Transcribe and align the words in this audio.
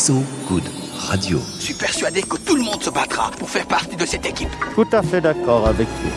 So 0.00 0.24
Good 0.48 0.62
Radio. 1.10 1.42
Je 1.58 1.64
suis 1.64 1.74
persuadé 1.74 2.22
que 2.22 2.38
tout 2.38 2.56
le 2.56 2.62
monde 2.62 2.82
se 2.82 2.88
battra 2.88 3.30
pour 3.38 3.50
faire 3.50 3.66
partie 3.66 3.96
de 3.96 4.06
cette 4.06 4.24
équipe. 4.24 4.48
Tout 4.74 4.86
à 4.92 5.02
fait 5.02 5.20
d'accord 5.20 5.68
avec 5.68 5.86
vous. 5.88 6.10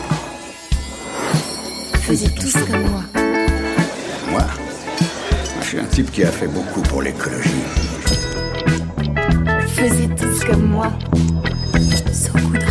Faisiez 1.98 2.30
tous 2.34 2.54
comme 2.64 2.80
moi. 2.80 3.02
Moi 4.30 4.46
Je 5.60 5.66
suis 5.66 5.78
un 5.78 5.84
type 5.84 6.10
qui 6.12 6.24
a 6.24 6.32
fait 6.32 6.46
beaucoup 6.48 6.80
pour 6.80 7.02
l'écologie. 7.02 7.50
Faisiez 9.68 10.08
tous 10.16 10.44
comme 10.44 10.66
moi. 10.66 10.90
So 12.10 12.32
Good 12.32 12.63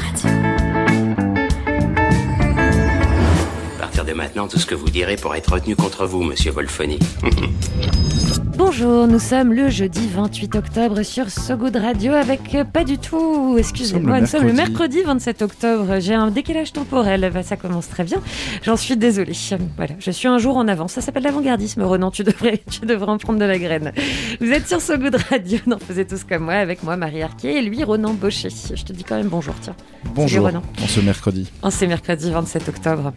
de 4.14 4.18
maintenant, 4.18 4.48
tout 4.48 4.60
ce 4.60 4.66
que 4.66 4.76
vous 4.76 4.90
direz 4.90 5.16
pourra 5.16 5.38
être 5.38 5.54
retenu 5.54 5.76
contre 5.76 6.06
vous, 6.06 6.22
monsieur 6.22 6.52
Wolfoni. 6.52 7.00
Bonjour, 8.56 9.08
nous 9.08 9.18
sommes 9.18 9.52
le 9.54 9.70
jeudi 9.70 10.08
28 10.08 10.56
octobre 10.56 11.02
sur 11.02 11.32
So 11.32 11.58
Good 11.58 11.76
Radio 11.78 12.14
avec 12.14 12.54
euh, 12.54 12.64
pas 12.64 12.84
du 12.84 13.00
tout, 13.00 13.56
excusez-moi, 13.58 14.18
nous 14.18 14.22
Nous 14.22 14.28
sommes 14.28 14.46
le 14.46 14.54
mercredi 14.54 15.02
27 15.02 15.42
octobre. 15.42 16.00
J'ai 16.00 16.14
un 16.14 16.30
décalage 16.30 16.72
temporel, 16.72 17.32
Bah, 17.34 17.42
ça 17.42 17.58
commence 17.58 17.90
très 17.90 18.04
bien. 18.04 18.22
J'en 18.62 18.78
suis 18.78 18.96
désolée. 18.96 19.34
Voilà, 19.76 19.96
je 19.98 20.12
suis 20.12 20.28
un 20.28 20.38
jour 20.38 20.58
en 20.58 20.68
avance. 20.68 20.94
Ça 20.94 21.02
s'appelle 21.02 21.24
l'avant-gardisme, 21.24 21.82
Renan. 21.82 22.12
Tu 22.12 22.24
devrais, 22.24 22.62
tu 22.70 22.82
devrais 22.86 23.12
en 23.12 23.18
prendre 23.18 23.40
de 23.40 23.46
la 23.46 23.58
graine. 23.58 23.92
Vous 24.40 24.52
êtes 24.52 24.68
sur 24.68 24.80
So 24.80 24.98
Good 24.98 25.18
Radio, 25.32 25.58
n'en 25.66 25.80
faisez 25.80 26.06
tous 26.06 26.24
comme 26.24 26.44
moi, 26.44 26.54
avec 26.54 26.84
moi 26.84 26.96
Marie 26.96 27.24
Arquet 27.24 27.56
et 27.56 27.62
lui 27.64 27.84
Renan 27.84 28.14
Baucher. 28.14 28.50
Je 28.50 28.84
te 28.84 28.94
dis 28.94 29.04
quand 29.04 29.18
même 29.18 29.30
bonjour, 29.30 29.56
tiens. 29.62 29.76
Bonjour, 30.14 30.46
Renan. 30.46 30.62
en 30.82 30.88
ce 30.88 31.00
mercredi. 31.00 31.50
Oh, 31.64 31.70
c'est 31.72 31.88
mercredi 31.88 32.30
27 32.30 32.70
octobre. 32.70 33.14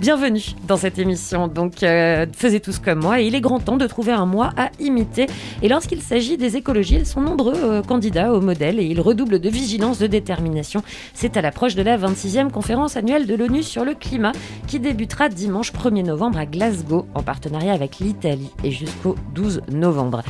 Bienvenue 0.00 0.42
dans 0.66 0.76
cette 0.76 0.98
émission. 0.98 1.48
Donc, 1.48 1.82
euh, 1.82 2.26
tous 2.62 2.78
comme 2.78 3.00
moi. 3.00 3.20
Et 3.20 3.26
il 3.26 3.34
est 3.34 3.40
grand 3.40 3.60
temps 3.60 3.76
de 3.76 3.86
trouver 3.86 4.12
un 4.12 4.26
mois 4.26 4.50
à 4.56 4.70
imiter. 4.80 5.26
Et 5.62 5.68
lorsqu'il 5.68 6.02
s'agit 6.02 6.36
des 6.36 6.56
écologies, 6.56 6.96
ils 6.96 7.06
sont 7.06 7.20
nombreux 7.20 7.54
euh, 7.56 7.82
candidats 7.82 8.32
au 8.32 8.40
modèle 8.40 8.78
et 8.78 8.84
ils 8.84 9.00
redoublent 9.00 9.38
de 9.38 9.48
vigilance, 9.48 9.98
de 9.98 10.06
détermination. 10.06 10.82
C'est 11.14 11.36
à 11.36 11.42
l'approche 11.42 11.74
de 11.74 11.82
la 11.82 11.96
26e 11.96 12.50
conférence 12.50 12.96
annuelle 12.96 13.26
de 13.26 13.34
l'ONU 13.34 13.62
sur 13.62 13.84
le 13.84 13.94
climat 13.94 14.32
qui 14.66 14.80
débutera 14.80 15.28
dimanche 15.28 15.72
1er 15.72 16.04
novembre 16.04 16.38
à 16.38 16.46
Glasgow 16.46 17.06
en 17.14 17.22
partenariat 17.22 17.72
avec 17.72 17.98
l'Italie 17.98 18.50
et 18.64 18.70
jusqu'au 18.70 19.16
12 19.34 19.62
novembre. 19.70 20.22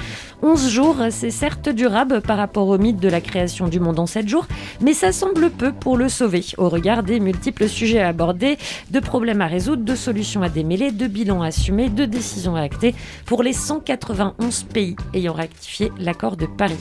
11 0.43 0.69
jours, 0.69 0.97
c'est 1.11 1.31
certes 1.31 1.69
durable 1.69 2.21
par 2.21 2.37
rapport 2.37 2.69
au 2.69 2.79
mythe 2.79 3.01
de 3.01 3.09
la 3.09 3.21
création 3.21 3.69
du 3.69 3.81
monde 3.81 3.99
en 3.99 4.07
7 4.07 4.29
jours, 4.29 4.47
mais 4.81 4.93
ça 4.93 5.13
semble 5.13 5.51
peu 5.51 5.73
pour 5.73 5.97
le 5.97 6.09
sauver 6.09 6.45
au 6.59 6.69
regard 6.69 7.03
des 7.03 7.21
multiples 7.21 7.69
sujets 7.69 8.01
à 8.01 8.09
aborder, 8.09 8.59
de 8.91 9.01
problèmes 9.01 9.32
à 9.41 9.47
résoudre, 9.47 9.85
de 9.85 9.95
solutions 9.95 10.43
à 10.43 10.49
démêler, 10.49 10.91
de 10.91 11.07
bilans 11.07 11.43
à 11.43 11.47
assumer, 11.47 11.89
de 11.89 12.05
décisions 12.05 12.57
à 12.57 12.61
acter 12.61 12.95
pour 13.25 13.43
les 13.43 13.53
191 13.53 14.65
pays 14.65 14.97
ayant 15.15 15.33
rectifié 15.33 15.91
l'accord 15.99 16.37
de 16.37 16.47
Paris. 16.47 16.79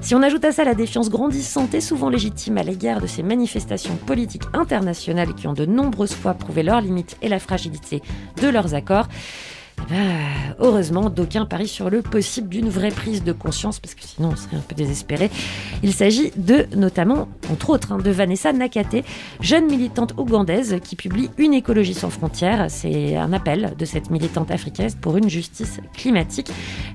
Si 0.00 0.14
on 0.14 0.22
ajoute 0.22 0.44
à 0.44 0.52
ça 0.52 0.64
la 0.64 0.74
défiance 0.74 1.10
grandissante 1.10 1.74
et 1.74 1.80
souvent 1.80 2.10
légitime 2.10 2.58
à 2.58 2.62
l'égard 2.62 3.00
de 3.00 3.06
ces 3.06 3.22
manifestations 3.22 3.96
politiques 3.96 4.44
internationales 4.52 5.34
qui 5.34 5.48
ont 5.48 5.52
de 5.52 5.66
nombreuses 5.66 6.14
fois 6.14 6.34
prouvé 6.34 6.62
leurs 6.62 6.80
limites 6.80 7.16
et 7.22 7.28
la 7.28 7.38
fragilité 7.38 8.02
de 8.40 8.48
leurs 8.48 8.74
accords, 8.74 9.08
ben, 9.88 10.54
heureusement, 10.58 11.10
d'aucuns 11.10 11.46
parient 11.46 11.66
sur 11.66 11.90
le 11.90 12.02
possible 12.02 12.48
d'une 12.48 12.68
vraie 12.68 12.90
prise 12.90 13.22
de 13.22 13.32
conscience, 13.32 13.78
parce 13.78 13.94
que 13.94 14.02
sinon 14.02 14.30
on 14.32 14.36
serait 14.36 14.56
un 14.56 14.64
peu 14.66 14.74
désespéré. 14.74 15.30
Il 15.82 15.92
s'agit 15.92 16.32
de, 16.36 16.66
notamment, 16.74 17.28
entre 17.50 17.70
autres, 17.70 17.92
hein, 17.92 17.98
de 17.98 18.10
Vanessa 18.10 18.52
Nakate, 18.52 19.04
jeune 19.40 19.66
militante 19.66 20.14
ougandaise 20.16 20.78
qui 20.82 20.96
publie 20.96 21.30
Une 21.38 21.54
écologie 21.54 21.94
sans 21.94 22.10
frontières. 22.10 22.66
C'est 22.68 23.16
un 23.16 23.32
appel 23.32 23.74
de 23.78 23.84
cette 23.84 24.10
militante 24.10 24.50
africaine 24.50 24.90
pour 25.00 25.16
une 25.16 25.28
justice 25.28 25.80
climatique 25.94 26.50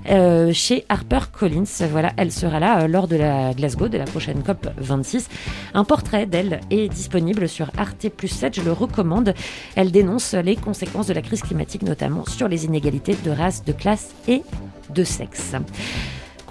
euh, 0.09 0.51
chez 0.53 0.85
HarperCollins. 0.89 1.63
Voilà, 1.91 2.11
elle 2.17 2.31
sera 2.31 2.59
là 2.59 2.81
euh, 2.81 2.87
lors 2.87 3.07
de 3.07 3.15
la 3.15 3.53
Glasgow, 3.53 3.87
de 3.87 3.97
la 3.97 4.05
prochaine 4.05 4.43
COP 4.43 4.67
26. 4.77 5.29
Un 5.73 5.83
portrait 5.83 6.25
d'elle 6.25 6.59
est 6.69 6.89
disponible 6.89 7.47
sur 7.47 7.69
Arte 7.77 8.09
plus 8.09 8.27
7, 8.27 8.55
je 8.55 8.61
le 8.61 8.71
recommande. 8.71 9.33
Elle 9.75 9.91
dénonce 9.91 10.33
les 10.33 10.55
conséquences 10.55 11.07
de 11.07 11.13
la 11.13 11.21
crise 11.21 11.41
climatique, 11.41 11.83
notamment 11.83 12.25
sur 12.25 12.47
les 12.47 12.65
de 12.79 13.31
race, 13.31 13.63
de 13.65 13.73
classe 13.73 14.11
et 14.27 14.43
de 14.89 15.03
sexe. 15.03 15.55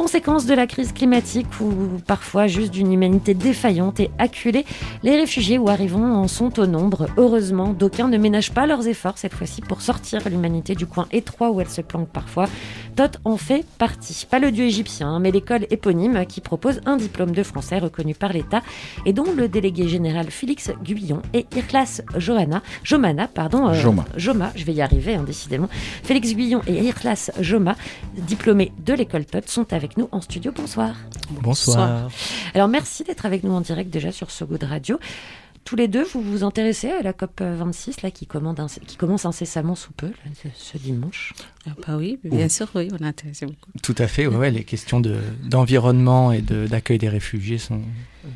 Conséquence 0.01 0.47
de 0.47 0.55
la 0.55 0.67
crise 0.67 0.93
climatique 0.93 1.61
ou 1.61 2.01
parfois 2.07 2.47
juste 2.47 2.71
d'une 2.71 2.91
humanité 2.91 3.35
défaillante 3.35 4.01
et 4.01 4.11
acculée, 4.17 4.65
les 5.03 5.15
réfugiés 5.15 5.59
ou 5.59 5.69
arrivants 5.69 6.15
en 6.15 6.27
sont 6.27 6.59
au 6.59 6.67
nombre. 6.67 7.07
Heureusement, 7.19 7.75
d'aucuns 7.75 8.09
ne 8.09 8.17
ménagent 8.17 8.53
pas 8.53 8.67
leurs 8.67 8.89
efforts 8.89 9.19
cette 9.19 9.35
fois-ci 9.35 9.61
pour 9.61 9.83
sortir 9.83 10.27
l'humanité 10.27 10.75
du 10.75 10.87
coin 10.87 11.07
étroit 11.13 11.51
où 11.51 11.61
elle 11.61 11.69
se 11.69 11.83
planque 11.83 12.09
parfois. 12.09 12.47
Tot 12.97 13.19
en 13.27 13.37
fait 13.37 13.67
partie. 13.77 14.27
Pas 14.29 14.39
le 14.39 14.51
dieu 14.51 14.65
égyptien, 14.65 15.07
hein, 15.07 15.21
mais 15.21 15.31
l'école 15.31 15.67
éponyme 15.71 16.25
qui 16.25 16.41
propose 16.41 16.81
un 16.87 16.97
diplôme 16.97 17.33
de 17.33 17.43
français 17.43 17.79
reconnu 17.79 18.15
par 18.15 18.33
l'État 18.33 18.63
et 19.05 19.13
dont 19.13 19.31
le 19.37 19.49
délégué 19.49 19.87
général 19.87 20.31
Félix 20.31 20.71
Guyon 20.83 21.21
et 21.35 21.45
Irklas 21.55 22.01
Johanna, 22.17 22.63
Jomana, 22.85 23.29
pardon, 23.29 23.69
euh, 23.69 23.75
Joma. 23.75 24.07
Joma, 24.17 24.51
je 24.57 24.65
vais 24.65 24.73
y 24.73 24.81
arriver 24.81 25.15
hein, 25.15 25.25
décidément. 25.25 25.69
Félix 26.03 26.35
Guyon 26.35 26.63
et 26.67 26.85
Irklas 26.85 27.31
Joma, 27.39 27.77
diplômés 28.17 28.73
de 28.85 28.95
l'école 28.95 29.27
Tot, 29.27 29.47
sont 29.47 29.73
avec 29.75 29.90
nous 29.97 30.09
en 30.13 30.21
studio. 30.21 30.53
Bonsoir. 30.55 30.95
Bonsoir. 31.43 32.11
Alors 32.55 32.69
merci 32.69 33.05
d'être 33.05 33.27
avec 33.27 33.45
nous 33.45 33.53
en 33.53 33.61
direct 33.61 33.91
déjà 33.91 34.13
sur 34.13 34.31
So 34.31 34.47
Good 34.47 34.65
Radio. 34.65 34.99
Tous 35.65 35.77
les 35.77 35.89
deux, 35.89 36.05
vous 36.05 36.23
vous 36.23 36.43
intéressez 36.43 36.89
à 36.91 37.03
la 37.03 37.13
COP 37.13 37.43
26 37.43 38.01
là, 38.03 38.11
qui, 38.11 38.27
commence 38.27 39.27
incessamment 39.27 39.75
sous 39.75 39.93
peu, 39.93 40.07
là, 40.07 40.51
ce, 40.57 40.79
dimanche. 40.79 41.35
Ah 41.67 41.73
bah 41.87 41.97
oui, 41.99 42.19
bien 42.25 42.49
sûr, 42.49 42.67
oui, 42.75 42.89
on 42.93 42.97
est 43.05 43.07
intéressé 43.07 43.45
beaucoup. 43.45 43.71
Tout 43.83 43.95
à 43.99 44.07
fait, 44.09 44.27
ouais, 44.27 44.37
ouais, 44.37 44.51
les 44.51 44.65
questions 44.65 45.01
de- 45.01 45.19
d'environnement 45.45 46.33
et 46.33 46.41
de- 46.41 46.67
d'accueil 46.67 46.97
des 46.97 47.11
réfugiés 47.11 47.59
sont 47.59 47.83
euh, 48.25 48.29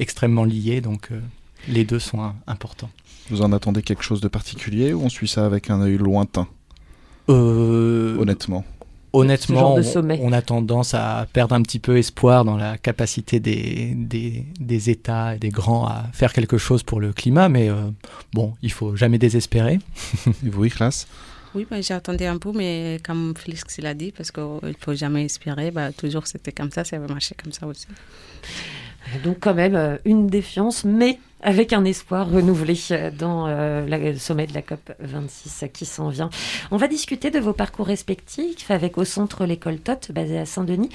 extrêmement 0.00 0.44
liées, 0.44 0.80
donc 0.80 1.12
euh, 1.12 1.20
les 1.68 1.84
deux 1.84 2.00
sont 2.00 2.32
importants. 2.48 2.90
Vous 3.30 3.40
en 3.42 3.52
attendez 3.52 3.82
quelque 3.82 4.02
chose 4.02 4.20
de 4.20 4.28
particulier 4.28 4.92
ou 4.92 5.02
on 5.04 5.08
suit 5.08 5.28
ça 5.28 5.46
avec 5.46 5.70
un 5.70 5.80
œil 5.80 5.96
lointain, 5.96 6.48
Euh, 7.28 8.16
honnêtement 8.18 8.64
honnêtement, 9.12 9.78
de 9.78 9.82
on, 10.20 10.32
a 10.32 10.42
tendance 10.42 10.94
à 10.94 11.26
perdre 11.32 11.54
un 11.54 11.62
petit 11.62 11.78
peu 11.78 11.96
espoir 11.96 12.44
dans 12.44 12.56
la 12.56 12.78
capacité 12.78 13.40
des, 13.40 13.92
des, 13.94 14.44
des 14.60 14.90
États 14.90 15.34
et 15.34 15.38
des 15.38 15.48
grands 15.48 15.86
à 15.86 16.04
faire 16.12 16.32
quelque 16.32 16.58
chose 16.58 16.82
pour 16.82 17.00
le 17.00 17.12
climat, 17.12 17.48
mais 17.48 17.68
euh, 17.68 17.90
bon, 18.32 18.54
il 18.62 18.72
faut 18.72 18.96
jamais 18.96 19.18
désespérer. 19.18 19.78
Et 20.46 20.50
vous, 20.50 20.68
classe 20.68 21.06
Oui, 21.54 21.66
bah, 21.70 21.80
j'ai 21.80 21.94
attendu 21.94 22.24
un 22.24 22.38
peu, 22.38 22.52
mais 22.52 22.98
comme 23.04 23.34
Félix 23.36 23.78
l'a 23.78 23.94
dit, 23.94 24.12
parce 24.12 24.30
qu'il 24.30 24.42
ne 24.42 24.72
faut 24.78 24.94
jamais 24.94 25.24
espérer, 25.24 25.70
bah, 25.70 25.92
toujours 25.92 26.26
c'était 26.26 26.52
comme 26.52 26.70
ça, 26.70 26.84
ça 26.84 26.96
avait 26.96 27.08
marché 27.08 27.34
comme 27.42 27.52
ça 27.52 27.66
aussi. 27.66 27.86
Donc 29.24 29.38
quand 29.40 29.54
même 29.54 29.74
euh, 29.74 29.96
une 30.04 30.26
défiance, 30.26 30.84
mais 30.84 31.18
avec 31.40 31.72
un 31.72 31.84
espoir 31.84 32.28
renouvelé 32.28 32.76
euh, 32.90 33.10
dans 33.16 33.46
euh, 33.46 33.86
la- 33.86 33.98
le 33.98 34.18
sommet 34.18 34.46
de 34.46 34.54
la 34.54 34.60
COP 34.62 34.92
26 35.00 35.64
qui 35.72 35.86
s'en 35.86 36.08
vient. 36.08 36.30
On 36.70 36.76
va 36.76 36.88
discuter 36.88 37.30
de 37.30 37.38
vos 37.38 37.52
parcours 37.52 37.86
respectifs 37.86 38.70
avec 38.70 38.98
au 38.98 39.04
centre 39.04 39.46
l'école 39.46 39.78
TOT 39.78 40.12
basée 40.12 40.38
à 40.38 40.46
Saint-Denis. 40.46 40.90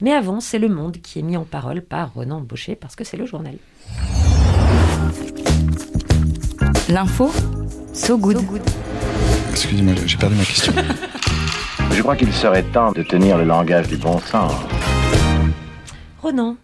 Mais 0.00 0.12
avant, 0.12 0.40
c'est 0.40 0.58
le 0.58 0.68
monde 0.68 0.98
qui 0.98 1.18
est 1.18 1.22
mis 1.22 1.36
en 1.36 1.44
parole 1.44 1.80
par 1.82 2.12
Renan 2.14 2.40
Baucher 2.40 2.76
parce 2.76 2.94
que 2.94 3.04
c'est 3.04 3.16
le 3.16 3.26
journal. 3.26 3.56
L'info, 6.88 7.32
so 7.92 8.16
good. 8.18 8.38
Excusez-moi, 9.50 9.94
j'ai 10.06 10.16
perdu 10.16 10.36
ma 10.36 10.44
question. 10.44 10.72
Je 11.92 12.02
crois 12.02 12.14
qu'il 12.16 12.32
serait 12.32 12.62
temps 12.62 12.92
de 12.92 13.02
tenir 13.02 13.38
le 13.38 13.44
langage 13.44 13.88
du 13.88 13.96
bon 13.96 14.18
sens. 14.20 14.52
Renan, 16.22 16.56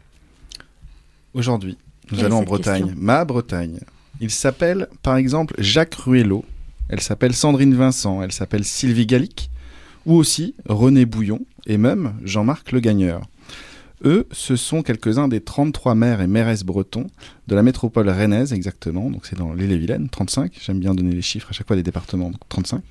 Aujourd'hui, 1.34 1.78
nous 2.10 2.16
Quelle 2.16 2.26
allons 2.26 2.38
en 2.38 2.42
Bretagne, 2.42 2.84
question 2.84 3.00
ma 3.00 3.24
Bretagne. 3.24 3.80
Il 4.20 4.30
s'appelle, 4.30 4.88
par 5.02 5.16
exemple, 5.16 5.54
Jacques 5.58 5.94
Ruello. 5.94 6.44
Elle 6.88 7.00
s'appelle 7.00 7.34
Sandrine 7.34 7.74
Vincent. 7.74 8.22
Elle 8.22 8.32
s'appelle 8.32 8.64
Sylvie 8.64 9.06
Gallic. 9.06 9.50
Ou 10.04 10.14
aussi 10.14 10.54
René 10.68 11.06
Bouillon 11.06 11.40
et 11.66 11.78
même 11.78 12.14
Jean-Marc 12.22 12.72
Le 12.72 12.80
Gagneur. 12.80 13.22
Eux, 14.04 14.26
ce 14.32 14.56
sont 14.56 14.82
quelques-uns 14.82 15.28
des 15.28 15.40
33 15.40 15.94
maires 15.94 16.20
et 16.20 16.26
mairesses 16.26 16.64
bretons 16.64 17.06
de 17.46 17.54
la 17.54 17.62
métropole 17.62 18.08
rennaise, 18.08 18.52
exactement. 18.52 19.10
Donc 19.10 19.26
c'est 19.26 19.38
dans 19.38 19.54
l'île-et-Vilaine, 19.54 20.08
35. 20.08 20.52
J'aime 20.60 20.80
bien 20.80 20.94
donner 20.94 21.12
les 21.12 21.22
chiffres 21.22 21.48
à 21.50 21.52
chaque 21.52 21.68
fois 21.68 21.76
des 21.76 21.84
départements, 21.84 22.30
donc 22.30 22.40
35. 22.48 22.82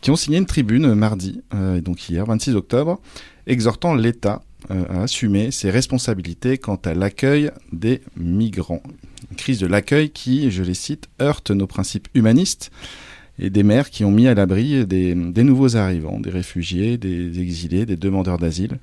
Qui 0.00 0.10
ont 0.10 0.16
signé 0.16 0.38
une 0.38 0.46
tribune 0.46 0.94
mardi, 0.94 1.42
euh, 1.52 1.76
et 1.76 1.80
donc 1.80 2.08
hier, 2.08 2.24
26 2.24 2.54
octobre, 2.54 3.00
exhortant 3.46 3.94
l'État 3.94 4.42
à 4.68 5.02
assumer 5.02 5.50
ses 5.50 5.70
responsabilités 5.70 6.58
quant 6.58 6.80
à 6.84 6.94
l'accueil 6.94 7.50
des 7.72 8.00
migrants. 8.16 8.82
Une 9.30 9.36
crise 9.36 9.58
de 9.60 9.66
l'accueil 9.66 10.10
qui, 10.10 10.50
je 10.50 10.62
les 10.62 10.74
cite, 10.74 11.08
heurte 11.20 11.50
nos 11.50 11.66
principes 11.66 12.08
humanistes 12.14 12.70
et 13.40 13.50
des 13.50 13.62
maires 13.62 13.90
qui 13.90 14.04
ont 14.04 14.10
mis 14.10 14.28
à 14.28 14.34
l'abri 14.34 14.86
des, 14.86 15.14
nouveaux 15.14 15.76
arrivants, 15.76 16.20
des 16.20 16.30
réfugiés, 16.30 16.98
des 16.98 17.40
exilés, 17.40 17.86
des 17.86 17.96
demandeurs 17.96 18.38
d'asile, 18.38 18.78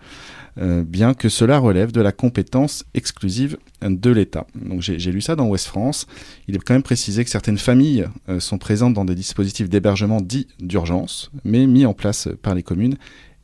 euh, 0.57 0.83
bien 0.83 1.13
que 1.13 1.29
cela 1.29 1.59
relève 1.59 1.91
de 1.91 2.01
la 2.01 2.11
compétence 2.11 2.83
exclusive 2.95 3.57
de 3.81 4.09
l'État. 4.09 4.47
J'ai 4.79 5.11
lu 5.11 5.21
ça 5.21 5.35
dans 5.35 5.47
Ouest 5.47 5.67
France. 5.67 6.07
Il 6.47 6.55
est 6.55 6.59
quand 6.59 6.73
même 6.73 6.81
précisé 6.81 7.23
que 7.23 7.29
certaines 7.29 7.59
familles 7.59 8.07
euh, 8.29 8.39
sont 8.39 8.57
présentes 8.57 8.95
dans 8.95 9.05
des 9.05 9.13
dispositifs 9.13 9.69
d'hébergement 9.69 10.19
dits 10.19 10.47
d'urgence, 10.59 11.29
mais 11.45 11.67
mis 11.67 11.85
en 11.85 11.93
place 11.93 12.27
par 12.41 12.55
les 12.55 12.63
communes 12.63 12.97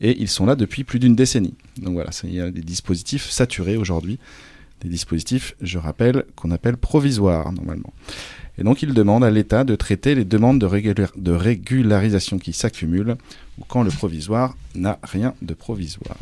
et 0.03 0.21
ils 0.21 0.27
sont 0.27 0.45
là 0.45 0.55
depuis 0.55 0.83
plus 0.83 0.99
d'une 0.99 1.15
décennie. 1.15 1.55
Donc 1.77 1.93
voilà, 1.93 2.11
il 2.25 2.33
y 2.33 2.41
a 2.41 2.51
des 2.51 2.61
dispositifs 2.61 3.29
saturés 3.29 3.77
aujourd'hui, 3.77 4.19
des 4.81 4.89
dispositifs, 4.89 5.55
je 5.61 5.79
rappelle, 5.79 6.25
qu'on 6.35 6.51
appelle 6.51 6.77
provisoires 6.77 7.51
normalement. 7.53 7.93
Et 8.57 8.63
donc 8.63 8.83
il 8.83 8.93
demande 8.93 9.23
à 9.23 9.31
l'État 9.31 9.63
de 9.63 9.75
traiter 9.75 10.13
les 10.13 10.25
demandes 10.25 10.59
de, 10.59 11.07
de 11.15 11.31
régularisation 11.31 12.37
qui 12.37 12.53
s'accumulent 12.53 13.15
ou 13.59 13.63
quand 13.67 13.81
le 13.81 13.89
provisoire 13.89 14.55
n'a 14.75 14.99
rien 15.01 15.33
de 15.41 15.53
provisoire. 15.53 16.17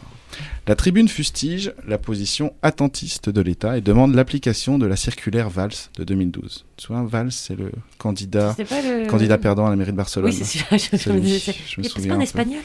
La 0.68 0.76
tribune 0.76 1.08
fustige 1.08 1.74
la 1.88 1.98
position 1.98 2.54
attentiste 2.62 3.30
de 3.30 3.42
l'État 3.42 3.78
et 3.78 3.82
demande 3.82 4.16
l'application 4.16 4.78
de 4.78 4.86
la 4.86 4.96
circulaire 4.96 5.50
Valls 5.50 5.72
de 5.98 6.04
2012. 6.04 6.66
Tu 6.78 6.88
vois, 6.88 7.04
Valls, 7.04 7.32
c'est 7.32 7.56
le 7.56 7.72
candidat, 7.98 8.56
le... 8.58 9.08
candidat 9.08 9.38
perdant 9.38 9.68
à 9.68 9.70
la 9.70 9.76
mairie 9.76 9.92
de 9.92 9.98
Barcelone. 9.98 10.30
Oui, 10.30 10.36
c'est 10.36 10.46
sûr, 10.46 10.66
je, 10.72 10.98
je, 10.98 11.12
me 11.12 11.20
disais, 11.20 11.54
je 11.68 11.82
me 11.82 11.88
souviens. 11.88 12.14
pas 12.14 12.18
en 12.20 12.22
espagnol 12.22 12.62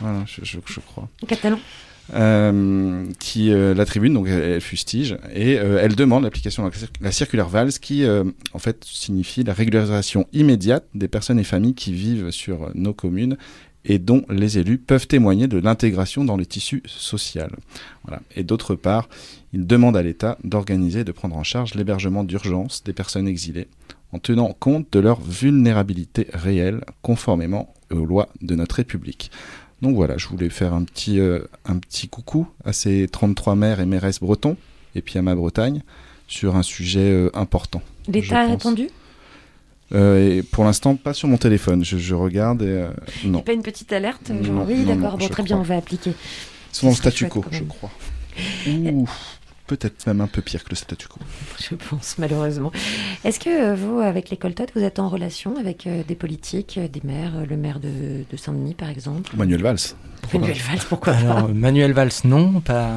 Voilà, 0.00 0.24
je, 0.26 0.44
je 0.44 0.80
crois. 0.80 1.08
En 1.22 1.26
catalan 1.26 1.58
euh, 2.14 3.04
qui 3.18 3.52
euh, 3.52 3.74
la 3.74 3.84
tribune 3.84 4.14
donc 4.14 4.28
elle, 4.28 4.62
fustige 4.62 5.18
et 5.34 5.58
euh, 5.58 5.78
elle 5.82 5.94
demande 5.94 6.22
l'application 6.22 6.66
de 6.66 6.72
la 7.02 7.12
circulaire 7.12 7.50
Valls 7.50 7.72
qui 7.72 8.06
en 8.08 8.58
fait 8.58 8.82
signifie 8.82 9.44
la 9.44 9.52
régularisation 9.52 10.26
immédiate 10.32 10.86
des 10.94 11.08
personnes 11.08 11.38
et 11.38 11.44
familles 11.44 11.74
qui 11.74 11.92
vivent 11.92 12.30
sur 12.30 12.70
nos 12.74 12.94
communes 12.94 13.36
et 13.84 13.98
dont 13.98 14.24
les 14.28 14.58
élus 14.58 14.78
peuvent 14.78 15.06
témoigner 15.06 15.46
de 15.46 15.58
l'intégration 15.58 16.24
dans 16.24 16.36
le 16.36 16.46
tissu 16.46 16.82
social. 16.86 17.50
Voilà. 18.04 18.20
Et 18.36 18.42
d'autre 18.42 18.74
part, 18.74 19.08
il 19.52 19.66
demande 19.66 19.96
à 19.96 20.02
l'État 20.02 20.38
d'organiser 20.44 21.00
et 21.00 21.04
de 21.04 21.12
prendre 21.12 21.36
en 21.36 21.44
charge 21.44 21.74
l'hébergement 21.74 22.24
d'urgence 22.24 22.82
des 22.84 22.92
personnes 22.92 23.28
exilées 23.28 23.68
en 24.12 24.18
tenant 24.18 24.54
compte 24.58 24.86
de 24.92 25.00
leur 25.00 25.20
vulnérabilité 25.20 26.28
réelle 26.32 26.82
conformément 27.02 27.74
aux 27.90 28.04
lois 28.04 28.28
de 28.40 28.54
notre 28.54 28.76
République. 28.76 29.30
Donc 29.82 29.94
voilà, 29.94 30.16
je 30.16 30.26
voulais 30.28 30.50
faire 30.50 30.74
un 30.74 30.84
petit, 30.84 31.20
euh, 31.20 31.40
un 31.64 31.78
petit 31.78 32.08
coucou 32.08 32.48
à 32.64 32.72
ces 32.72 33.06
33 33.06 33.54
maires 33.54 33.80
et 33.80 33.86
mairesses 33.86 34.20
bretons, 34.20 34.56
et 34.94 35.02
puis 35.02 35.18
à 35.18 35.22
ma 35.22 35.34
Bretagne, 35.34 35.82
sur 36.26 36.56
un 36.56 36.62
sujet 36.62 37.10
euh, 37.10 37.30
important. 37.34 37.82
L'État 38.08 38.40
a 38.40 38.46
répondu? 38.46 38.88
Euh, 39.94 40.38
et 40.38 40.42
pour 40.42 40.64
l'instant, 40.64 40.96
pas 40.96 41.14
sur 41.14 41.28
mon 41.28 41.36
téléphone. 41.38 41.84
Je, 41.84 41.98
je 41.98 42.14
regarde 42.14 42.62
et 42.62 42.66
euh, 42.66 42.90
non. 43.24 43.40
Pas 43.40 43.52
une 43.52 43.62
petite 43.62 43.92
alerte 43.92 44.30
genre, 44.42 44.66
Oui, 44.66 44.84
d'accord. 44.84 45.16
Bon, 45.18 45.28
très 45.28 45.42
bien, 45.42 45.58
on 45.58 45.62
va 45.62 45.76
appliquer. 45.76 46.12
C'est 46.72 46.82
dans 46.84 46.90
le 46.90 46.96
statu 46.96 47.28
quo, 47.28 47.44
je 47.50 47.64
crois. 47.64 47.90
Ouh 48.68 49.08
peut-être 49.68 50.06
même 50.06 50.20
un 50.20 50.26
peu 50.26 50.42
pire 50.42 50.64
que 50.64 50.70
le 50.70 50.76
statu 50.76 51.06
quo. 51.06 51.20
Je 51.60 51.76
pense, 51.76 52.16
malheureusement. 52.18 52.72
Est-ce 53.22 53.38
que 53.38 53.50
euh, 53.50 53.74
vous, 53.76 54.00
avec 54.00 54.30
l'école 54.30 54.54
Todd, 54.54 54.70
vous 54.74 54.82
êtes 54.82 54.98
en 54.98 55.08
relation 55.08 55.56
avec 55.56 55.86
euh, 55.86 56.02
des 56.08 56.16
politiques, 56.16 56.80
des 56.80 57.02
maires, 57.04 57.44
le 57.48 57.56
maire 57.56 57.78
de, 57.78 58.24
de 58.28 58.36
Saint-Denis 58.36 58.74
par 58.74 58.88
exemple? 58.88 59.36
Manuel 59.36 59.62
Valls. 59.62 59.94
Manuel 60.32 60.56
Valls, 60.56 60.80
pourquoi 60.88 61.14
Alors, 61.14 61.46
pas 61.46 61.52
Manuel 61.52 61.92
Valls, 61.92 62.12
non, 62.24 62.60
pas 62.60 62.92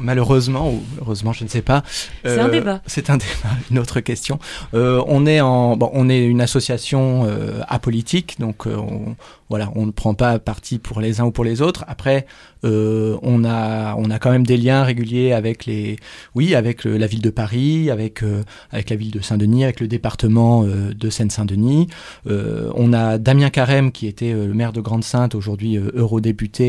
malheureusement 0.00 0.70
ou 0.70 0.82
heureusement, 1.00 1.32
je 1.32 1.44
ne 1.44 1.48
sais 1.48 1.62
pas. 1.62 1.82
C'est 2.24 2.38
un 2.38 2.48
débat. 2.48 2.80
C'est 2.86 3.10
un 3.10 3.16
débat, 3.18 3.54
une 3.70 3.78
autre 3.78 4.00
question. 4.00 4.38
Euh, 4.74 5.02
on 5.06 5.26
est 5.26 5.40
en, 5.40 5.76
bon, 5.76 5.90
on 5.92 6.08
est 6.08 6.24
une 6.24 6.40
association 6.40 7.24
euh, 7.26 7.60
apolitique, 7.68 8.36
donc 8.38 8.66
euh, 8.66 8.76
on, 8.76 9.16
voilà, 9.48 9.70
on 9.76 9.86
ne 9.86 9.92
prend 9.92 10.14
pas 10.14 10.38
parti 10.38 10.78
pour 10.78 11.00
les 11.00 11.20
uns 11.20 11.24
ou 11.24 11.30
pour 11.30 11.44
les 11.44 11.62
autres. 11.62 11.84
Après, 11.86 12.26
euh, 12.64 13.16
on 13.22 13.44
a, 13.44 13.94
on 13.96 14.10
a 14.10 14.18
quand 14.18 14.30
même 14.30 14.44
des 14.44 14.56
liens 14.56 14.82
réguliers 14.82 15.32
avec 15.32 15.66
les, 15.66 15.98
oui, 16.34 16.54
avec 16.56 16.82
le, 16.82 16.96
la 16.96 17.06
ville 17.06 17.22
de 17.22 17.30
Paris, 17.30 17.90
avec 17.90 18.24
euh, 18.24 18.42
avec 18.72 18.90
la 18.90 18.96
ville 18.96 19.12
de 19.12 19.20
Saint-Denis, 19.20 19.62
avec 19.62 19.78
le 19.78 19.86
département 19.86 20.64
euh, 20.64 20.92
de 20.92 21.10
Seine-Saint-Denis. 21.10 21.86
Euh, 22.26 22.72
on 22.74 22.92
a 22.92 23.18
Damien 23.18 23.50
Carême 23.50 23.92
qui 23.92 24.08
était 24.08 24.32
le 24.32 24.52
maire 24.52 24.72
de 24.72 24.80
Grande-Sainte, 24.80 25.36
aujourd'hui 25.36 25.76
eurodéputé, 25.76 26.65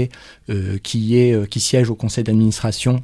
qui 0.83 1.17
est, 1.17 1.49
qui 1.49 1.59
siège 1.59 1.89
au 1.89 1.95
conseil 1.95 2.23
d'administration 2.23 3.03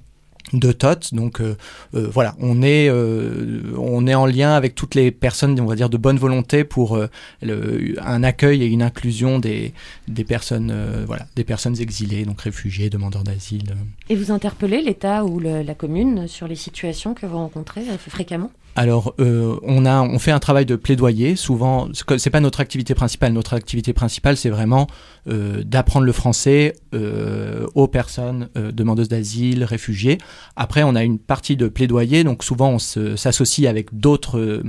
de 0.51 0.71
TOT. 0.71 1.13
Donc 1.13 1.39
euh, 1.39 1.55
euh, 1.95 2.07
voilà, 2.11 2.35
on 2.39 2.61
est, 2.61 2.89
euh, 2.89 3.73
on 3.77 4.05
est 4.07 4.13
en 4.13 4.25
lien 4.25 4.51
avec 4.53 4.75
toutes 4.75 4.93
les 4.93 5.09
personnes, 5.09 5.59
on 5.59 5.65
va 5.65 5.75
dire, 5.75 5.89
de 5.89 5.97
bonne 5.97 6.17
volonté 6.17 6.63
pour 6.63 6.95
euh, 6.95 7.07
le, 7.41 7.95
un 8.01 8.23
accueil 8.23 8.61
et 8.61 8.67
une 8.67 8.83
inclusion 8.83 9.39
des, 9.39 9.73
des 10.07 10.25
personnes, 10.25 10.69
euh, 10.71 11.05
voilà, 11.07 11.25
des 11.35 11.45
personnes 11.45 11.79
exilées, 11.79 12.25
donc 12.25 12.41
réfugiés, 12.41 12.89
demandeurs 12.89 13.23
d'asile. 13.23 13.73
Et 14.09 14.15
vous 14.15 14.31
interpellez 14.31 14.81
l'État 14.81 15.23
ou 15.23 15.39
le, 15.39 15.63
la 15.63 15.75
commune 15.75 16.27
sur 16.27 16.47
les 16.47 16.57
situations 16.57 17.13
que 17.13 17.25
vous 17.25 17.37
rencontrez 17.37 17.83
fréquemment? 17.97 18.51
Alors, 18.75 19.13
euh, 19.19 19.55
on 19.61 19.85
a, 19.85 20.01
on 20.01 20.17
fait 20.17 20.31
un 20.31 20.39
travail 20.39 20.65
de 20.65 20.75
plaidoyer. 20.75 21.35
Souvent, 21.35 21.89
c'est 22.17 22.31
pas 22.31 22.39
notre 22.39 22.59
activité 22.59 22.95
principale. 22.95 23.31
Notre 23.31 23.53
activité 23.53 23.93
principale, 23.93 24.35
c'est 24.35 24.49
vraiment 24.49 24.87
euh, 24.87 25.12
d'apprendre 25.25 26.05
le 26.05 26.11
français 26.11 26.75
euh, 26.93 27.65
aux 27.75 27.87
personnes 27.87 28.49
euh, 28.57 28.71
demandeuses 28.71 29.09
d'asile, 29.09 29.63
réfugiés. 29.63 30.17
Après, 30.55 30.83
on 30.83 30.95
a 30.95 31.03
une 31.03 31.19
partie 31.19 31.55
de 31.55 31.67
plaidoyer. 31.67 32.23
Donc, 32.23 32.43
souvent, 32.43 32.69
on 32.69 32.79
s'associe 32.79 33.69
avec 33.69 33.97
d'autres, 33.97 34.63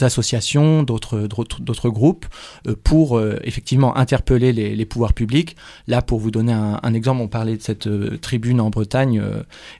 associations, 0.00 0.82
d'autres, 0.82 1.88
groupes 1.90 2.26
euh, 2.66 2.74
pour 2.82 3.18
euh, 3.18 3.38
effectivement 3.44 3.96
interpeller 3.96 4.52
les, 4.52 4.86
pouvoirs 4.86 5.12
publics. 5.12 5.56
Là, 5.86 6.02
pour 6.02 6.18
vous 6.18 6.30
donner 6.30 6.52
un, 6.52 6.94
exemple, 6.94 7.20
on 7.20 7.28
parlait 7.28 7.56
de 7.56 7.62
cette 7.62 7.88
tribune 8.20 8.60
en 8.60 8.70
Bretagne. 8.70 9.22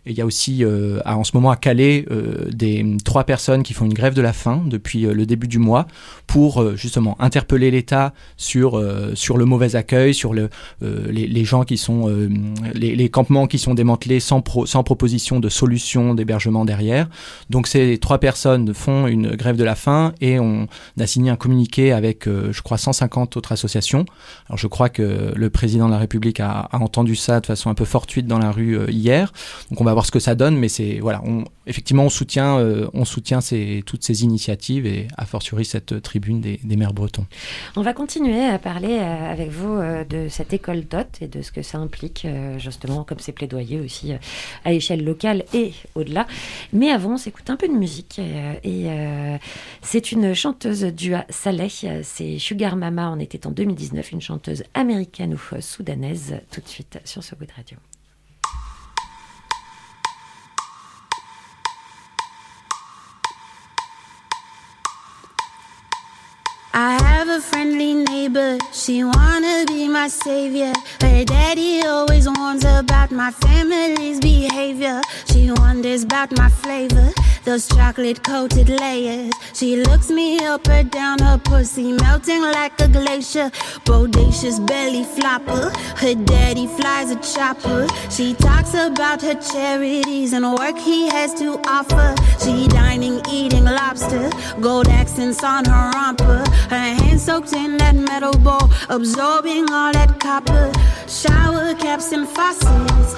et 0.07 0.11
il 0.11 0.17
y 0.17 0.21
a 0.21 0.27
aussi, 0.27 0.65
en 1.05 1.25
ce 1.25 1.33
moment, 1.35 1.51
à 1.51 1.57
Calais, 1.57 2.07
des 2.51 2.97
trois 3.05 3.25
personnes 3.25 3.63
qui 3.63 3.75
font 3.75 3.87
une 3.87 3.95
grève 3.95 4.15
de 4.15 4.23
la 4.23 4.33
faim 4.33 4.63
depuis 4.67 5.07
euh, 5.07 5.13
le 5.13 5.27
début 5.27 5.49
du 5.49 5.59
mois 5.59 5.87
pour 6.27 6.63
euh, 6.63 6.77
justement 6.77 7.21
interpeller 7.21 7.71
l'État 7.71 8.15
sur, 8.37 8.79
euh, 8.79 9.15
sur 9.15 9.37
le 9.37 9.45
mauvais 9.45 9.77
accueil, 9.77 10.10
sur 10.13 10.35
le, 10.35 10.51
les, 10.81 11.45
gens 11.45 11.65
qui 11.65 11.77
sont 11.77 12.09
les, 12.75 12.97
les, 12.97 13.09
campements 13.09 13.47
qui 13.47 13.59
sont 13.59 13.75
démantelés 13.75 14.21
sans, 14.21 14.41
pro, 14.41 14.67
sans 14.67 14.83
proposition 14.83 15.41
de 15.41 15.49
solution 15.49 16.15
d'hébergement 16.15 16.65
derrière. 16.65 17.09
Donc 17.51 17.67
ces 17.67 17.99
trois 17.99 18.19
personnes 18.19 18.75
font 18.75 19.07
une 19.07 19.37
grève 19.37 19.57
de 19.57 19.65
la 19.65 19.75
faim 19.75 20.13
et 20.21 20.39
on 20.39 20.67
a 20.99 21.07
signé 21.07 21.31
un 21.31 21.37
communiqué 21.37 21.93
avec 21.93 22.27
je 22.27 22.63
crois 22.63 22.79
150 22.79 23.37
autres 23.37 23.53
associations. 23.53 24.05
Alors 24.49 24.59
je 24.59 24.67
crois 24.67 24.89
que 24.89 25.33
le 25.35 25.51
président 25.51 25.87
de 25.87 25.93
la 25.93 25.99
République 25.99 26.41
a, 26.41 26.69
entendu 26.73 27.17
ça 27.17 27.41
de 27.41 27.47
façon 27.47 27.71
un 27.71 27.75
peu 27.75 27.85
fortuite 27.85 28.27
dans 28.27 28.39
la 28.39 28.51
rue 28.51 28.79
hier. 28.91 29.33
Donc 29.71 29.81
on 29.81 29.85
va 29.85 29.93
voir 29.93 30.07
ce 30.07 30.11
que 30.11 30.21
ça 30.21 30.35
donne, 30.35 30.57
mais 30.57 30.69
c'est 30.69 30.99
voilà, 31.01 31.23
effectivement 31.67 32.05
on 32.05 32.11
soutient 32.11 32.59
on 32.93 33.05
soutient 33.05 33.41
ces, 33.41 33.83
toutes 33.87 34.05
ces 34.05 34.25
initiatives 34.25 34.87
et 34.87 35.09
a 35.17 35.25
fortiori 35.27 35.65
cette 35.65 36.03
tribune 36.03 36.41
des, 36.41 36.77
maires 36.77 36.95
bretons. 36.95 37.27
On 37.77 37.83
va 37.83 37.93
continuer 37.93 38.45
à 38.45 38.59
parler 38.59 38.99
euh, 39.01 39.33
avec 39.33 39.51
vous 39.51 39.75
euh, 39.75 40.00
de 40.05 40.29
cette 40.29 40.53
école 40.53 40.85
DOT 40.85 41.21
et 41.21 41.29
de 41.29 41.43
ce 41.43 41.53
que 41.53 41.63
ça 41.63 41.79
implique, 41.79 42.25
euh, 42.25 42.59
justement, 42.59 43.05
comme 43.05 43.19
c'est 43.19 43.33
plaidoyer 43.33 43.81
aussi 43.81 44.13
à 44.65 44.73
échelle 44.73 45.05
locale 45.05 45.45
et 45.55 45.73
au-delà. 45.95 46.27
Mais 46.73 46.91
avant, 46.91 47.15
on 47.15 47.17
s'écoute 47.17 47.51
un 47.51 47.57
peu 47.57 47.69
de 47.69 47.75
musique 47.75 48.19
et 48.19 48.91
euh, 48.91 49.37
c'est 49.83 50.13
une 50.13 50.35
chanteuse 50.35 50.83
du 50.85 51.15
Saleh, 51.29 52.03
c'est 52.03 52.39
Sugar 52.39 52.77
Mama, 52.77 53.13
on 53.15 53.21
était 53.21 53.47
en 53.47 53.51
2019, 53.51 54.13
une 54.13 54.21
chanteuse 54.21 54.65
américano-soudanaise, 54.75 56.41
tout 56.51 56.61
de 56.61 56.69
suite 56.69 56.99
sur 57.05 57.23
ce 57.23 57.35
bout 57.35 57.47
de 57.47 57.53
radio. 57.53 57.77
I 66.73 67.03
have 67.03 67.29
a 67.29 67.41
friendly 67.41 67.95
neighbor, 67.95 68.57
she 68.73 69.03
wanna 69.03 69.65
be 69.67 69.89
my 69.89 70.07
savior. 70.07 70.73
Her 71.01 71.25
daddy 71.25 71.83
always 71.83 72.29
warns 72.29 72.65
about 72.65 73.11
my 73.11 73.33
family's 73.33 74.21
behavior. 74.21 75.01
She 75.33 75.51
wonders 75.51 76.05
about 76.05 76.31
my 76.39 76.49
flavor, 76.49 77.13
those 77.45 77.69
chocolate 77.69 78.23
coated 78.23 78.69
layers. 78.69 79.33
She 79.53 79.77
looks 79.77 80.11
me 80.11 80.39
up 80.45 80.69
and 80.69 80.91
down, 80.91 81.19
her 81.21 81.39
pussy 81.39 81.93
melting 81.93 82.43
like 82.43 82.81
a 82.81 82.89
glacier. 82.89 83.51
Bodacious 83.85 84.65
belly 84.67 85.05
flopper, 85.05 85.71
her 85.97 86.15
daddy 86.15 86.67
flies 86.67 87.11
a 87.11 87.17
chopper. 87.17 87.87
She 88.11 88.35
talks 88.35 88.75
about 88.75 89.23
her 89.23 89.35
charities 89.35 90.33
and 90.33 90.45
work 90.55 90.79
he 90.79 91.09
has 91.09 91.35
to 91.35 91.61
offer. 91.67 92.15
She 92.43 92.69
dining, 92.69 93.21
eating 93.31 93.65
lobster, 93.65 94.31
gold 94.61 94.89
accents 94.89 95.43
on 95.43 95.65
her 95.65 95.91
romper. 95.95 96.45
Her 96.69 96.95
hands 97.01 97.25
soaked 97.25 97.53
in 97.53 97.77
that 97.79 97.95
metal 97.95 98.33
bowl, 98.33 98.71
absorbing 98.89 99.71
all 99.71 99.93
that 99.93 100.21
copper. 100.21 100.73
Shower 101.09 101.75
caps 101.75 102.13
and 102.13 102.29
faucets, 102.29 103.15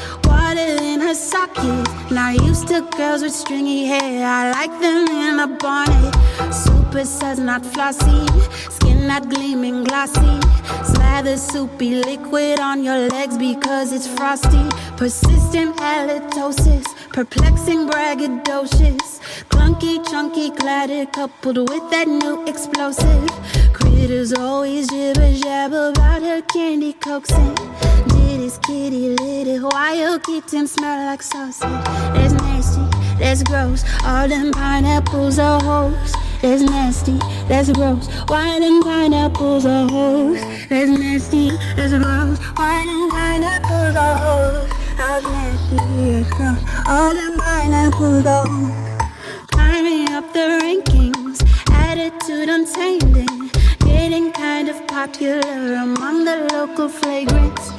water 0.55 0.83
in 0.83 1.01
her 1.01 1.15
socket. 1.15 1.89
Not 2.11 2.35
used 2.43 2.69
to 2.69 2.83
girls 2.97 3.23
with 3.23 3.33
stringy 3.33 3.87
hair, 3.87 4.27
I 4.27 4.51
like 4.53 4.75
them 4.81 5.07
in 5.09 5.41
a 5.41 5.47
bonnet. 5.47 6.15
Super 6.53 7.05
suds, 7.05 7.41
not 7.41 7.65
flossy, 7.65 8.27
skin 8.71 9.07
not 9.07 9.29
gleaming 9.29 9.85
glossy. 9.85 10.41
Slather 10.85 11.37
soupy 11.37 12.03
liquid 12.03 12.61
on 12.61 12.85
your 12.85 13.09
legs 13.09 13.39
because 13.39 13.93
it's 13.93 14.07
frosty. 14.07 14.65
Persistent 14.97 15.77
halitosis, 15.77 16.87
perplexing 17.13 17.89
braggadocious. 17.89 19.09
Clunky, 19.49 19.95
chunky, 20.11 20.51
clatter 20.51 21.07
coupled 21.07 21.71
with 21.71 21.91
that 21.91 22.09
new 22.09 22.45
explosive. 22.47 23.29
Critters 23.73 24.33
always 24.35 24.89
jibber 24.89 25.33
jabber 25.33 25.89
about 25.89 26.23
her 26.23 26.43
candy 26.43 26.93
coaxing. 26.93 28.12
This 28.43 28.59
kitty 28.59 29.11
litty. 29.11 29.61
Wild 29.61 30.25
kitten 30.25 30.67
smell 30.67 31.07
like 31.07 31.23
sausage. 31.23 31.71
It's 32.17 32.35
nasty, 32.35 32.83
that's 33.17 33.45
gross. 33.45 33.85
All 34.05 34.27
them 34.27 34.51
pineapples 34.51 35.39
are 35.39 35.63
hoes. 35.63 36.13
That's 36.41 36.61
nasty, 36.63 37.19
that's 37.47 37.71
gross. 37.71 38.09
Why 38.27 38.59
them 38.59 38.83
pineapples 38.83 39.65
are 39.65 39.89
hoes? 39.89 40.41
That's 40.69 40.91
nasty, 40.91 41.51
that's 41.77 41.93
gross. 41.93 42.39
Why 42.59 42.85
them 42.85 43.11
pineapples 43.11 43.95
are 43.95 44.19
hoes? 44.19 44.71
That's 44.97 45.25
nasty, 45.25 45.77
that's 45.77 46.31
gross. 46.35 46.59
All 46.89 47.15
them 47.15 47.39
pineapples 47.39 48.27
are 48.27 48.45
hoes. 48.45 49.09
Climbing 49.53 50.09
up 50.11 50.33
the 50.33 50.59
rankings, 50.61 51.39
attitude 51.71 52.49
untamed, 52.49 53.53
getting 53.85 54.33
kind 54.33 54.69
of 54.69 54.85
popular 54.89 55.75
among 55.75 56.25
the 56.25 56.49
local 56.53 56.89
flagrants. 56.89 57.71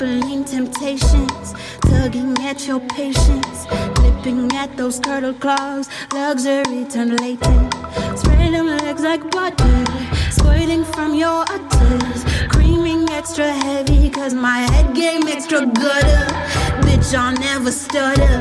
Temptations, 0.00 1.54
tugging 1.82 2.34
at 2.38 2.66
your 2.66 2.80
patience, 2.80 3.66
flipping 3.96 4.50
at 4.54 4.74
those 4.74 4.98
turtle 4.98 5.34
claws, 5.34 5.90
luxury 6.14 6.86
turned 6.86 7.20
latent. 7.20 7.74
Spread 8.18 8.54
them 8.54 8.68
legs 8.78 9.02
like 9.02 9.30
butter, 9.30 9.84
squirting 10.30 10.84
from 10.84 11.14
your 11.14 11.44
udders, 11.50 12.24
creaming 12.48 13.10
extra 13.10 13.52
heavy, 13.52 14.08
cause 14.08 14.32
my 14.32 14.60
head 14.72 14.94
game 14.94 15.28
extra 15.28 15.66
gutter. 15.66 16.24
Bitch, 16.80 17.14
I'll 17.14 17.34
never 17.34 17.70
stutter, 17.70 18.40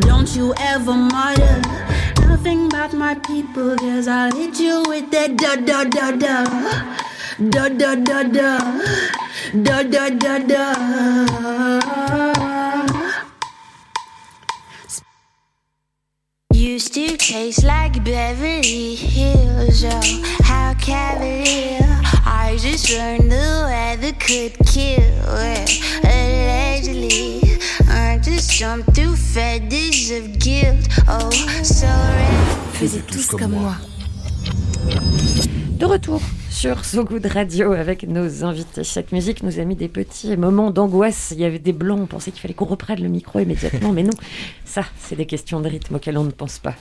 don't 0.00 0.34
you 0.34 0.54
ever 0.58 0.92
mutter. 0.92 1.62
Nothing 2.26 2.66
about 2.66 2.94
my 2.94 3.14
people, 3.14 3.76
cause 3.76 4.08
I'll 4.08 4.34
hit 4.34 4.58
you 4.58 4.82
with 4.88 5.12
that 5.12 5.36
da 5.36 5.54
da 5.54 5.84
da 5.84 6.10
da. 6.10 6.98
Da 7.48 7.68
da 7.68 7.94
da 7.94 8.22
da. 8.24 9.25
Da 9.62 9.82
da 9.82 10.10
da 10.10 10.38
da. 10.38 10.74
Used 16.52 16.92
to 16.94 17.16
taste 17.16 17.64
like 17.64 18.04
Beverly 18.04 18.94
Hills, 18.96 19.82
oh, 19.86 20.22
how 20.42 20.74
cavalier. 20.74 21.80
I 22.26 22.58
just 22.60 22.90
learned 22.90 23.32
the 23.32 23.64
weather 23.70 24.12
could 24.18 24.58
kill, 24.66 25.00
well, 25.24 25.66
allegedly. 26.04 27.58
I 27.88 28.18
just 28.22 28.50
jumped 28.50 28.94
through 28.94 29.16
feathers 29.16 30.10
of 30.10 30.38
guilt, 30.38 30.86
oh, 31.08 31.30
so 31.62 31.86
Faisez 32.74 33.00
tous 33.06 33.26
comme 33.26 33.52
moi. 33.52 33.76
De 35.78 35.86
retour 35.86 36.20
sur 36.56 36.86
So 36.86 37.04
Good 37.04 37.26
Radio 37.26 37.72
avec 37.72 38.04
nos 38.08 38.42
invités. 38.42 38.82
Cette 38.82 39.12
musique 39.12 39.42
nous 39.42 39.60
a 39.60 39.64
mis 39.64 39.76
des 39.76 39.88
petits 39.88 40.38
moments 40.38 40.70
d'angoisse. 40.70 41.32
Il 41.36 41.40
y 41.40 41.44
avait 41.44 41.58
des 41.58 41.74
blancs, 41.74 42.00
on 42.02 42.06
pensait 42.06 42.30
qu'il 42.30 42.40
fallait 42.40 42.54
qu'on 42.54 42.64
reprenne 42.64 43.02
le 43.02 43.08
micro 43.08 43.40
immédiatement, 43.40 43.92
mais 43.92 44.02
non, 44.02 44.12
ça, 44.64 44.82
c'est 44.98 45.16
des 45.16 45.26
questions 45.26 45.60
de 45.60 45.68
rythme 45.68 45.96
auxquelles 45.96 46.16
on 46.16 46.24
ne 46.24 46.30
pense 46.30 46.58
pas. 46.58 46.74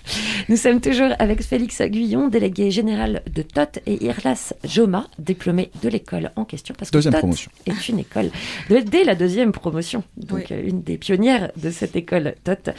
Nous 0.47 0.55
sommes 0.55 0.79
toujours 0.79 1.09
avec 1.19 1.43
Félix 1.43 1.81
Guyon, 1.81 2.29
délégué 2.29 2.71
général 2.71 3.21
de 3.29 3.41
TOT, 3.41 3.79
et 3.85 4.05
Irlas 4.05 4.53
Joma, 4.63 5.07
diplômé 5.19 5.71
de 5.83 5.89
l'école 5.89 6.31
en 6.37 6.45
question. 6.45 6.73
Parce 6.77 6.89
que 6.89 6.95
Deuxième 6.95 7.13
TOT 7.13 7.19
promotion. 7.19 7.51
est 7.65 7.89
une 7.89 7.99
école, 7.99 8.29
de- 8.69 8.79
dès 8.79 9.03
la 9.03 9.15
deuxième 9.15 9.51
promotion, 9.51 10.03
donc 10.15 10.51
euh, 10.51 10.61
une 10.65 10.83
des 10.83 10.97
pionnières 10.97 11.51
de 11.57 11.69
cette 11.69 11.97
école 11.97 12.35
TOT. 12.45 12.71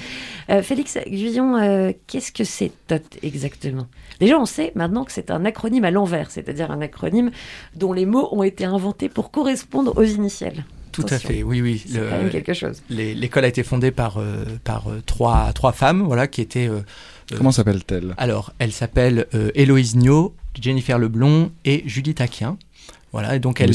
Euh, 0.49 0.63
Félix 0.63 0.97
Guyon, 1.07 1.57
euh, 1.59 1.93
qu'est-ce 2.07 2.33
que 2.33 2.45
c'est 2.45 2.73
TOT 2.87 3.03
exactement? 3.23 3.87
Déjà, 4.21 4.39
on 4.39 4.47
sait 4.47 4.73
maintenant 4.75 5.05
que 5.05 5.13
c'est 5.13 5.31
un 5.31 5.45
acronyme 5.45 5.85
à 5.85 5.91
l'envers, 5.91 6.31
c'est-à-dire 6.31 6.71
un 6.71 6.81
acronyme 6.81 7.31
dont 7.75 7.93
les 7.93 8.07
mots 8.07 8.29
ont 8.33 8.43
été 8.43 8.65
inventés 8.65 9.09
pour 9.09 9.31
correspondre 9.31 9.97
aux 9.97 10.05
initiales. 10.05 10.65
Tout 10.93 11.05
à 11.11 11.19
fait, 11.19 11.43
oui, 11.43 11.61
oui. 11.61 11.85
C'est 11.87 11.99
quand 11.99 12.17
même 12.17 12.31
quelque 12.31 12.55
chose. 12.55 12.83
L'école 12.89 13.45
a 13.45 13.49
été 13.49 13.63
fondée 13.63 13.91
par, 13.91 14.17
euh, 14.17 14.45
par 14.65 14.89
euh, 14.89 15.03
trois, 15.05 15.53
trois 15.53 15.73
femmes, 15.73 16.03
voilà, 16.03 16.27
qui 16.27 16.41
étaient. 16.41 16.69
euh, 16.69 16.81
Comment 17.37 17.53
s'appelle-t-elle? 17.53 18.15
Alors, 18.17 18.55
elle 18.59 18.73
s'appelle 18.73 19.27
euh, 19.35 19.51
Héloïse 19.55 19.97
Niot, 19.97 20.35
Jennifer 20.59 20.99
Leblond 20.99 21.51
et 21.67 21.83
Judith 21.87 22.23
Aquin. 22.23 22.57
Voilà, 23.13 23.37
et 23.37 23.41
donc 23.41 23.61
elle. 23.61 23.73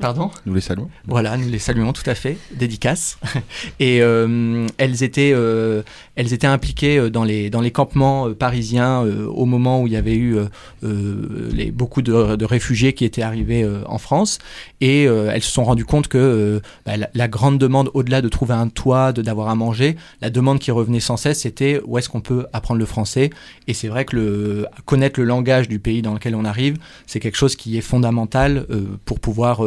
Pardon 0.00 0.30
Nous 0.46 0.54
les 0.54 0.60
saluons. 0.60 0.88
Voilà, 1.06 1.36
nous 1.36 1.48
les 1.48 1.58
saluons 1.58 1.92
tout 1.92 2.08
à 2.08 2.14
fait, 2.14 2.38
dédicace. 2.52 3.18
Et 3.80 4.00
euh, 4.02 4.66
elles 4.78 5.02
étaient, 5.02 5.32
euh, 5.34 5.82
elles 6.16 6.32
étaient 6.32 6.46
impliquées 6.46 6.98
euh, 6.98 7.10
dans 7.10 7.24
les 7.24 7.50
dans 7.50 7.60
les 7.60 7.70
campements 7.70 8.32
parisiens 8.32 9.04
euh, 9.04 9.26
au 9.26 9.44
moment 9.44 9.82
où 9.82 9.86
il 9.86 9.92
y 9.92 9.96
avait 9.96 10.14
eu 10.14 10.36
les, 10.82 11.70
beaucoup 11.70 12.02
de, 12.02 12.36
de 12.36 12.44
réfugiés 12.44 12.92
qui 12.92 13.04
étaient 13.04 13.22
arrivés 13.22 13.68
en 13.86 13.98
France. 13.98 14.38
Et 14.80 15.04
elles 15.04 15.42
se 15.42 15.50
sont 15.50 15.64
rendues 15.64 15.84
compte 15.84 16.08
que 16.08 16.60
bah, 16.86 16.96
la, 16.96 17.08
la 17.12 17.28
grande 17.28 17.58
demande, 17.58 17.90
au-delà 17.94 18.22
de 18.22 18.28
trouver 18.28 18.54
un 18.54 18.68
toit, 18.68 19.12
de 19.12 19.22
d'avoir 19.22 19.48
à 19.48 19.54
manger, 19.54 19.96
la 20.20 20.30
demande 20.30 20.58
qui 20.58 20.70
revenait 20.70 21.00
sans 21.00 21.16
cesse, 21.16 21.40
c'était 21.40 21.80
où 21.84 21.98
est-ce 21.98 22.08
qu'on 22.08 22.20
peut 22.20 22.46
apprendre 22.52 22.78
le 22.78 22.86
français. 22.86 23.30
Et 23.66 23.74
c'est 23.74 23.88
vrai 23.88 24.04
que 24.04 24.16
le, 24.16 24.66
connaître 24.84 25.20
le 25.20 25.26
langage 25.26 25.68
du 25.68 25.78
pays 25.78 26.02
dans 26.02 26.14
lequel 26.14 26.34
on 26.34 26.44
arrive, 26.44 26.76
c'est 27.06 27.20
quelque 27.20 27.36
chose 27.36 27.56
qui 27.56 27.76
est 27.76 27.82
fondamental 27.82 28.66
pour 29.04 29.20
pouvoir 29.20 29.62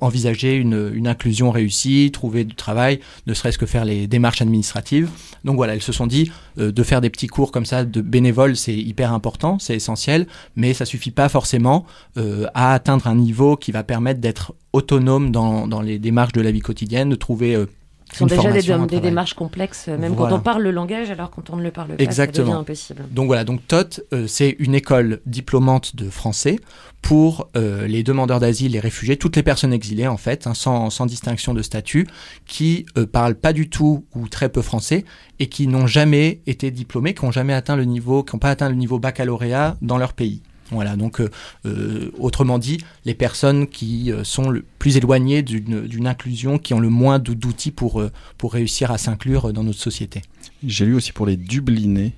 envisager 0.00 0.56
une, 0.56 0.90
une 0.94 1.08
inclusion 1.08 1.50
réussie, 1.50 2.10
trouver 2.12 2.44
du 2.44 2.54
travail, 2.54 3.00
ne 3.26 3.34
serait-ce 3.34 3.58
que 3.58 3.66
faire 3.66 3.84
les 3.84 4.06
démarches 4.06 4.42
administratives. 4.42 5.08
Donc 5.44 5.56
voilà, 5.56 5.74
elles 5.74 5.82
se 5.82 5.92
sont 5.92 6.06
dit 6.06 6.30
euh, 6.58 6.72
de 6.72 6.82
faire 6.82 7.00
des 7.00 7.10
petits 7.10 7.26
cours 7.26 7.52
comme 7.52 7.66
ça 7.66 7.84
de 7.84 8.00
bénévoles, 8.00 8.56
c'est 8.56 8.74
hyper 8.74 9.12
important, 9.12 9.58
c'est 9.58 9.74
essentiel, 9.74 10.26
mais 10.56 10.74
ça 10.74 10.84
suffit 10.84 11.10
pas 11.10 11.28
forcément 11.28 11.86
euh, 12.16 12.46
à 12.54 12.74
atteindre 12.74 13.06
un 13.06 13.14
niveau 13.14 13.56
qui 13.56 13.72
va 13.72 13.82
permettre 13.82 14.20
d'être 14.20 14.54
autonome 14.72 15.30
dans, 15.30 15.66
dans 15.66 15.80
les 15.80 15.98
démarches 15.98 16.32
de 16.32 16.40
la 16.40 16.50
vie 16.50 16.60
quotidienne, 16.60 17.08
de 17.08 17.14
trouver 17.16 17.54
euh, 17.54 17.66
Ce 18.12 18.18
sont 18.18 18.26
déjà 18.26 18.52
des, 18.86 19.00
démarches 19.00 19.34
complexes, 19.34 19.86
euh, 19.88 19.96
même 19.96 20.14
Voilà. 20.14 20.30
quand 20.32 20.36
on 20.38 20.40
parle 20.40 20.62
le 20.62 20.70
langage, 20.70 21.10
alors 21.10 21.30
quand 21.30 21.50
on 21.50 21.56
ne 21.56 21.62
le 21.62 21.70
parle 21.70 21.88
pas, 21.96 22.02
Exactement. 22.02 22.46
ça 22.46 22.50
devient 22.50 22.60
impossible. 22.60 23.04
Donc 23.10 23.26
voilà, 23.26 23.44
donc 23.44 23.66
TOT, 23.66 24.00
euh, 24.12 24.26
c'est 24.26 24.56
une 24.58 24.74
école 24.74 25.20
diplômante 25.26 25.94
de 25.96 26.10
français 26.10 26.58
pour 27.02 27.48
euh, 27.56 27.86
les 27.86 28.02
demandeurs 28.02 28.40
d'asile, 28.40 28.72
les 28.72 28.80
réfugiés, 28.80 29.16
toutes 29.16 29.36
les 29.36 29.42
personnes 29.42 29.72
exilées 29.72 30.06
en 30.06 30.16
fait, 30.16 30.46
hein, 30.46 30.54
sans, 30.54 30.90
sans 30.90 31.06
distinction 31.06 31.54
de 31.54 31.62
statut, 31.62 32.06
qui 32.46 32.86
euh, 32.98 33.06
parlent 33.06 33.34
pas 33.34 33.52
du 33.52 33.68
tout 33.68 34.04
ou 34.14 34.28
très 34.28 34.48
peu 34.48 34.62
français 34.62 35.04
et 35.38 35.48
qui 35.48 35.66
n'ont 35.66 35.86
jamais 35.86 36.40
été 36.46 36.70
diplômés, 36.70 37.14
qui 37.14 37.24
n'ont 37.24 37.32
jamais 37.32 37.54
atteint 37.54 37.76
le 37.76 37.84
niveau, 37.84 38.22
qui 38.22 38.34
n'ont 38.34 38.40
pas 38.40 38.50
atteint 38.50 38.68
le 38.68 38.74
niveau 38.74 38.98
baccalauréat 38.98 39.76
dans 39.82 39.98
leur 39.98 40.12
pays. 40.12 40.42
Voilà, 40.70 40.96
donc 40.96 41.20
euh, 41.20 41.28
euh, 41.66 42.10
autrement 42.18 42.58
dit, 42.58 42.78
les 43.04 43.14
personnes 43.14 43.66
qui 43.66 44.12
euh, 44.12 44.22
sont 44.24 44.48
le 44.50 44.64
plus 44.78 44.96
éloignées 44.96 45.42
d'une 45.42 46.06
inclusion, 46.06 46.58
qui 46.58 46.74
ont 46.74 46.80
le 46.80 46.88
moins 46.90 47.18
d'ou- 47.18 47.34
d'outils 47.34 47.72
pour, 47.72 48.02
pour 48.38 48.52
réussir 48.52 48.90
à 48.90 48.98
s'inclure 48.98 49.52
dans 49.52 49.64
notre 49.64 49.80
société. 49.80 50.22
J'ai 50.64 50.86
lu 50.86 50.94
aussi 50.94 51.12
pour 51.12 51.26
les 51.26 51.36
Dublinés. 51.36 52.12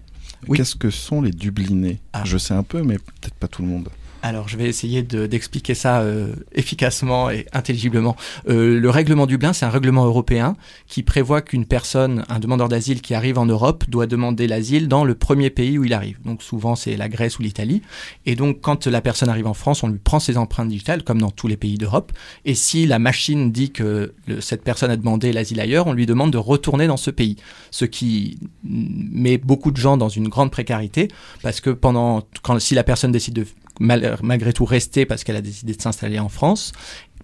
Oui. 0.49 0.59
Qu'est-ce 0.59 0.75
que 0.75 0.91
sont 0.91 1.23
les 1.23 1.31
Dublinés 1.31 1.99
Ah. 2.13 2.23
Je 2.25 2.37
sais 2.37 2.53
un 2.55 2.63
peu, 2.65 2.83
mais 2.83 2.99
peut-être 2.99 3.35
pas 3.35 3.49
tout 3.49 3.63
le 3.63 3.69
monde. 3.69 3.89
Alors, 4.25 4.49
je 4.49 4.57
vais 4.57 4.69
essayer 4.69 5.03
de- 5.03 5.27
d'expliquer 5.27 5.75
ça 5.75 6.01
euh, 6.01 6.35
efficacement 6.53 7.29
et 7.29 7.47
intelligiblement. 7.53 8.15
Euh, 8.49 8.79
le 8.79 8.89
règlement 8.91 9.27
Dublin, 9.27 9.53
c'est 9.53 9.67
un 9.67 9.71
règlement 9.71 10.05
européen 10.05 10.57
qui 10.87 11.03
prévoit 11.03 11.43
qu'une 11.43 11.67
personne, 11.67 12.25
un 12.29 12.39
demandeur 12.39 12.69
d'asile 12.69 13.01
qui 13.03 13.15
arrive 13.15 13.37
en 13.37 13.47
Europe, 13.47 13.85
doit 13.89 14.07
demander 14.07 14.47
l'asile 14.47 14.87
dans 14.87 15.05
le 15.05 15.17
premier 15.17 15.51
pays 15.51 15.77
où 15.77 15.85
il 15.85 15.93
arrive. 15.93 16.19
Donc, 16.25 16.43
souvent, 16.43 16.77
c'est 16.77 16.97
la 16.97 17.09
Grèce 17.09 17.41
ou 17.41 17.43
l'Italie. 17.43 17.83
Et 18.25 18.37
donc, 18.37 18.61
quand 18.61 18.87
la 18.87 19.01
personne 19.01 19.29
arrive 19.29 19.49
en 19.49 19.55
France, 19.55 19.83
on 19.83 19.89
lui 19.89 19.99
prend 19.99 20.21
ses 20.21 20.37
empreintes 20.37 20.69
digitales, 20.69 21.03
comme 21.03 21.21
dans 21.21 21.33
tous 21.33 21.49
les 21.49 21.57
pays 21.57 21.77
d'Europe. 21.77 22.13
Et 22.45 22.55
si 22.55 22.87
la 22.87 23.01
machine 23.01 23.51
dit 23.51 23.73
que 23.73 24.15
cette 24.39 24.63
personne 24.63 24.93
a 24.93 24.97
demandé 24.97 25.33
l'asile 25.33 25.59
ailleurs, 25.59 25.89
on 25.89 25.93
lui 25.95 26.07
demande 26.07 26.31
de 26.31 26.39
retourner 26.39 26.87
dans 26.87 26.97
ce 26.97 27.11
pays. 27.11 27.37
Ce 27.73 27.85
qui 27.85 28.39
met 28.63 29.37
beaucoup 29.37 29.73
de 29.73 29.79
gens 29.79 29.97
dans 29.97 30.09
une 30.09 30.29
grande 30.29 30.53
précarité, 30.53 31.09
parce 31.43 31.61
que 31.61 31.71
pendant, 31.71 32.23
quand, 32.43 32.61
si 32.61 32.77
la 32.77 32.85
personne 32.85 33.11
décide 33.11 33.35
de 33.35 33.47
mal- 33.81 34.17
malgré 34.23 34.53
tout 34.53 34.65
rester 34.65 35.07
parce 35.07 35.25
qu'elle 35.25 35.37
a 35.37 35.41
décidé 35.43 35.75
de 35.75 35.81
s'installer 35.83 36.19
en 36.19 36.29
France, 36.29 36.73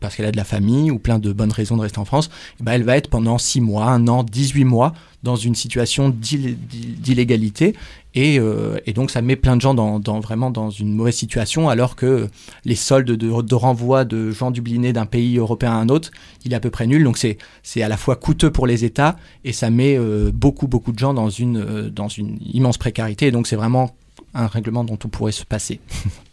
parce 0.00 0.14
qu'elle 0.14 0.26
a 0.26 0.30
de 0.32 0.36
la 0.36 0.44
famille 0.44 0.90
ou 0.92 0.98
plein 1.00 1.18
de 1.18 1.32
bonnes 1.32 1.50
raisons 1.52 1.76
de 1.76 1.82
rester 1.82 1.98
en 1.98 2.04
France, 2.04 2.30
eh 2.60 2.62
ben 2.62 2.72
elle 2.72 2.84
va 2.84 2.96
être 2.96 3.08
pendant 3.10 3.36
6 3.36 3.60
mois, 3.60 3.86
1 3.86 4.06
an, 4.08 4.22
18 4.22 4.64
mois 4.64 4.92
dans 5.24 5.34
une 5.34 5.56
situation 5.56 6.08
d'il- 6.10 6.56
d'illégalité. 7.00 7.74
Et, 8.14 8.38
euh, 8.38 8.78
et 8.86 8.92
donc 8.92 9.10
ça 9.10 9.22
met 9.22 9.36
plein 9.36 9.56
de 9.56 9.60
gens 9.60 9.74
dans, 9.74 9.98
vraiment 10.20 10.50
dans 10.50 10.70
une 10.70 10.92
mauvaise 10.92 11.14
situation 11.16 11.68
alors 11.68 11.94
que 11.96 12.28
les 12.64 12.74
soldes 12.76 13.10
de, 13.10 13.54
renvoi 13.54 14.04
de 14.04 14.30
gens 14.30 14.50
dublinés 14.50 14.92
d'un 14.92 15.06
pays 15.06 15.36
européen 15.38 15.72
à 15.72 15.74
un 15.76 15.88
autre, 15.88 16.10
il 16.44 16.52
est 16.52 16.56
à 16.56 16.60
peu 16.60 16.70
près 16.70 16.86
nul. 16.86 17.02
Donc 17.04 17.18
c'est 17.18 17.36
c'est 17.62 17.82
à 17.82 17.88
la 17.88 17.96
fois 17.96 18.16
coûteux 18.16 18.50
pour 18.50 18.66
les 18.66 18.84
États 18.84 19.16
et 19.44 19.52
ça 19.52 19.68
met 19.70 19.96
euh, 19.98 20.30
beaucoup 20.32 20.68
beaucoup 20.68 20.92
de 20.92 20.98
gens 20.98 21.12
dans 21.14 21.28
une, 21.30 21.58
euh, 21.58 21.90
dans 21.90 22.08
une 22.08 22.38
immense 22.52 22.78
précarité. 22.78 23.26
Et 23.26 23.30
donc 23.30 23.46
c'est 23.48 23.56
vraiment 23.56 23.94
un 24.34 24.46
règlement 24.46 24.84
dont 24.84 24.98
on 25.04 25.08
pourrait 25.08 25.32
se 25.32 25.44
passer. 25.44 25.80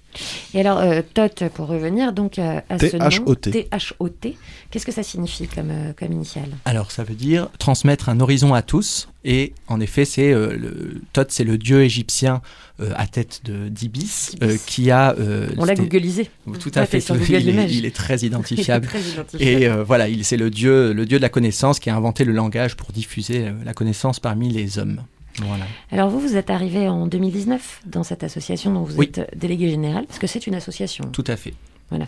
Et 0.54 0.60
alors, 0.60 0.78
euh, 0.80 1.02
TOT, 1.14 1.50
pour 1.54 1.68
revenir 1.68 2.14
donc 2.14 2.40
euh, 2.40 2.60
à 2.70 2.80
ce 2.80 2.96
nom, 2.98 3.10
T-H-O-T. 3.10 3.52
T-H-O-T, 3.52 4.38
qu'est-ce 4.72 4.86
que 4.86 4.92
ça 4.92 5.04
signifie 5.04 5.48
comme, 5.48 5.70
euh, 5.72 5.94
comme 5.98 6.12
initiale? 6.12 6.50
Alors, 6.66 6.92
ça 6.92 7.04
veut 7.04 7.16
dire 7.16 7.50
transmettre 7.60 8.10
un 8.10 8.20
horizon 8.20 8.54
à 8.54 8.62
tous. 8.62 9.08
Et 9.28 9.54
en 9.68 9.80
effet, 9.80 10.06
c'est 10.06 10.32
euh, 10.32 10.56
le 10.56 11.02
Thoth, 11.14 11.32
c'est 11.32 11.44
le 11.44 11.58
dieu 11.58 11.82
égyptien 11.84 12.42
euh, 12.80 12.92
à 12.96 13.08
tête 13.08 13.42
de 13.44 13.70
d'Ibis 13.70 14.36
euh, 14.44 14.56
qui 14.68 14.92
a. 14.92 15.16
euh, 15.18 15.48
On 15.58 15.66
l'a 15.66 15.74
googlisé. 15.74 16.30
Tout 16.60 16.72
à 16.76 16.86
fait. 16.86 17.00
il, 17.00 17.08
Google 17.18 17.34
est, 17.36 17.42
Images. 17.42 17.76
il 17.76 17.86
est 17.86 17.96
très 17.96 18.20
identifiable. 18.22 18.86
Très 18.86 19.02
identifiable. 19.02 19.44
Et 19.44 19.68
euh, 19.68 19.84
voilà, 19.84 20.08
il 20.10 20.24
c'est 20.24 20.38
le 20.38 20.52
dieu, 20.52 20.94
le 20.94 21.06
dieu 21.08 21.18
de 21.18 21.24
la 21.24 21.30
connaissance 21.30 21.80
qui 21.80 21.90
a 21.90 21.96
inventé 21.96 22.24
le 22.24 22.34
langage 22.34 22.76
pour 22.76 22.92
diffuser 22.92 23.48
euh, 23.48 23.52
la 23.66 23.74
connaissance 23.74 24.20
parmi 24.20 24.50
les 24.52 24.78
hommes. 24.78 25.02
Voilà. 25.42 25.65
Alors 25.92 26.10
vous, 26.10 26.20
vous 26.20 26.36
êtes 26.38 26.50
arrivé 26.50 26.88
en 26.88 27.08
2019 27.08 27.82
dans 27.86 28.04
cette 28.04 28.24
association 28.24 28.74
dont 28.74 28.84
vous 28.84 28.98
Oui. 28.98 29.12
êtes 29.15 29.38
délégué 29.38 29.70
général, 29.70 30.06
parce 30.06 30.20
que 30.20 30.27
c'est 30.27 30.48
une 30.48 30.56
association. 30.56 31.06
Tout 31.12 31.24
à 31.27 31.36
fait. 31.36 31.54
Voilà. 31.89 32.06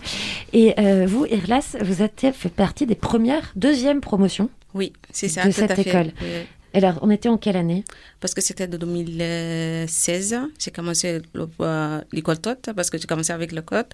Et 0.53 0.73
euh, 0.79 1.05
vous, 1.07 1.25
Irlas, 1.25 1.75
vous 1.81 2.01
êtes 2.01 2.25
fait 2.33 2.49
partie 2.49 2.85
des 2.85 2.95
premières, 2.95 3.51
deuxième 3.55 4.01
promotions 4.01 4.49
Oui, 4.73 4.93
c'est 5.11 5.27
ça, 5.27 5.41
de 5.43 5.47
tout 5.51 5.53
cette 5.59 5.71
à 5.71 5.75
fait. 5.75 5.89
école. 5.89 6.11
Oui. 6.21 6.27
Alors, 6.73 6.99
on 7.01 7.09
était 7.09 7.29
en 7.29 7.37
quelle 7.37 7.57
année 7.57 7.83
Parce 8.19 8.33
que 8.33 8.41
c'était 8.41 8.67
de 8.67 8.77
2016, 8.77 10.37
j'ai 10.59 10.71
commencé 10.71 11.21
euh, 11.61 12.01
l'école 12.11 12.39
TOT, 12.39 12.73
parce 12.75 12.89
que 12.89 12.97
j'ai 12.97 13.07
commencé 13.07 13.31
avec 13.33 13.51
le 13.51 13.61
code. 13.61 13.87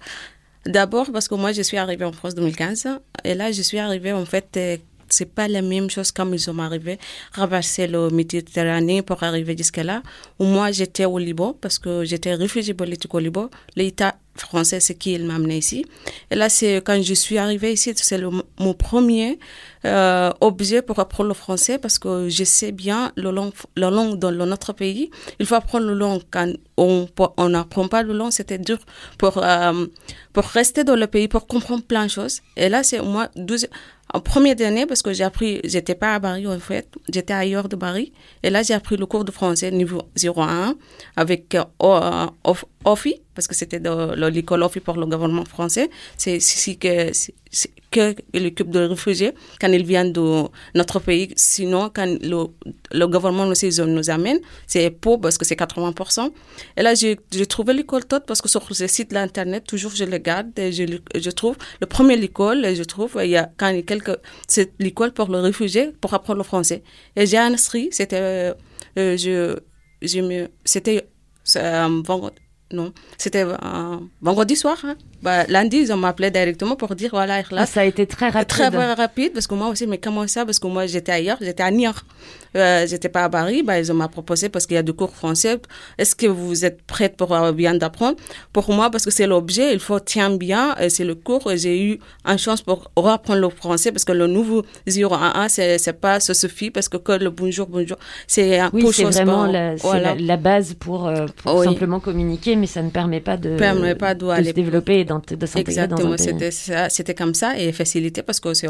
D'abord 0.66 1.12
parce 1.12 1.28
que 1.28 1.34
moi, 1.34 1.52
je 1.52 1.62
suis 1.62 1.76
arrivée 1.76 2.04
en 2.04 2.12
France 2.12 2.34
2015, 2.34 2.88
et 3.24 3.34
là, 3.34 3.52
je 3.52 3.62
suis 3.62 3.78
arrivée, 3.78 4.12
en 4.12 4.24
fait, 4.24 4.48
euh, 4.56 4.76
c'est 5.14 5.32
pas 5.38 5.48
la 5.48 5.62
même 5.62 5.88
chose 5.94 6.10
comme 6.16 6.32
ils 6.34 6.40
sont 6.48 6.58
arrivés, 6.58 6.98
ramasser 7.32 7.86
le 7.86 8.10
Méditerranée 8.10 9.02
pour 9.02 9.22
arriver 9.22 9.54
jusqu'à 9.56 9.84
là. 9.90 10.02
Où 10.38 10.44
moi, 10.44 10.66
j'étais 10.72 11.04
au 11.14 11.18
Liban, 11.18 11.50
parce 11.62 11.78
que 11.78 12.04
j'étais 12.04 12.34
réfugiée 12.34 12.74
politique 12.74 13.14
au 13.14 13.20
Liban. 13.26 13.46
L'État 13.76 14.12
français, 14.36 14.80
c'est 14.80 14.96
qui 14.96 15.12
il 15.12 15.24
m'a 15.26 15.36
amené 15.36 15.58
ici. 15.58 15.86
Et 16.30 16.34
là, 16.34 16.48
c'est 16.48 16.76
quand 16.86 17.00
je 17.10 17.14
suis 17.14 17.38
arrivée 17.38 17.72
ici, 17.72 17.92
c'est 17.94 18.20
mon 18.58 18.74
premier 18.74 19.38
euh, 19.84 20.32
objet 20.40 20.82
pour 20.82 20.98
apprendre 20.98 21.28
le 21.28 21.34
français 21.34 21.78
parce 21.78 21.98
que 22.02 22.28
je 22.28 22.42
sais 22.42 22.72
bien 22.72 23.12
le 23.16 23.30
langue, 23.30 23.52
la 23.76 23.90
langue 23.90 24.18
dans 24.18 24.32
notre 24.32 24.72
pays. 24.72 25.10
Il 25.38 25.46
faut 25.46 25.54
apprendre 25.54 25.86
le 25.86 25.94
langue 25.94 26.22
quand 26.32 26.52
on 26.76 27.06
on 27.36 27.48
n'apprend 27.50 27.86
pas 27.86 28.02
le 28.02 28.12
langue, 28.12 28.32
c'était 28.32 28.58
dur 28.58 28.78
pour 29.18 29.34
euh, 29.38 29.86
pour 30.32 30.44
rester 30.44 30.82
dans 30.82 30.96
le 30.96 31.06
pays, 31.06 31.28
pour 31.28 31.46
comprendre 31.46 31.84
plein 31.84 32.06
de 32.06 32.10
choses. 32.10 32.40
Et 32.56 32.68
là, 32.68 32.82
c'est 32.82 33.00
moi 33.02 33.28
douze- 33.36 33.68
en 34.14 34.20
première 34.20 34.54
année 34.62 34.86
parce 34.86 35.02
que 35.02 35.12
j'ai 35.12 35.24
appris, 35.24 35.60
j'étais 35.64 35.96
pas 35.96 36.14
à 36.14 36.20
Paris 36.20 36.46
en 36.46 36.58
fait, 36.60 36.86
j'étais 37.12 37.32
ailleurs 37.34 37.68
de 37.68 37.76
Paris. 37.76 38.12
Et 38.44 38.50
là, 38.50 38.62
j'ai 38.62 38.72
appris 38.74 38.96
le 38.96 39.06
cours 39.06 39.24
de 39.24 39.32
français 39.32 39.70
niveau 39.72 40.02
01 40.16 40.76
avec 41.16 41.54
euh, 41.56 41.64
O- 41.80 42.00
Of- 42.44 42.64
OFI 42.84 43.20
parce 43.34 43.46
que 43.48 43.54
c'était 43.54 43.80
de- 43.80 44.14
de 44.20 44.26
l'école 44.28 44.62
OFI 44.62 44.80
pour 44.80 44.96
le 44.96 45.06
gouvernement 45.06 45.44
français. 45.44 45.90
C'est 46.16 46.40
c'est 46.40 46.76
que 47.90 48.14
l'équipe 48.32 48.68
de 48.70 48.80
réfugiés 48.80 49.32
quand 49.60 49.70
ils 49.72 49.84
viennent 49.84 50.12
de 50.12 50.26
notre 50.74 50.98
pays. 51.00 51.28
Sinon, 51.36 51.90
quand 51.94 52.06
le, 52.06 52.46
le 53.00 53.06
gouvernement 53.06 53.46
aussi 53.46 53.68
nous 53.86 54.10
amène, 54.10 54.40
c'est 54.66 54.90
pour 54.90 55.20
parce 55.20 55.38
que 55.38 55.44
c'est 55.44 55.54
80%. 55.54 56.30
Et 56.76 56.82
là, 56.82 56.94
j'ai 56.94 57.16
trouvé 57.46 57.72
l'école 57.74 58.04
TOT 58.04 58.20
parce 58.26 58.40
que 58.42 58.48
sur 58.48 58.62
ce 58.74 58.86
site 58.88 59.12
l'internet, 59.12 59.64
toujours 59.66 59.92
je 59.94 60.04
le 60.04 60.18
garde 60.18 60.48
je, 60.56 60.82
le- 60.84 61.02
je 61.14 61.30
trouve 61.30 61.56
le 61.80 61.86
premier 61.86 62.16
l'école, 62.16 62.64
et 62.64 62.74
je 62.74 62.82
trouve 62.82 63.12
il 63.22 63.30
y 63.30 63.36
a 63.36 63.50
quand 63.56 63.68
il 63.68 63.84
quelques 63.84 64.16
c'est 64.48 64.72
l'école 64.80 65.12
pour 65.12 65.28
le 65.30 65.38
réfugié 65.38 65.92
pour 66.00 66.12
apprendre 66.14 66.38
le 66.38 66.44
français. 66.44 66.82
Et 67.16 67.26
j'ai 67.26 67.38
inscrit, 67.38 67.88
c'était 67.92 68.18
euh, 68.20 68.54
euh, 68.98 69.16
je 69.16 69.56
je 70.02 70.20
me 70.20 70.48
c'était 70.64 71.06
euh, 71.56 72.02
non, 72.74 72.92
c'était 73.18 73.44
vendredi 74.20 74.56
soir. 74.56 74.78
hein. 74.84 74.96
Bah, 75.24 75.44
lundi, 75.48 75.78
ils 75.78 75.92
ont 75.92 75.96
m'appelé 75.96 76.30
directement 76.30 76.76
pour 76.76 76.94
dire 76.94 77.10
voilà, 77.12 77.40
Ikhlas, 77.40 77.62
Ah, 77.62 77.66
Ça 77.66 77.80
a 77.80 77.84
été 77.84 78.06
très 78.06 78.28
rapide. 78.28 78.48
Très 78.48 78.70
très 78.70 78.92
rapide 79.04 79.32
parce 79.32 79.46
que 79.46 79.54
moi 79.54 79.68
aussi, 79.68 79.86
mais 79.86 79.98
comment 79.98 80.26
ça? 80.28 80.44
Parce 80.44 80.58
que 80.58 80.66
moi 80.66 80.86
j'étais 80.86 81.12
ailleurs, 81.12 81.38
j'étais 81.40 81.62
à 81.62 81.70
Niort. 81.70 82.02
Euh, 82.56 82.86
j'étais 82.86 83.08
pas 83.08 83.24
à 83.24 83.28
Paris. 83.28 83.62
Bah, 83.66 83.80
ils 83.80 83.90
ont 83.90 83.94
m'a 83.96 84.06
proposé 84.08 84.48
parce 84.48 84.64
qu'il 84.66 84.76
y 84.76 84.78
a 84.78 84.82
des 84.82 84.92
cours 84.92 85.14
français. 85.20 85.56
Est-ce 85.98 86.14
que 86.14 86.26
vous 86.26 86.64
êtes 86.64 86.82
prête 86.82 87.16
pour 87.16 87.30
euh, 87.34 87.52
bien 87.52 87.74
d'apprendre? 87.74 88.16
Pour 88.52 88.70
moi, 88.72 88.90
parce 88.92 89.04
que 89.04 89.10
c'est 89.10 89.26
l'objet, 89.26 89.72
il 89.72 89.80
faut 89.80 89.98
tiens 89.98 90.30
bien. 90.46 90.74
C'est 90.88 91.04
le 91.04 91.14
cours 91.16 91.50
j'ai 91.56 91.76
eu 91.82 91.98
une 92.32 92.38
chance 92.38 92.60
pour 92.62 92.90
reapprendre 92.96 93.40
le 93.40 93.48
français 93.48 93.90
parce 93.92 94.04
que 94.04 94.12
le 94.12 94.26
nouveau 94.26 94.62
011, 94.86 95.48
c'est 95.48 96.00
pas 96.00 96.20
ça 96.20 96.34
suffit 96.34 96.70
parce 96.70 96.88
que 96.88 96.96
que 96.98 97.12
le 97.12 97.30
bonjour 97.30 97.66
bonjour, 97.66 97.96
c'est 98.26 98.58
un 98.58 98.70
Oui, 98.72 98.82
peu 98.84 98.92
c'est 98.92 99.04
vraiment 99.04 99.46
la, 99.46 99.76
c'est 99.76 99.82
voilà. 99.82 100.14
la, 100.14 100.20
la 100.20 100.36
base 100.36 100.74
pour, 100.74 101.06
euh, 101.08 101.26
pour 101.42 101.56
Oui. 101.56 101.64
simplement 101.64 101.98
communiquer, 101.98 102.54
mais 102.56 102.66
ça 102.66 102.82
ne 102.82 102.90
permet 102.90 103.20
pas 103.20 103.36
de, 103.36 103.56
Permet 103.56 103.94
pas 103.94 104.14
de 104.14 104.24
de 104.38 104.44
se 104.44 104.50
développer 104.52 105.00
et 105.00 105.04
de 105.18 105.46
s'intégrer 105.46 105.60
Exactement, 105.72 106.16
c'était 106.18 106.50
ça, 106.50 106.88
c'était 106.88 107.14
comme 107.14 107.34
ça 107.34 107.58
et 107.58 107.72
facilité 107.72 108.22
parce 108.22 108.40
que 108.40 108.54
c'est 108.54 108.68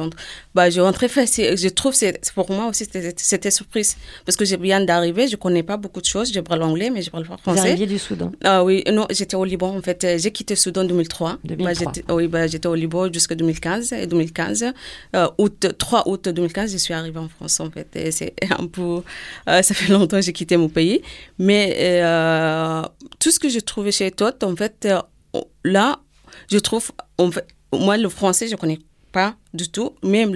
bah 0.55 0.71
je 0.71 0.81
rentrais 0.81 1.09
facile. 1.09 1.57
Je 1.57 1.69
trouve 1.69 1.95
c'est 1.95 2.21
pour 2.35 2.51
moi 2.51 2.67
aussi 2.69 2.87
c'était 3.17 3.51
surprise 3.51 3.97
parce 4.25 4.37
que 4.37 4.45
je 4.45 4.57
viens 4.57 4.81
d'arriver, 4.85 5.29
je 5.29 5.37
connais 5.37 5.63
pas 5.63 5.77
beaucoup 5.77 6.01
de 6.01 6.07
choses, 6.07 6.33
je 6.33 6.41
parle 6.41 6.63
anglais 6.63 6.91
mais 6.91 7.03
je 7.03 7.11
parle 7.11 7.27
pas 7.27 7.37
Vous 7.37 7.43
français. 7.43 7.61
arriviez 7.69 7.87
du 7.87 7.99
Soudan. 7.99 8.33
Ah 8.43 8.65
oui, 8.65 8.83
non, 8.93 9.07
j'étais 9.11 9.37
au 9.37 9.45
Liban 9.45 9.77
en 9.77 9.83
fait. 9.83 10.07
J'ai 10.19 10.31
quitté 10.33 10.55
le 10.55 10.59
Soudan 10.59 10.83
en 10.83 10.85
2003. 10.85 11.39
2003. 11.45 11.65
Bah, 11.67 11.93
j'étais- 11.95 12.13
oui, 12.13 12.27
bah, 12.29 12.47
j'étais 12.47 12.69
au 12.69 12.75
Liban 12.75 13.13
jusqu'en 13.13 13.35
2015 13.37 13.93
et 13.93 14.07
2015 14.07 14.65
euh, 15.17 15.29
août 15.39 15.67
3 15.79 16.09
août 16.09 16.29
2015, 16.29 16.73
je 16.73 16.77
suis 16.79 16.95
arrivée 16.95 17.19
en 17.19 17.29
France 17.29 17.61
en 17.61 17.71
fait. 17.71 17.89
Et 17.97 18.11
c'est 18.11 18.35
un 18.59 18.67
peu 18.67 19.03
euh, 19.49 19.63
ça 19.63 19.75
fait 19.75 19.93
longtemps 19.93 20.17
que 20.19 20.23
j'ai 20.23 20.33
quitté 20.33 20.57
mon 20.57 20.69
pays, 20.69 21.03
mais 21.39 21.77
euh, 21.79 22.83
tout 23.19 23.31
ce 23.31 23.39
que 23.39 23.49
j'ai 23.49 23.63
trouvé 23.63 23.93
chez 23.93 24.11
Tot 24.11 24.43
en 24.45 24.55
fait 24.57 24.87
là, 25.65 25.99
je 26.51 26.59
trouve 26.59 26.93
moi 27.73 27.97
le 27.97 28.09
français, 28.09 28.49
je 28.49 28.57
connais 28.57 28.79
pas 29.15 29.37
du 29.55 29.69
tout. 29.69 29.93
Même 30.03 30.33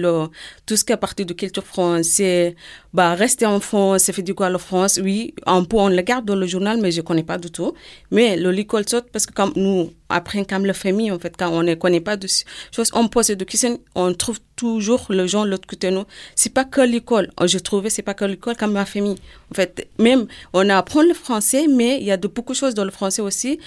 tout 0.65 0.77
ce 0.77 0.83
qui 0.85 0.93
est 0.93 0.97
partie 0.97 1.25
de 1.25 1.33
culture 1.33 1.65
française, 1.65 2.53
bah, 2.93 3.13
rester 3.13 3.45
en 3.45 3.59
France, 3.59 4.03
ça 4.03 4.13
fait 4.13 4.21
du 4.21 4.33
quoi 4.33 4.49
la 4.49 4.57
France, 4.57 4.99
oui, 5.03 5.33
un 5.45 5.65
peu, 5.65 5.77
on 5.77 5.89
le 5.89 6.01
garde 6.01 6.25
dans 6.25 6.35
le 6.35 6.47
journal, 6.47 6.79
mais 6.81 6.91
je 6.91 7.01
connais 7.01 7.23
pas 7.23 7.37
du 7.37 7.51
tout. 7.51 7.73
Mais 8.09 8.37
le 8.37 8.51
l'école 8.51 8.85
parce 9.11 9.25
que 9.25 9.33
comme 9.33 9.51
nous, 9.57 9.91
après, 10.07 10.45
comme 10.45 10.65
la 10.65 10.73
famille, 10.73 11.11
en 11.11 11.19
fait, 11.19 11.35
quand 11.37 11.49
on 11.49 11.61
ne 11.61 11.75
connaît 11.75 11.99
pas 11.99 12.15
de 12.15 12.27
choses, 12.75 12.89
on 12.93 13.09
pose 13.09 13.27
des 13.27 13.45
questions, 13.45 13.77
on 13.95 14.13
trouve 14.13 14.39
toujours 14.55 15.05
le 15.09 15.27
gens 15.27 15.43
l'autre 15.43 15.67
côté 15.67 15.89
de 15.89 15.95
nous. 15.97 16.05
C'est 16.35 16.53
pas 16.53 16.63
que 16.63 16.81
l'école. 16.81 17.29
Je 17.45 17.59
trouvais, 17.59 17.89
c'est 17.89 18.01
pas 18.01 18.13
que 18.13 18.25
l'école, 18.25 18.55
comme 18.55 18.71
ma 18.71 18.85
famille. 18.85 19.19
En 19.51 19.55
fait, 19.55 19.89
même, 19.99 20.25
on 20.53 20.69
apprend 20.69 21.01
le 21.01 21.13
français, 21.13 21.67
mais 21.67 21.97
il 21.99 22.05
y 22.05 22.11
a 22.11 22.17
de 22.17 22.29
beaucoup 22.29 22.53
de 22.53 22.57
choses 22.57 22.75
dans 22.75 22.85
le 22.85 22.91
français 22.91 23.21
aussi 23.21 23.59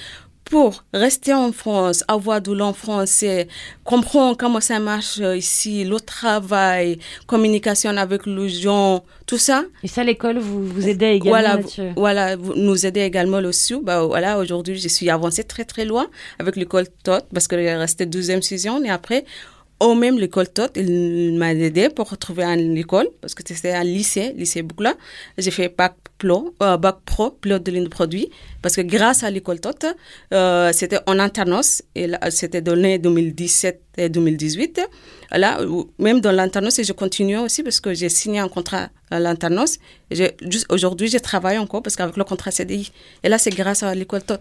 pour 0.44 0.84
rester 0.92 1.32
en 1.32 1.50
France, 1.52 2.04
avoir 2.08 2.40
de 2.42 2.52
langue 2.52 2.74
français, 2.74 3.48
comprendre 3.84 4.36
comment 4.36 4.60
ça 4.60 4.78
marche 4.80 5.18
euh, 5.20 5.36
ici, 5.36 5.84
le 5.84 5.98
travail, 6.00 6.98
communication 7.26 7.96
avec 7.96 8.26
les 8.26 8.48
gens, 8.48 9.02
tout 9.26 9.38
ça. 9.38 9.64
Et 9.82 9.88
ça, 9.88 10.04
l'école 10.04 10.38
vous, 10.38 10.66
vous 10.66 10.88
aidait 10.88 11.16
également 11.16 11.30
Voilà, 11.38 11.56
là-dessus? 11.56 11.88
voilà, 11.96 12.36
vous 12.36 12.54
nous 12.54 12.84
aidez 12.84 13.00
également 13.00 13.40
là-dessus. 13.40 13.78
Bah, 13.82 14.02
voilà, 14.04 14.38
aujourd'hui, 14.38 14.78
je 14.78 14.88
suis 14.88 15.08
avancée 15.08 15.44
très, 15.44 15.64
très 15.64 15.84
loin 15.84 16.06
avec 16.38 16.56
l'école 16.56 16.86
TOT 17.02 17.20
parce 17.32 17.48
qu'il 17.48 17.58
restait 17.60 18.06
deuxième 18.06 18.42
saison 18.42 18.82
et 18.84 18.90
après, 18.90 19.24
au 19.82 19.94
même 19.94 20.18
l'école 20.18 20.48
TOT, 20.48 20.68
il 20.76 21.36
m'a 21.36 21.52
aidé 21.52 21.88
pour 21.88 22.16
trouver 22.16 22.44
une 22.44 22.76
école 22.76 23.08
parce 23.20 23.34
que 23.34 23.42
c'était 23.44 23.72
un 23.72 23.82
lycée, 23.82 24.32
lycée 24.36 24.62
Boukla. 24.62 24.94
J'ai 25.38 25.50
fait 25.50 25.74
bac 25.76 25.94
pro, 26.18 26.54
euh, 26.62 26.76
bac 26.76 26.98
pro, 27.04 27.30
pilote 27.30 27.64
de 27.64 27.72
ligne 27.72 27.84
de 27.84 27.88
produit 27.88 28.30
parce 28.62 28.76
que 28.76 28.82
grâce 28.82 29.24
à 29.24 29.30
l'école 29.30 29.60
TOT, 29.60 29.86
euh, 30.32 30.70
c'était 30.72 31.00
en 31.06 31.18
alternance 31.18 31.82
et 31.96 32.08
c'était 32.30 32.60
donné 32.60 32.98
2017 32.98 33.82
et 33.96 34.08
2018. 34.08 34.80
Là, 35.32 35.58
même 35.98 36.20
dans 36.20 36.30
l'alternance, 36.32 36.78
et 36.78 36.84
je 36.84 36.92
continue 36.92 37.38
aussi 37.38 37.62
parce 37.62 37.80
que 37.80 37.92
j'ai 37.92 38.08
signé 38.08 38.38
un 38.38 38.48
contrat 38.48 38.88
à 39.10 39.18
juste 40.42 40.66
Aujourd'hui, 40.70 41.08
je 41.08 41.18
travaille 41.18 41.58
encore 41.58 41.82
parce 41.82 41.96
qu'avec 41.96 42.16
le 42.16 42.24
contrat 42.24 42.50
CDI. 42.50 42.92
Et 43.24 43.28
là, 43.28 43.38
c'est 43.38 43.50
grâce 43.50 43.82
à 43.82 43.94
l'école 43.94 44.22
TOT. 44.22 44.36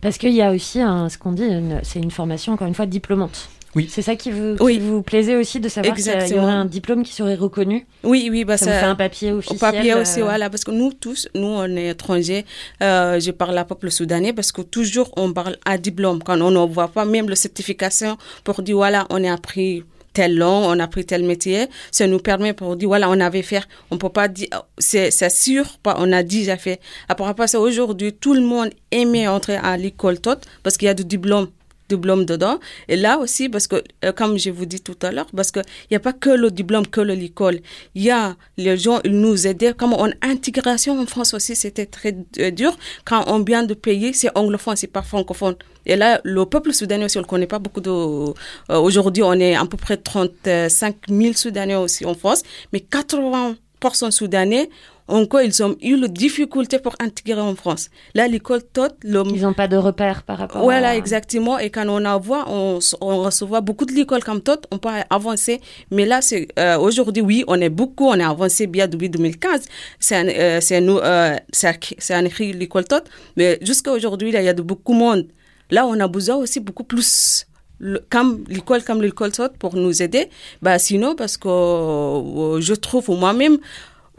Parce 0.00 0.18
qu'il 0.18 0.32
y 0.34 0.42
a 0.42 0.52
aussi 0.52 0.78
ce 0.78 1.18
qu'on 1.18 1.32
dit, 1.32 1.48
c'est 1.82 1.98
une 1.98 2.10
formation, 2.10 2.52
encore 2.52 2.68
une 2.68 2.74
fois, 2.74 2.86
diplômante. 2.86 3.48
Oui. 3.74 3.88
C'est 3.90 4.02
ça 4.02 4.14
qui 4.16 4.30
vous, 4.30 4.56
qui 4.56 4.62
Oui. 4.62 4.78
vous 4.78 5.02
plaisait 5.02 5.36
aussi 5.36 5.60
de 5.60 5.68
savoir 5.68 5.94
qu'il 5.94 6.06
y 6.06 6.38
aurait 6.38 6.52
un 6.52 6.64
diplôme 6.64 7.02
qui 7.02 7.12
serait 7.12 7.34
reconnu? 7.34 7.86
Oui, 8.02 8.28
oui, 8.30 8.44
bah 8.44 8.56
Ça, 8.56 8.66
vous 8.66 8.72
fait 8.72 8.84
un 8.86 8.94
papier 8.94 9.32
Au 9.32 9.38
officiel. 9.38 9.58
papier 9.58 9.94
aussi, 9.94 10.20
euh, 10.20 10.24
voilà, 10.24 10.48
parce 10.50 10.64
que 10.64 10.70
nous 10.70 10.92
tous, 10.92 11.28
nous 11.34 11.46
on 11.46 11.76
est 11.76 11.88
étrangers, 11.88 12.44
euh, 12.82 13.18
je 13.20 13.30
parle 13.30 13.58
à 13.58 13.64
peuple 13.64 13.90
soudanais 13.90 14.32
parce 14.32 14.52
que 14.52 14.62
toujours 14.62 15.10
on 15.16 15.32
parle 15.32 15.56
à 15.64 15.78
diplôme 15.78 16.22
quand 16.22 16.40
on 16.40 16.50
ne 16.50 16.72
voit 16.72 16.88
pas 16.88 17.04
même 17.04 17.28
la 17.28 17.36
certification 17.36 18.16
pour 18.44 18.62
dire 18.62 18.76
voilà, 18.76 19.06
on 19.10 19.22
a 19.24 19.32
appris 19.32 19.84
telle 20.12 20.36
langue, 20.36 20.64
on 20.66 20.78
a 20.78 20.84
appris 20.84 21.04
tel 21.04 21.24
métier, 21.24 21.66
ça 21.90 22.06
nous 22.06 22.20
permet 22.20 22.52
pour 22.52 22.76
dire 22.76 22.88
voilà, 22.88 23.10
on 23.10 23.18
avait 23.20 23.42
fait, 23.42 23.62
on 23.90 23.98
peut 23.98 24.08
pas 24.08 24.28
dire, 24.28 24.48
c'est 24.78 25.10
sûr, 25.30 25.64
pas, 25.82 25.96
on 25.98 26.12
a 26.12 26.22
déjà 26.22 26.56
fait. 26.56 26.80
À 27.08 27.16
part 27.16 27.34
ça, 27.48 27.58
aujourd'hui, 27.58 28.12
tout 28.12 28.32
le 28.34 28.40
monde 28.40 28.70
aimait 28.92 29.26
entrer 29.26 29.56
à 29.56 29.76
l'école 29.76 30.20
TOT 30.20 30.36
parce 30.62 30.76
qu'il 30.76 30.86
y 30.86 30.88
a 30.88 30.94
du 30.94 31.04
diplôme 31.04 31.48
diplôme 31.88 32.24
dedans. 32.24 32.58
Et 32.88 32.96
là 32.96 33.18
aussi, 33.18 33.48
parce 33.48 33.66
que, 33.66 33.82
euh, 34.04 34.12
comme 34.12 34.38
je 34.38 34.50
vous 34.50 34.66
dis 34.66 34.80
tout 34.80 34.96
à 35.02 35.10
l'heure, 35.12 35.26
parce 35.34 35.50
qu'il 35.50 35.62
n'y 35.90 35.96
a 35.96 36.00
pas 36.00 36.12
que 36.12 36.30
le 36.30 36.50
diplôme, 36.50 36.86
que 36.86 37.00
l'école. 37.00 37.60
Il 37.94 38.02
y 38.02 38.10
a 38.10 38.36
les 38.56 38.76
gens, 38.76 39.00
ils 39.04 39.18
nous 39.18 39.46
aidaient. 39.46 39.74
Comme 39.74 39.92
en 39.94 40.08
intégration 40.22 40.98
en 41.00 41.06
France 41.06 41.34
aussi, 41.34 41.54
c'était 41.56 41.86
très 41.86 42.16
euh, 42.38 42.50
dur. 42.50 42.76
Quand 43.04 43.24
on 43.26 43.40
vient 43.42 43.62
de 43.64 43.74
payer, 43.74 44.12
c'est 44.12 44.30
anglophone, 44.36 44.76
c'est 44.76 44.86
pas 44.86 45.02
francophone. 45.02 45.56
Et 45.86 45.96
là, 45.96 46.20
le 46.24 46.46
peuple 46.46 46.72
soudanais 46.72 47.04
aussi, 47.04 47.18
on 47.18 47.22
ne 47.22 47.26
connaît 47.26 47.46
pas 47.46 47.58
beaucoup 47.58 47.80
de... 47.80 47.90
euh, 47.90 48.32
Aujourd'hui, 48.70 49.22
on 49.22 49.34
est 49.34 49.54
à 49.54 49.64
peu 49.66 49.76
près 49.76 49.96
35 49.96 50.96
000 51.08 51.34
Soudanais 51.34 51.74
aussi 51.76 52.04
en 52.06 52.14
France, 52.14 52.42
mais 52.72 52.78
80% 52.80 54.10
Soudanais, 54.10 54.70
encore, 55.06 55.42
ils 55.42 55.62
ont 55.62 55.76
eu 55.82 55.96
la 55.96 56.08
difficulté 56.08 56.78
pour 56.78 56.94
intégrer 56.98 57.40
en 57.40 57.54
France? 57.54 57.90
Là, 58.14 58.26
l'école 58.26 58.62
toute, 58.72 58.94
le, 59.02 59.22
Ils 59.34 59.42
n'ont 59.42 59.52
pas 59.52 59.68
de 59.68 59.76
repères 59.76 60.22
par 60.22 60.38
rapport 60.38 60.62
voilà, 60.62 60.90
à... 60.90 60.96
exactement. 60.96 61.58
Et 61.58 61.68
quand 61.70 61.86
on 61.88 62.04
en 62.04 62.18
voit, 62.18 62.46
on, 62.48 62.78
on 63.02 63.18
reçoit 63.22 63.60
beaucoup 63.60 63.84
de 63.84 63.92
l'école 63.92 64.24
comme 64.24 64.40
toute, 64.40 64.64
on 64.70 64.78
peut 64.78 64.88
avancer. 65.10 65.60
Mais 65.90 66.06
là, 66.06 66.22
c'est 66.22 66.48
euh, 66.58 66.78
aujourd'hui, 66.78 67.22
oui, 67.22 67.44
on 67.48 67.60
est 67.60 67.68
beaucoup, 67.68 68.06
on 68.06 68.14
est 68.18 68.24
avancé 68.24 68.66
bien 68.66 68.88
depuis 68.88 69.10
2015. 69.10 69.66
C'est 70.00 70.16
un, 70.16 70.28
euh, 70.28 70.58
c'est 70.62 70.80
nous, 70.80 70.98
euh, 70.98 71.36
c'est 71.52 72.14
un- 72.14 72.24
écrit 72.24 72.52
l'école 72.54 72.84
toute. 72.86 73.04
Mais 73.36 73.58
jusqu'à 73.60 73.92
aujourd'hui, 73.92 74.30
il 74.30 74.42
y 74.42 74.48
a 74.48 74.54
de 74.54 74.62
beaucoup 74.62 74.94
de 74.94 74.98
monde. 74.98 75.26
Là, 75.70 75.86
on 75.86 75.98
a 76.00 76.08
besoin 76.08 76.36
aussi 76.36 76.60
beaucoup 76.60 76.84
plus 76.84 77.46
le- 77.78 78.02
comme 78.08 78.44
l'école 78.48 78.82
comme 78.84 79.02
l'école 79.02 79.32
toute 79.32 79.58
pour 79.58 79.74
nous 79.76 80.02
aider. 80.02 80.28
Bah, 80.62 80.78
sinon, 80.78 81.14
parce 81.14 81.36
que 81.36 81.48
euh, 81.48 82.60
je 82.60 82.74
trouve 82.74 83.10
moi-même, 83.10 83.58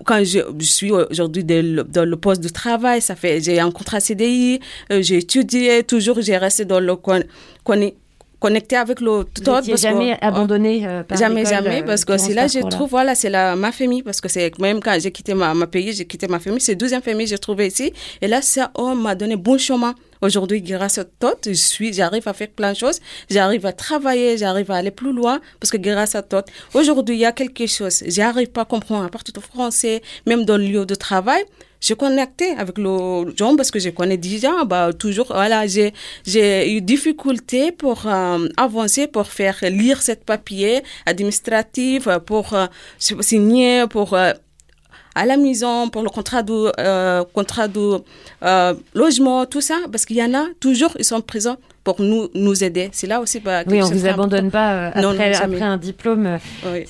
quand 0.04 0.24
je, 0.24 0.40
je 0.60 0.66
suis 0.66 0.92
aujourd'hui 0.92 1.44
dans 1.44 2.10
le, 2.10 2.16
poste 2.16 2.42
de 2.44 2.50
travail, 2.50 3.02
ça 3.02 3.16
fait 3.16 3.42
j'ai 3.42 3.60
un 3.60 3.72
contrat 3.72 4.00
CDI, 4.00 4.60
euh, 4.92 5.02
j'ai 5.02 5.18
étudié 5.20 5.84
toujours, 5.84 6.22
j'ai 6.22 6.38
resté 6.38 6.66
dans 6.66 6.80
le 6.82 6.96
con, 6.96 7.22
con- 7.64 7.92
connecté 8.40 8.76
avec 8.76 9.00
le 9.00 9.10
Vous 9.12 9.24
tuteur. 9.24 9.56
n'étiez 9.56 9.72
parce 9.74 9.82
que- 9.84 9.88
jamais 9.90 10.18
abandonné 10.22 10.86
euh, 10.86 11.04
par 11.04 11.18
Jamais, 11.18 11.46
jamais, 11.46 11.82
euh, 11.82 11.86
parce 11.86 12.04
que 12.06 12.18
c'est 12.18 12.32
ce 12.32 12.36
là 12.36 12.48
je 12.48 12.60
trouve, 12.68 12.90
voilà, 12.90 13.16
c'est 13.16 13.30
ma 13.56 13.72
famille, 13.72 14.04
parce 14.04 14.20
que 14.22 14.28
c'est 14.28 14.52
même 14.60 14.82
quand 14.82 14.98
j'ai 15.00 15.12
quitté 15.12 15.34
ma, 15.34 15.54
ma 15.54 15.66
pays, 15.68 15.94
j'ai 15.94 16.06
quitté 16.06 16.28
ma 16.28 16.40
famille, 16.40 16.62
c'est 16.62 16.76
deuxième 16.76 17.02
famille 17.02 17.26
que 17.26 17.30
j'ai 17.32 17.38
trouvé 17.40 17.68
ici. 17.68 17.92
Et 18.22 18.28
là, 18.28 18.42
ça, 18.42 18.72
on 18.76 18.94
m'a 18.96 19.16
donné 19.16 19.36
bon 19.38 19.58
chemin. 19.58 19.96
Aujourd'hui, 20.26 20.60
grâce 20.64 20.98
à 20.98 21.06
toi, 21.06 21.36
je 21.46 21.54
suis, 21.54 21.94
j'arrive 21.94 22.28
à 22.28 22.34
faire 22.34 22.50
plein 22.50 22.72
de 22.72 22.78
choses, 22.78 23.00
j'arrive 23.30 23.64
à 23.68 23.74
travailler, 23.74 24.40
j'arrive 24.40 24.72
à 24.72 24.78
aller 24.78 24.90
plus 24.90 25.14
loin, 25.14 25.40
parce 25.60 25.70
que 25.70 25.78
grâce 25.78 26.16
à 26.16 26.24
toi, 26.24 26.44
aujourd'hui, 26.74 27.16
il 27.18 27.20
y 27.20 27.26
a 27.26 27.32
quelque 27.32 27.68
chose, 27.68 28.04
j'arrive 28.08 28.50
pas 28.50 28.62
à 28.62 28.66
comprendre 28.66 29.06
à 29.06 29.10
partir 29.10 29.36
du 29.36 29.40
français, 29.40 30.02
même 30.26 30.44
dans 30.44 30.58
le 30.58 30.66
lieu 30.66 30.86
de 30.88 30.96
travail, 30.96 31.44
je 31.80 31.94
connectais 31.94 32.56
avec 32.58 32.80
le 32.80 33.36
gens 33.38 33.56
parce 33.56 33.70
que 33.70 33.78
je 33.78 33.92
connais 33.92 34.18
déjà, 34.18 34.64
bah, 34.66 34.92
toujours, 34.94 35.28
voilà, 35.28 35.68
j'ai, 35.68 35.94
j'ai 36.26 36.76
eu 36.76 36.82
difficulté 36.82 37.72
pour 37.72 38.08
euh, 38.08 38.48
avancer, 38.58 39.06
pour 39.06 39.28
faire 39.28 39.58
lire 39.62 40.02
cette 40.02 40.26
papier 40.26 40.82
administratif, 41.06 42.08
pour 42.26 42.54
euh, 42.54 42.66
signer, 42.98 43.86
pour 43.88 44.16
euh, 44.16 44.32
à 45.16 45.26
la 45.26 45.38
maison, 45.38 45.90
pour 45.90 46.04
le 46.04 46.10
contrat 46.10 46.44
de, 46.44 46.72
euh, 46.80 47.24
contrat 47.34 47.68
de 47.68 48.00
euh, 48.44 48.74
logement, 48.94 49.46
tout 49.46 49.62
ça, 49.62 49.76
parce 49.92 50.06
qu'il 50.06 50.18
y 50.18 50.24
en 50.24 50.34
a 50.34 50.46
toujours, 50.60 50.92
ils 51.00 51.06
sont 51.06 51.22
présents 51.22 51.58
pour 51.86 52.02
nous, 52.02 52.30
nous 52.34 52.64
aider. 52.64 52.90
C'est 52.94 53.06
là 53.08 53.20
aussi. 53.22 53.40
Bah, 53.40 53.64
Oui, 53.68 53.78
on 53.82 53.88
chose 53.88 53.94
vous 53.94 54.08
abandonne 54.08 54.50
pas 54.50 54.74
euh, 54.74 54.88
après, 54.90 55.02
non, 55.02 55.10
après 55.44 55.62
un 55.62 55.78
diplôme. 55.78 56.26
euh, 56.26 56.38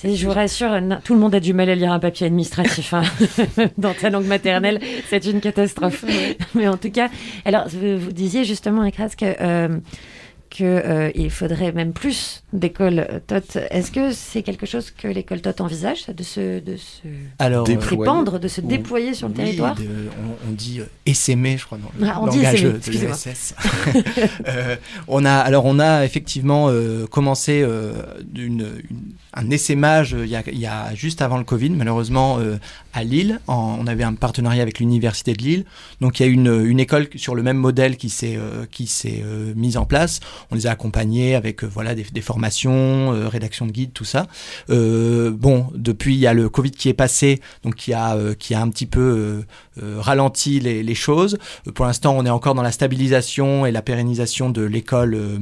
Oui. 0.04 0.16
Je 0.16 0.26
vous 0.26 0.32
rassure, 0.32 0.70
tout 1.04 1.12
le 1.14 1.20
monde 1.20 1.34
a 1.34 1.40
du 1.40 1.52
mal 1.52 1.68
à 1.68 1.74
lire 1.74 1.92
un 1.92 1.98
papier 1.98 2.26
administratif. 2.26 2.94
hein. 2.94 3.02
Dans 3.78 3.92
ta 3.94 4.08
langue 4.10 4.26
maternelle, 4.26 4.80
c'est 5.10 5.24
une 5.26 5.40
catastrophe. 5.40 6.04
Mais 6.54 6.66
en 6.66 6.78
tout 6.78 6.90
cas, 6.90 7.10
alors 7.44 7.68
vous, 7.68 7.98
vous 7.98 8.12
disiez 8.12 8.44
justement, 8.44 8.84
Ekras, 8.84 9.10
que 9.18 9.26
euh, 9.40 9.68
que 10.56 10.64
euh, 10.64 11.10
il 11.14 11.30
faudrait 11.30 11.72
même 11.72 11.92
plus 11.92 12.42
d'écoles 12.52 13.06
euh, 13.10 13.18
TOT. 13.26 13.58
Est-ce 13.70 13.90
que 13.90 14.12
c'est 14.12 14.42
quelque 14.42 14.64
chose 14.66 14.90
que 14.90 15.06
l'école 15.08 15.40
TOT 15.40 15.60
envisage, 15.62 16.06
de 16.06 16.22
se, 16.22 16.60
de 16.60 16.76
se 16.76 17.02
Alors, 17.38 17.62
euh, 17.64 17.66
Déployer. 17.66 17.98
répandre, 17.98 18.38
de 18.40 18.48
se 18.48 18.60
on- 18.60 18.66
déployer 18.66 19.12
sur 19.14 19.28
le 19.28 19.34
oui, 19.34 19.44
territoire 19.44 19.74
de- 19.74 19.82
on, 19.84 20.48
on 20.48 20.52
dit 20.52 20.80
euh, 20.80 20.84
essaimer, 21.04 21.58
je 21.58 21.66
crois, 21.66 21.78
dans 21.78 21.90
le 21.98 22.06
Ah, 22.10 22.20
on 22.22 22.26
dit 22.28 22.40
essaimer, 22.40 22.72
de 22.78 22.90
l'ESS. 22.90 23.54
Euh, 24.48 24.76
on 25.08 25.24
a, 25.24 25.32
alors, 25.32 25.64
on 25.64 25.78
a 25.78 26.04
effectivement 26.04 26.68
euh, 26.70 27.06
commencé 27.06 27.62
euh, 27.62 27.92
une- 28.34 28.68
un 29.34 29.50
essaimage 29.50 30.14
euh, 30.14 30.24
il 30.24 30.30
y, 30.30 30.36
a, 30.36 30.42
il 30.50 30.58
y 30.58 30.66
a 30.66 30.94
juste 30.94 31.20
avant 31.22 31.36
le 31.38 31.44
Covid, 31.44 31.70
malheureusement, 31.70 32.38
euh, 32.38 32.56
à 32.94 33.04
Lille. 33.04 33.40
En- 33.46 33.76
on 33.80 33.86
avait 33.86 34.04
un 34.04 34.14
partenariat 34.14 34.62
avec 34.62 34.78
l'Université 34.78 35.32
de 35.34 35.42
Lille. 35.42 35.64
Donc, 36.00 36.18
il 36.20 36.26
y 36.26 36.28
a 36.28 36.32
une, 36.32 36.64
une 36.66 36.80
école 36.80 37.08
sur 37.16 37.34
le 37.34 37.42
même 37.42 37.56
modèle 37.58 37.96
qui 37.96 38.08
s'est 38.08 38.36
euh, 38.36 38.64
qui 38.70 38.86
s'est 38.86 39.22
euh, 39.24 39.52
mise 39.56 39.76
en 39.76 39.84
place. 39.84 40.20
On 40.50 40.54
les 40.54 40.66
a 40.66 40.70
accompagnés 40.70 41.34
avec 41.34 41.64
euh, 41.64 41.66
voilà, 41.66 41.94
des, 41.94 42.20
formations, 42.20 43.12
euh, 43.12 43.28
rédaction 43.28 43.66
de 43.66 43.72
guides, 43.72 43.92
tout 43.92 44.04
ça. 44.04 44.26
Euh, 44.70 45.30
bon, 45.30 45.68
depuis, 45.74 46.14
il 46.14 46.20
y 46.20 46.26
a 46.26 46.34
le 46.34 46.48
Covid 46.48 46.70
qui 46.70 46.88
est 46.88 46.94
passé, 46.94 47.40
donc 47.62 47.74
qui 47.76 47.92
a, 47.92 48.16
qui 48.38 48.54
a 48.54 48.60
un 48.60 48.68
petit 48.68 48.86
peu 48.86 49.44
ralenti 49.80 50.60
les, 50.60 50.82
les 50.82 50.94
choses. 50.94 51.38
Pour 51.74 51.86
l'instant, 51.86 52.14
on 52.16 52.24
est 52.24 52.30
encore 52.30 52.54
dans 52.54 52.62
la 52.62 52.72
stabilisation 52.72 53.66
et 53.66 53.72
la 53.72 53.82
pérennisation 53.82 54.50
de 54.50 54.62
l'école. 54.62 55.40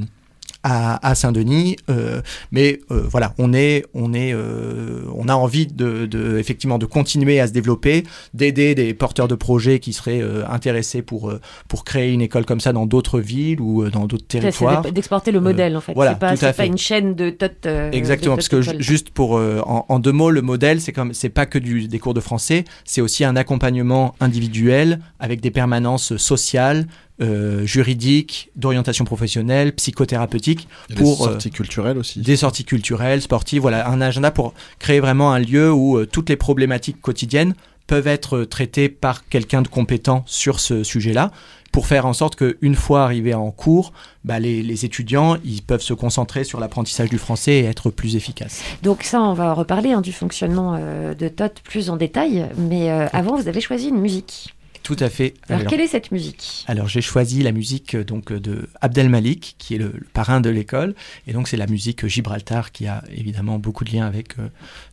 À, 0.64 1.06
à 1.08 1.14
Saint-Denis, 1.14 1.76
euh, 1.90 2.20
mais 2.50 2.80
euh, 2.90 3.02
voilà, 3.08 3.34
on 3.38 3.52
est, 3.52 3.84
on 3.94 4.12
est, 4.14 4.32
euh, 4.32 5.02
on 5.14 5.28
a 5.28 5.34
envie 5.34 5.66
de, 5.66 6.06
de 6.06 6.38
effectivement 6.38 6.78
de 6.78 6.86
continuer 6.86 7.38
à 7.38 7.46
se 7.46 7.52
développer, 7.52 8.02
d'aider 8.32 8.74
des 8.74 8.94
porteurs 8.94 9.28
de 9.28 9.34
projets 9.36 9.78
qui 9.78 9.92
seraient 9.92 10.22
euh, 10.22 10.42
intéressés 10.48 11.02
pour 11.02 11.30
euh, 11.30 11.40
pour 11.68 11.84
créer 11.84 12.12
une 12.12 12.22
école 12.22 12.46
comme 12.46 12.60
ça 12.60 12.72
dans 12.72 12.86
d'autres 12.86 13.20
villes 13.20 13.60
ou 13.60 13.88
dans 13.90 14.06
d'autres 14.06 14.26
territoires. 14.26 14.82
d'ex- 14.82 14.94
d'exporter 14.94 15.30
le 15.32 15.40
modèle 15.40 15.76
en 15.76 15.80
fait. 15.82 15.92
voilà, 15.94 16.12
c'est 16.14 16.18
pas, 16.18 16.28
tout 16.28 16.32
à 16.34 16.36
c'est 16.38 16.46
pas 16.46 16.52
fait. 16.64 16.66
une 16.66 16.78
chaîne 16.78 17.14
de 17.14 17.30
TOT. 17.30 17.46
euh, 17.66 17.90
Exactement, 17.92 18.34
de 18.34 18.38
parce 18.38 18.48
que 18.48 18.62
juste 18.80 19.10
pour 19.10 19.36
euh, 19.36 19.60
en, 19.66 19.84
en 19.88 19.98
deux 19.98 20.12
mots, 20.12 20.30
le 20.30 20.40
modèle, 20.42 20.80
c'est 20.80 20.92
comme 20.92 21.12
c'est 21.12 21.28
pas 21.28 21.44
que 21.46 21.58
du, 21.58 21.88
des 21.88 21.98
cours 21.98 22.14
de 22.14 22.20
français, 22.20 22.64
c'est 22.86 23.02
aussi 23.02 23.22
un 23.24 23.36
accompagnement 23.36 24.14
individuel 24.20 24.98
avec 25.20 25.40
des 25.42 25.50
permanences 25.50 26.16
sociales, 26.16 26.86
euh, 27.20 27.64
juridiques, 27.64 28.50
d'orientation 28.56 29.04
professionnelle, 29.04 29.72
psychothérapeutique, 29.74 30.66
a 30.90 30.94
des 30.94 31.00
pour 31.00 31.22
euh, 31.22 31.30
sorties 31.30 31.50
culturelles 31.50 31.98
aussi. 31.98 32.20
des 32.20 32.36
sorties 32.36 32.64
culturelles, 32.64 33.22
sportives, 33.22 33.62
voilà, 33.62 33.88
un 33.88 34.00
agenda 34.00 34.30
pour 34.30 34.54
créer 34.78 35.00
vraiment 35.00 35.32
un 35.32 35.38
lieu 35.38 35.72
où 35.72 35.96
euh, 35.96 36.06
toutes 36.06 36.28
les 36.28 36.36
problématiques 36.36 37.00
quotidiennes 37.00 37.54
peuvent 37.86 38.06
être 38.06 38.38
euh, 38.38 38.46
traitées 38.46 38.88
par 38.88 39.28
quelqu'un 39.28 39.62
de 39.62 39.68
compétent 39.68 40.24
sur 40.26 40.58
ce 40.60 40.82
sujet-là, 40.82 41.30
pour 41.74 41.88
faire 41.88 42.06
en 42.06 42.12
sorte 42.12 42.36
qu'une 42.36 42.76
fois 42.76 43.02
arrivés 43.02 43.34
en 43.34 43.50
cours, 43.50 43.92
bah, 44.24 44.38
les, 44.38 44.62
les 44.62 44.84
étudiants 44.84 45.36
ils 45.44 45.60
peuvent 45.60 45.82
se 45.82 45.92
concentrer 45.92 46.44
sur 46.44 46.60
l'apprentissage 46.60 47.10
du 47.10 47.18
français 47.18 47.54
et 47.54 47.64
être 47.64 47.90
plus 47.90 48.14
efficaces. 48.14 48.62
Donc 48.84 49.02
ça, 49.02 49.20
on 49.20 49.32
va 49.34 49.52
reparler 49.52 49.90
hein, 49.90 50.00
du 50.00 50.12
fonctionnement 50.12 50.76
euh, 50.78 51.14
de 51.14 51.26
TOT 51.26 51.50
plus 51.64 51.90
en 51.90 51.96
détail. 51.96 52.46
Mais 52.56 52.92
euh, 52.92 53.08
avant, 53.12 53.36
vous 53.36 53.48
avez 53.48 53.60
choisi 53.60 53.88
une 53.88 53.98
musique. 53.98 54.53
Tout 54.84 54.96
à 55.00 55.08
fait. 55.10 55.34
Alors, 55.48 55.60
Alors- 55.60 55.70
quelle 55.70 55.80
est 55.80 55.88
cette 55.88 56.12
musique? 56.12 56.64
Alors 56.68 56.88
j'ai 56.88 57.00
choisi 57.00 57.42
la 57.42 57.50
musique 57.52 57.94
euh, 57.96 58.04
donc 58.04 58.30
euh, 58.30 58.38
de 58.38 58.68
Abdel 58.80 59.08
Malik, 59.08 59.56
qui 59.58 59.74
est 59.74 59.78
le, 59.78 59.86
le 59.94 60.06
parrain 60.12 60.40
de 60.40 60.50
l'école, 60.50 60.94
et 61.26 61.32
donc 61.32 61.48
c'est 61.48 61.56
la 61.56 61.66
musique 61.66 62.04
euh, 62.04 62.08
Gibraltar 62.08 62.70
qui 62.70 62.86
a 62.86 63.02
évidemment 63.16 63.58
beaucoup 63.58 63.84
de 63.84 63.90
liens 63.90 64.06
avec 64.06 64.38
euh, 64.38 64.46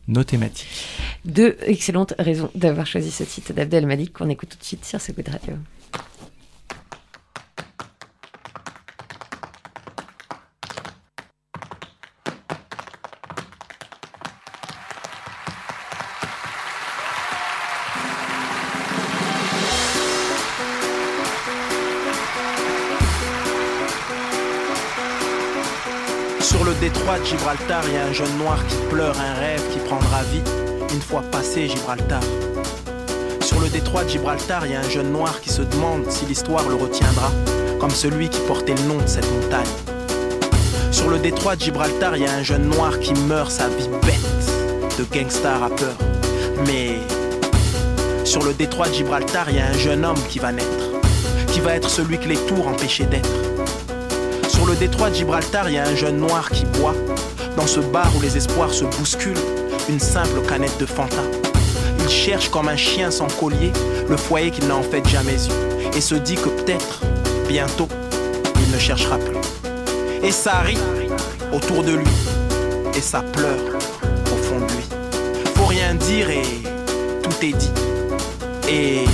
nos 0.08 0.24
thématiques. 0.24 0.66
Deux 1.26 1.56
excellentes 1.66 2.14
raisons 2.18 2.50
d'avoir 2.54 2.86
choisi 2.86 3.10
ce 3.10 3.22
titre 3.22 3.52
d'Abdel 3.52 3.86
Malik 3.86 4.14
qu'on 4.14 4.28
écoute 4.30 4.48
tout 4.48 4.58
de 4.58 4.64
suite 4.64 4.84
sur 4.84 5.00
ce 5.00 5.12
coup 5.12 5.22
de 5.22 5.30
radio. 5.30 5.54
Gibraltar, 27.32 27.82
il 27.86 27.94
y 27.94 27.96
a 27.96 28.04
un 28.04 28.12
jeune 28.12 28.36
noir 28.36 28.58
qui 28.66 28.76
pleure 28.90 29.16
un 29.18 29.40
rêve 29.40 29.62
qui 29.72 29.78
prendra 29.78 30.22
vie 30.24 30.42
une 30.92 31.00
fois 31.00 31.22
passé 31.32 31.66
Gibraltar. 31.66 32.20
Sur 33.40 33.58
le 33.58 33.68
détroit 33.70 34.04
de 34.04 34.10
Gibraltar, 34.10 34.66
il 34.66 34.72
y 34.72 34.74
a 34.74 34.80
un 34.80 34.90
jeune 34.90 35.10
noir 35.10 35.40
qui 35.40 35.48
se 35.48 35.62
demande 35.62 36.10
si 36.10 36.26
l'histoire 36.26 36.68
le 36.68 36.74
retiendra, 36.74 37.30
comme 37.80 37.90
celui 37.90 38.28
qui 38.28 38.38
portait 38.40 38.74
le 38.74 38.82
nom 38.82 38.98
de 38.98 39.06
cette 39.06 39.26
montagne. 39.32 39.72
Sur 40.90 41.08
le 41.08 41.18
détroit 41.18 41.56
de 41.56 41.62
Gibraltar, 41.62 42.18
il 42.18 42.22
y 42.22 42.26
a 42.26 42.34
un 42.34 42.42
jeune 42.42 42.68
noir 42.68 43.00
qui 43.00 43.14
meurt 43.14 43.50
sa 43.50 43.66
vie 43.68 43.88
bête 44.02 44.98
de 44.98 45.04
gangsta 45.04 45.56
rappeur. 45.56 45.96
Mais 46.66 46.98
sur 48.24 48.44
le 48.44 48.52
détroit 48.52 48.88
de 48.88 48.94
Gibraltar, 48.94 49.48
il 49.48 49.56
y 49.56 49.60
a 49.60 49.68
un 49.68 49.78
jeune 49.78 50.04
homme 50.04 50.22
qui 50.28 50.38
va 50.38 50.52
naître, 50.52 51.00
qui 51.50 51.60
va 51.60 51.76
être 51.76 51.88
celui 51.88 52.18
que 52.18 52.28
les 52.28 52.36
tours 52.36 52.68
empêchaient 52.68 53.06
d'être. 53.06 53.41
Détroit 54.82 55.10
de 55.10 55.14
Gibraltar, 55.14 55.68
il 55.68 55.74
y 55.76 55.78
a 55.78 55.86
un 55.86 55.94
jeune 55.94 56.16
noir 56.16 56.50
qui 56.50 56.64
boit, 56.64 56.96
dans 57.56 57.68
ce 57.68 57.78
bar 57.78 58.10
où 58.16 58.20
les 58.20 58.36
espoirs 58.36 58.74
se 58.74 58.84
bousculent, 58.84 59.38
une 59.88 60.00
simple 60.00 60.40
canette 60.48 60.76
de 60.80 60.86
Fanta. 60.86 61.22
Il 62.00 62.08
cherche 62.08 62.48
comme 62.48 62.66
un 62.66 62.74
chien 62.74 63.12
sans 63.12 63.28
collier 63.28 63.72
le 64.08 64.16
foyer 64.16 64.50
qu'il 64.50 64.66
n'a 64.66 64.74
en 64.74 64.82
fait 64.82 65.06
jamais 65.06 65.36
eu, 65.36 65.96
et 65.96 66.00
se 66.00 66.16
dit 66.16 66.34
que 66.34 66.48
peut-être, 66.48 67.00
bientôt, 67.46 67.86
il 68.56 68.74
ne 68.74 68.78
cherchera 68.80 69.18
plus. 69.18 69.36
Et 70.20 70.32
ça 70.32 70.58
rit 70.62 70.78
autour 71.52 71.84
de 71.84 71.92
lui. 71.92 72.10
Et 72.96 73.00
ça 73.00 73.22
pleure 73.22 73.78
au 74.32 74.36
fond 74.36 74.58
de 74.58 74.72
lui. 74.72 74.84
Faut 75.54 75.66
rien 75.66 75.94
dire 75.94 76.28
et 76.28 76.42
tout 77.22 77.46
est 77.46 77.52
dit. 77.52 77.70
Et 78.68 79.04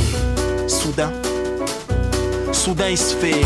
soudain, 0.67 1.13
soudain 2.53 2.89
il 2.89 2.97
se 2.97 3.15
fait 3.15 3.45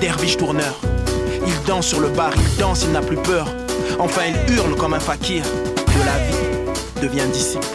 derviche 0.00 0.38
tourneur. 0.38 0.80
Il 1.46 1.54
danse 1.66 1.86
sur 1.86 2.00
le 2.00 2.08
bar, 2.08 2.32
il 2.36 2.56
danse, 2.58 2.84
il 2.84 2.92
n'a 2.92 3.00
plus 3.00 3.16
peur. 3.16 3.46
Enfin, 3.98 4.22
il 4.28 4.54
hurle 4.54 4.74
comme 4.76 4.94
un 4.94 5.00
fakir 5.00 5.42
de 5.42 6.06
la 6.06 6.18
vie 6.18 7.00
devient 7.00 7.26
disciple. 7.32 7.66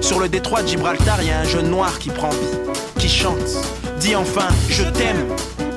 Sur 0.00 0.20
le 0.20 0.28
détroit 0.28 0.62
de 0.62 0.68
Gibraltar, 0.68 1.22
il 1.22 1.28
y 1.28 1.30
a 1.30 1.38
un 1.38 1.44
jeune 1.44 1.68
noir 1.68 1.98
qui 1.98 2.10
prend 2.10 2.30
vie, 2.30 2.72
qui 2.98 3.08
chante, 3.08 3.38
dit 4.00 4.16
enfin 4.16 4.48
je 4.68 4.84
t'aime 4.84 5.26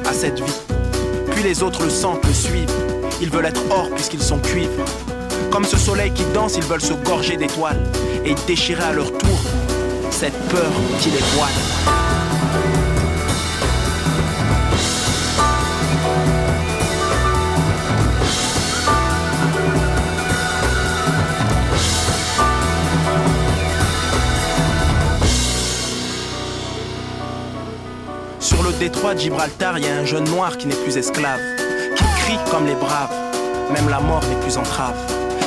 à 0.05 0.13
cette 0.13 0.39
vie. 0.39 0.55
Puis 1.31 1.43
les 1.43 1.63
autres 1.63 1.83
le 1.83 1.89
sentent, 1.89 2.25
le 2.25 2.33
suivent. 2.33 2.71
Ils 3.21 3.29
veulent 3.29 3.45
être 3.45 3.61
or 3.69 3.89
puisqu'ils 3.95 4.21
sont 4.21 4.39
cuivres. 4.39 4.85
Comme 5.51 5.65
ce 5.65 5.77
soleil 5.77 6.11
qui 6.11 6.23
danse, 6.33 6.55
ils 6.57 6.63
veulent 6.63 6.81
se 6.81 6.93
gorger 6.93 7.37
d'étoiles 7.37 7.81
et 8.25 8.35
déchirer 8.47 8.83
à 8.83 8.93
leur 8.93 9.11
tour 9.17 9.39
cette 10.11 10.37
peur 10.49 10.71
qui 10.99 11.09
les 11.09 11.23
voile. 11.35 12.06
Détroit 28.77 29.15
de 29.15 29.19
Gibraltar, 29.19 29.77
il 29.79 29.85
y 29.85 29.87
a 29.87 29.95
un 29.95 30.05
jeune 30.05 30.25
noir 30.25 30.57
qui 30.57 30.67
n'est 30.67 30.75
plus 30.75 30.97
esclave, 30.97 31.39
qui 31.95 32.03
crie 32.21 32.39
comme 32.51 32.65
les 32.65 32.75
braves, 32.75 33.13
même 33.73 33.89
la 33.89 33.99
mort 33.99 34.23
n'est 34.29 34.39
plus 34.41 34.57
entrave. 34.57 34.95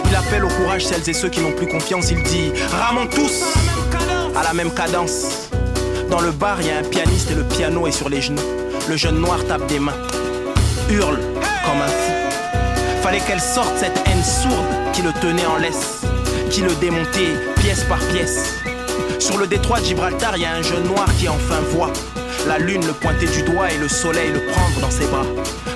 Il 0.09 0.17
appelle 0.17 0.45
au 0.45 0.49
courage 0.49 0.85
celles 0.85 1.09
et 1.09 1.13
ceux 1.13 1.29
qui 1.29 1.41
n'ont 1.41 1.53
plus 1.53 1.69
confiance, 1.69 2.11
il 2.11 2.23
dit 2.25 2.53
Ramons 2.73 3.07
tous 3.07 3.45
à 4.37 4.43
la 4.43 4.53
même 4.53 4.73
cadence. 4.73 5.49
Dans 6.11 6.21
le 6.21 6.33
bar, 6.33 6.61
il 6.61 6.67
y 6.67 6.71
a 6.71 6.79
un 6.79 6.83
pianiste 6.83 7.31
et 7.31 7.35
le 7.35 7.45
piano 7.45 7.87
est 7.87 7.93
sur 7.93 8.09
les 8.09 8.21
genoux. 8.21 8.43
Le 8.89 8.97
jeune 8.97 9.21
noir 9.21 9.45
tape 9.47 9.67
des 9.67 9.79
mains, 9.79 9.97
hurle 10.91 11.21
comme 11.65 11.81
un 11.81 11.87
fou. 11.87 12.13
Fallait 13.03 13.21
qu'elle 13.21 13.41
sorte 13.41 13.77
cette 13.79 13.97
haine 14.09 14.25
sourde 14.25 14.67
qui 14.93 15.03
le 15.03 15.13
tenait 15.13 15.47
en 15.47 15.57
laisse, 15.57 16.01
qui 16.51 16.63
le 16.63 16.75
démontait 16.81 17.37
pièce 17.61 17.85
par 17.85 18.01
pièce. 18.13 18.57
Sur 19.21 19.39
le 19.39 19.47
détroit 19.47 19.81
de 19.81 19.85
Gibraltar, 19.85 20.37
il 20.37 20.43
y 20.43 20.47
a 20.47 20.53
un 20.53 20.63
jeune 20.63 20.85
noir 20.85 21.07
qui 21.19 21.29
enfin 21.29 21.61
voit 21.71 21.93
la 22.47 22.59
lune 22.59 22.87
le 22.87 22.93
pointer 22.93 23.27
du 23.27 23.43
doigt 23.43 23.71
et 23.71 23.79
le 23.79 23.89
soleil 23.89 24.31
le 24.33 24.41
prendre 24.41 24.81
dans 24.81 24.91
ses 24.91 25.07
bras. 25.07 25.27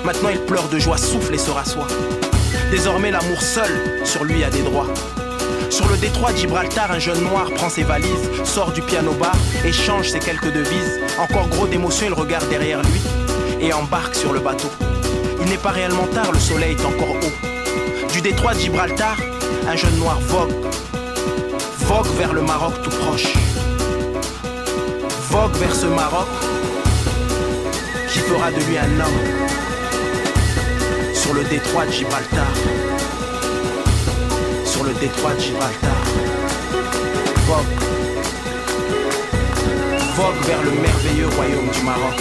Maintenant 0.03 0.29
il 0.29 0.39
pleure 0.39 0.67
de 0.67 0.79
joie, 0.79 0.97
souffle 0.97 1.33
et 1.33 1.37
se 1.37 1.51
rassoit. 1.51 1.87
Désormais 2.71 3.11
l'amour 3.11 3.41
seul 3.41 3.71
sur 4.03 4.23
lui 4.23 4.43
a 4.43 4.49
des 4.49 4.61
droits. 4.61 4.87
Sur 5.69 5.87
le 5.89 5.97
détroit 5.97 6.31
de 6.31 6.37
Gibraltar, 6.37 6.91
un 6.91 6.99
jeune 6.99 7.21
noir 7.21 7.51
prend 7.55 7.69
ses 7.69 7.83
valises, 7.83 8.29
sort 8.43 8.71
du 8.71 8.81
piano 8.81 9.11
bar, 9.13 9.35
échange 9.65 10.09
ses 10.09 10.19
quelques 10.19 10.51
devises. 10.51 10.99
Encore 11.19 11.47
gros 11.49 11.67
d'émotion, 11.67 12.07
il 12.07 12.13
regarde 12.13 12.47
derrière 12.49 12.81
lui 12.81 13.01
et 13.59 13.73
embarque 13.73 14.15
sur 14.15 14.31
le 14.31 14.39
bateau. 14.39 14.69
Il 15.41 15.49
n'est 15.49 15.57
pas 15.57 15.71
réellement 15.71 16.07
tard, 16.07 16.31
le 16.31 16.39
soleil 16.39 16.75
est 16.75 16.85
encore 16.85 17.15
haut. 17.15 18.11
Du 18.13 18.21
détroit 18.21 18.53
de 18.53 18.59
Gibraltar, 18.59 19.17
un 19.67 19.75
jeune 19.75 19.97
noir 19.97 20.19
vogue, 20.21 20.53
vogue 21.79 22.07
vers 22.17 22.33
le 22.33 22.41
Maroc 22.41 22.73
tout 22.83 22.89
proche. 22.89 23.33
Vogue 25.29 25.55
vers 25.55 25.75
ce 25.75 25.87
Maroc 25.87 26.27
qui 28.15 28.21
fera 28.21 28.49
de 28.49 28.61
lui 28.61 28.77
un 28.77 28.99
homme 29.01 29.21
sur 31.13 31.33
le 31.33 31.43
détroit 31.43 31.85
de 31.85 31.91
Gibraltar. 31.91 32.47
Sur 34.63 34.85
le 34.85 34.93
détroit 34.93 35.33
de 35.33 35.39
Gibraltar. 35.41 36.01
Vogue. 37.45 37.75
Vogue 40.15 40.45
vers 40.47 40.63
le 40.63 40.71
merveilleux 40.71 41.27
royaume 41.35 41.67
du 41.67 41.81
Maroc. 41.83 42.17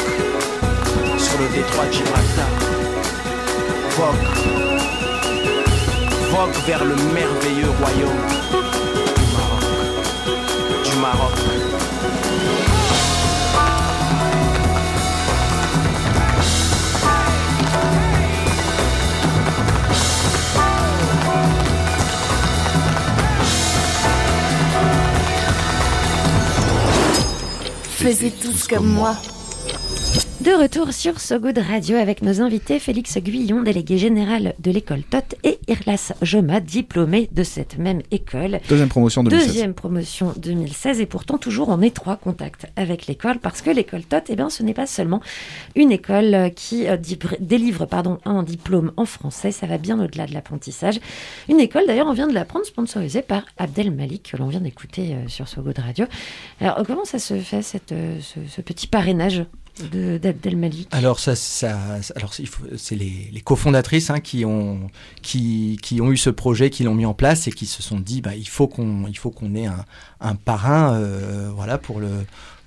Sur 1.16 1.38
le 1.38 1.48
détroit 1.54 1.86
de 1.86 1.92
Gibraltar. 1.92 2.50
Vogue. 3.96 4.26
Vogue 6.32 6.56
vers 6.66 6.84
le 6.84 6.96
merveilleux 7.14 7.70
royaume 7.80 8.22
du 9.16 9.26
Maroc. 9.36 9.64
Du 10.90 10.96
Maroc. 10.96 11.73
Faisez 28.04 28.32
tous 28.32 28.68
comme 28.68 28.86
moi. 28.86 29.16
De 30.44 30.50
retour 30.50 30.92
sur 30.92 31.20
So 31.20 31.38
Good 31.38 31.56
Radio 31.56 31.96
avec 31.96 32.20
nos 32.20 32.42
invités 32.42 32.78
Félix 32.78 33.16
Guillon, 33.16 33.62
délégué 33.62 33.96
général 33.96 34.52
de 34.58 34.70
l'école 34.70 35.02
TOT, 35.02 35.38
et 35.42 35.58
Irlas 35.68 36.12
Joma, 36.20 36.60
diplômé 36.60 37.30
de 37.32 37.42
cette 37.42 37.78
même 37.78 38.02
école. 38.10 38.60
Deuxième 38.68 38.90
promotion 38.90 39.24
2016. 39.24 39.46
Deuxième 39.46 39.72
promotion 39.72 40.34
2016 40.36 41.00
et 41.00 41.06
pourtant 41.06 41.38
toujours 41.38 41.70
en 41.70 41.80
étroit 41.80 42.16
contact 42.16 42.66
avec 42.76 43.06
l'école 43.06 43.38
parce 43.38 43.62
que 43.62 43.70
l'école 43.70 44.02
TOT, 44.02 44.18
eh 44.28 44.36
bien, 44.36 44.50
ce 44.50 44.62
n'est 44.62 44.74
pas 44.74 44.86
seulement 44.86 45.22
une 45.76 45.90
école 45.90 46.50
qui 46.54 46.88
euh, 46.88 46.98
délivre 47.40 47.86
pardon, 47.86 48.18
un 48.26 48.42
diplôme 48.42 48.92
en 48.98 49.06
français, 49.06 49.50
ça 49.50 49.66
va 49.66 49.78
bien 49.78 49.98
au-delà 49.98 50.26
de 50.26 50.34
l'apprentissage. 50.34 51.00
Une 51.48 51.58
école, 51.58 51.86
d'ailleurs, 51.86 52.08
on 52.08 52.12
vient 52.12 52.28
de 52.28 52.34
l'apprendre, 52.34 52.66
sponsorisée 52.66 53.22
par 53.22 53.44
Abdel 53.56 53.90
Malik, 53.90 54.32
que 54.32 54.36
l'on 54.36 54.48
vient 54.48 54.60
d'écouter 54.60 55.14
euh, 55.14 55.26
sur 55.26 55.48
So 55.48 55.62
Good 55.62 55.78
Radio. 55.78 56.04
Alors, 56.60 56.82
comment 56.86 57.06
ça 57.06 57.18
se 57.18 57.38
fait, 57.38 57.62
cette, 57.62 57.92
euh, 57.92 58.18
ce, 58.20 58.40
ce 58.46 58.60
petit 58.60 58.86
parrainage? 58.86 59.46
Alors, 60.92 61.18
ça, 61.18 61.34
alors 62.14 62.32
c'est 62.32 62.96
les, 62.96 63.40
cofondatrices 63.44 64.10
hein, 64.10 64.20
qui, 64.20 64.44
ont, 64.44 64.88
qui, 65.22 65.78
qui 65.82 66.00
ont 66.00 66.12
eu 66.12 66.16
ce 66.16 66.30
projet, 66.30 66.70
qui 66.70 66.84
l'ont 66.84 66.94
mis 66.94 67.06
en 67.06 67.14
place 67.14 67.48
et 67.48 67.52
qui 67.52 67.66
se 67.66 67.82
sont 67.82 67.98
dit 67.98 68.20
bah, 68.20 68.34
il 68.36 68.48
faut 68.48 68.68
qu'on 68.68 69.04
ait 69.54 69.66
un, 69.66 69.84
un 70.20 70.34
parrain 70.36 70.94
euh, 70.94 71.50
voilà, 71.54 71.78
pour, 71.78 71.98
le, 72.00 72.08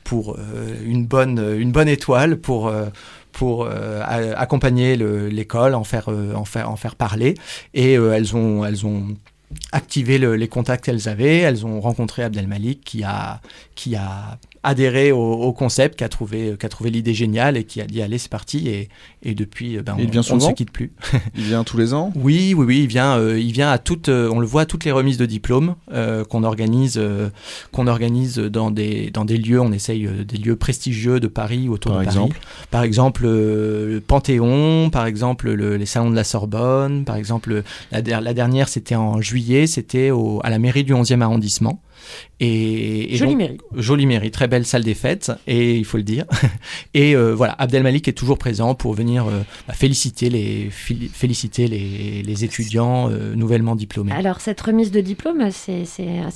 pour 0.03 0.35
euh, 0.37 0.75
une, 0.85 1.05
bonne, 1.05 1.39
une 1.57 1.71
bonne 1.71 1.87
étoile, 1.87 2.37
pour, 2.37 2.67
euh, 2.67 2.87
pour 3.31 3.67
accompagner 3.67 4.95
le- 4.97 5.29
l'école, 5.29 5.75
en 5.75 5.83
faire, 5.83 6.09
en, 6.09 6.43
faire, 6.45 6.69
en 6.69 6.75
faire 6.75 6.95
parler. 6.95 7.35
Et 7.73 7.93
elles 7.93 8.35
ont. 8.35 8.65
Elles 8.65 8.85
ont 8.85 9.15
activé 9.71 10.17
le- 10.17 10.35
les 10.35 10.49
contacts 10.49 10.83
qu'elles 10.83 11.07
avaient, 11.07 11.37
elles 11.37 11.65
ont 11.65 11.79
rencontré 11.79 12.21
Abdel 12.21 12.47
Malik 12.47 12.81
qui 12.83 13.05
a, 13.05 13.39
qui 13.75 13.95
a 13.95 14.37
adhéré 14.67 15.12
au, 15.12 15.17
au 15.34 15.53
concept, 15.53 15.97
qui 15.97 16.03
a 16.03 16.10
trouvé, 16.10 16.56
qui 16.60 16.65
a 16.65 16.69
trouvé 16.69 16.89
l'idée 16.89 17.13
géniale 17.13 17.58
et 17.58 17.63
qui 17.63 17.82
a 17.82 17.86
dit 17.86 18.01
allez 18.01 18.17
c'est 18.17 18.30
parti 18.32 18.67
et, 18.69 18.89
et 19.23 19.34
depuis 19.36 19.77
ben, 19.80 19.95
on, 19.97 19.99
Il 20.01 20.10
vient 20.12 20.21
on 20.32 20.36
ne 20.36 20.39
se 20.41 20.51
quitte 20.51 20.71
plus. 20.71 20.91
Il 21.36 21.43
vient 21.43 21.63
tous 21.63 21.77
les 21.77 21.93
ans? 21.93 22.12
Oui, 22.15 22.53
oui, 22.56 22.65
oui, 22.65 22.80
il 22.84 22.88
vient, 22.88 23.17
euh, 23.17 23.39
il 23.39 23.51
vient 23.51 23.69
à 23.71 23.77
toutes, 23.77 24.10
euh, 24.10 24.30
on 24.32 24.39
le 24.39 24.45
voit 24.47 24.62
à 24.63 24.65
toutes 24.65 24.84
les 24.86 24.91
remises 24.91 25.17
de 25.17 25.25
diplômes 25.25 25.75
euh, 25.93 26.23
qu'on 26.25 26.43
organise, 26.43 26.97
euh, 26.97 27.30
qu'on 27.71 27.88
organise 27.88 28.38
dans 28.38 28.71
des 28.71 29.10
dans 29.12 29.25
des 29.25 29.38
lieux, 29.38 29.60
on 29.62 29.71
essaye 29.71 30.08
des 30.08 30.38
lieux 30.38 30.56
prestigieux 30.56 31.19
de 31.19 31.27
Paris 31.27 31.69
autour 31.69 31.91
Par 31.93 32.01
de 32.01 32.06
exemple? 32.06 32.38
Paris. 32.38 32.67
Par 32.71 32.84
exemple, 32.84 33.23
le 33.25 34.01
Panthéon, 34.06 34.89
par 34.89 35.06
exemple 35.06 35.49
le- 35.51 35.77
les 35.77 35.86
salons 35.86 36.10
de 36.10 36.15
la 36.15 36.23
Sorbonne, 36.23 37.06
par 37.06 37.15
exemple 37.15 37.63
la, 37.91 38.01
der- 38.01 38.21
la 38.21 38.34
dernière 38.34 38.67
c'était 38.69 38.95
en 38.95 39.21
juillet, 39.21 39.67
c'était 39.67 40.12
à 40.43 40.49
la 40.49 40.60
mairie 40.60 40.84
du 40.84 40.93
11e 40.93 41.21
arrondissement. 41.21 41.82
Et, 42.39 43.13
et 43.13 43.17
Jolie 43.17 43.31
donc- 43.31 43.37
mairie. 43.39 43.57
Jolie 43.75 44.05
mairie, 44.05 44.31
très 44.31 44.47
belle 44.47 44.65
salle 44.65 44.83
des 44.83 44.93
fêtes, 44.93 45.31
et 45.47 45.75
il 45.75 45.85
faut 45.85 45.97
le 45.97 46.03
dire. 46.03 46.25
et 46.93 47.15
euh, 47.15 47.33
voilà, 47.33 47.53
Abdelmalik 47.59 48.07
est 48.07 48.13
toujours 48.13 48.37
présent 48.37 48.75
pour 48.75 48.93
venir 48.93 49.25
euh, 49.27 49.41
bah, 49.67 49.73
féliciter 49.73 50.29
les, 50.29 50.69
féliciter 50.71 51.67
les, 51.67 52.21
les 52.23 52.43
étudiants 52.43 53.09
euh, 53.09 53.33
nouvellement 53.35 53.75
diplômés. 53.75 54.11
Alors, 54.11 54.39
cette 54.41 54.61
remise 54.61 54.91
de 54.91 55.01
diplôme, 55.01 55.49
c'est 55.51 55.83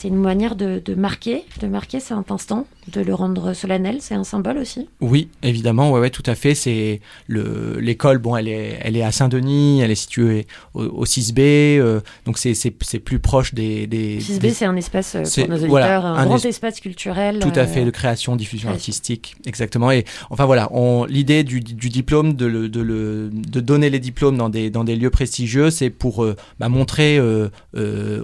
une 0.03 0.15
manière 0.15 0.55
de, 0.55 0.81
de 0.83 0.95
marquer, 0.95 1.43
de 1.61 1.67
marquer 1.67 1.99
cet 1.99 2.31
instant, 2.31 2.65
de 2.91 3.01
le 3.01 3.13
rendre 3.13 3.53
solennel, 3.53 3.97
c'est 3.99 4.15
un 4.15 4.23
symbole 4.23 4.57
aussi? 4.57 4.87
Oui, 5.01 5.29
évidemment, 5.43 5.91
ouais, 5.91 5.99
ouais, 5.99 6.09
tout 6.09 6.23
à 6.25 6.35
fait. 6.35 6.55
C'est 6.55 6.99
le 7.27 7.79
l'école, 7.79 8.17
bon, 8.17 8.35
elle 8.35 8.47
est, 8.47 8.79
elle 8.81 8.97
est 8.97 9.03
à 9.03 9.11
Saint-Denis, 9.11 9.81
elle 9.81 9.91
est 9.91 9.95
située 9.95 10.47
au, 10.73 10.83
au 10.83 11.05
6B, 11.05 11.39
euh, 11.79 11.99
donc 12.25 12.37
c'est 12.37 12.99
plus 12.99 13.19
proche 13.19 13.53
des. 13.53 13.85
des 13.87 14.19
6B, 14.19 14.39
des- 14.39 14.49
c'est 14.51 14.65
un 14.65 14.75
espace 14.75 15.15
pour 15.35 15.47
nos 15.47 15.60
auditeurs, 15.63 16.01
voilà, 16.01 16.07
un, 16.07 16.15
un 16.15 16.25
grand 16.25 16.43
es- 16.45 16.49
espace 16.49 16.79
culturel. 16.79 17.39
Tout 17.39 17.51
à 17.55 17.65
fait, 17.67 17.81
euh, 17.81 17.85
de 17.85 17.89
création, 17.91 18.35
diffusion 18.35 18.69
artistique, 18.69 19.35
exactement. 19.45 19.91
Et 19.91 20.05
enfin 20.29 20.45
voilà, 20.45 20.69
l'idée 21.09 21.43
du, 21.43 21.59
du 21.59 21.89
diplôme, 21.89 22.33
de, 22.33 22.45
le, 22.45 22.69
de, 22.69 22.81
le, 22.81 23.29
de 23.31 23.59
donner 23.59 23.89
les 23.89 23.99
diplômes 23.99 24.37
dans 24.37 24.49
des, 24.49 24.69
dans 24.69 24.83
des 24.83 24.95
lieux 24.95 25.09
prestigieux, 25.09 25.69
c'est 25.69 25.89
pour 25.89 26.23
euh, 26.23 26.35
bah, 26.59 26.69
montrer 26.69 27.17
euh, 27.17 27.49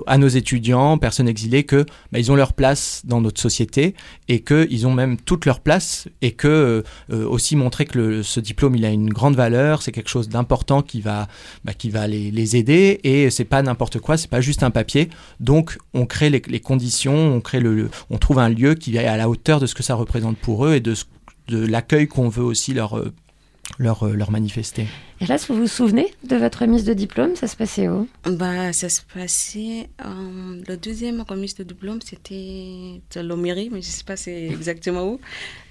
à 0.08 0.18
nos 0.18 0.28
étudiants, 0.28 0.98
personnes 0.98 1.28
exilées, 1.28 1.64
que 1.64 1.86
bah, 2.12 2.20
ils 2.20 2.32
ont 2.32 2.36
leur 2.36 2.54
place 2.54 3.02
dans 3.06 3.22
notre 3.22 3.42
société 3.42 3.96
et 4.28 4.42
qu'ils 4.42 4.88
ont 4.88 4.94
même 4.94 5.18
toute 5.18 5.46
leur 5.46 5.60
place 5.60 6.08
et 6.22 6.32
que 6.32 6.84
aussi 7.10 7.56
montrer 7.56 7.86
que 7.86 7.98
le- 7.98 8.24
ce 8.24 8.40
diplôme 8.40 8.76
il 8.76 8.86
a 8.86 8.90
une 8.90 9.10
grande 9.10 9.36
valeur, 9.36 9.82
c'est 9.82 9.92
quelque 9.92 10.10
chose 10.10 10.30
d'important 10.30 10.82
qui 10.82 11.02
va, 11.02 11.28
bah, 11.66 11.74
qui 11.74 11.90
va 11.90 12.08
les, 12.08 12.32
les 12.32 12.56
aider 12.56 13.00
et 13.04 13.30
c'est 13.30 13.46
pas 13.46 13.62
n'importe 13.62 14.00
quoi, 14.00 14.18
c'est 14.18 14.30
pas 14.30 14.42
juste 14.42 14.64
un 14.64 14.72
papier. 14.72 15.10
Donc 15.40 15.78
on 15.94 16.06
crée 16.06 16.30
les, 16.30 16.42
les 16.48 16.60
conditions, 16.60 17.27
on 17.28 17.42
crée 17.42 17.60
le, 17.60 17.76
le- 17.76 17.90
on 18.10 18.18
trouve 18.18 18.40
un 18.40 18.50
lieu 18.50 18.74
qui 18.76 18.96
est 18.98 19.06
à 19.06 19.18
la 19.18 19.30
hauteur 19.30 19.60
de 19.60 19.66
ce 19.66 19.76
que 19.76 19.84
ça 19.84 19.96
représente 19.96 20.38
pour 20.38 20.66
eux 20.66 20.74
et 20.76 20.80
de, 20.80 20.96
ce- 20.96 21.06
de 21.48 21.66
l'accueil 21.66 22.08
qu'on 22.08 22.30
veut 22.30 22.44
aussi 22.44 22.74
leur, 22.74 22.98
euh, 22.98 23.14
leur, 23.80 24.04
euh, 24.08 24.14
leur 24.14 24.32
manifester. 24.32 24.88
Et 25.20 25.26
là, 25.26 25.38
vous 25.50 25.56
vous 25.56 25.68
souvenez 25.68 26.14
de 26.24 26.36
votre 26.36 26.60
remise 26.62 26.84
de 26.86 26.94
diplôme? 26.94 27.36
Ça 27.36 27.48
se 27.48 27.56
passait 27.56 27.88
où? 27.88 28.08
Bah, 28.26 28.72
ça 28.72 28.88
se 28.88 29.02
passait. 29.14 29.90
euh, 30.06 30.62
le 30.68 30.78
deuxième 30.78 31.22
remise 31.28 31.56
de 31.56 31.64
diplôme, 31.64 32.00
c'était 32.04 33.02
de 33.16 33.22
l'Oméry, 33.22 33.70
mais 33.72 33.82
je 33.82 33.88
ne 33.88 33.92
sais 33.92 34.04
pas 34.04 34.16
c'est 34.16 34.46
exactement 34.46 35.06
où, 35.08 35.20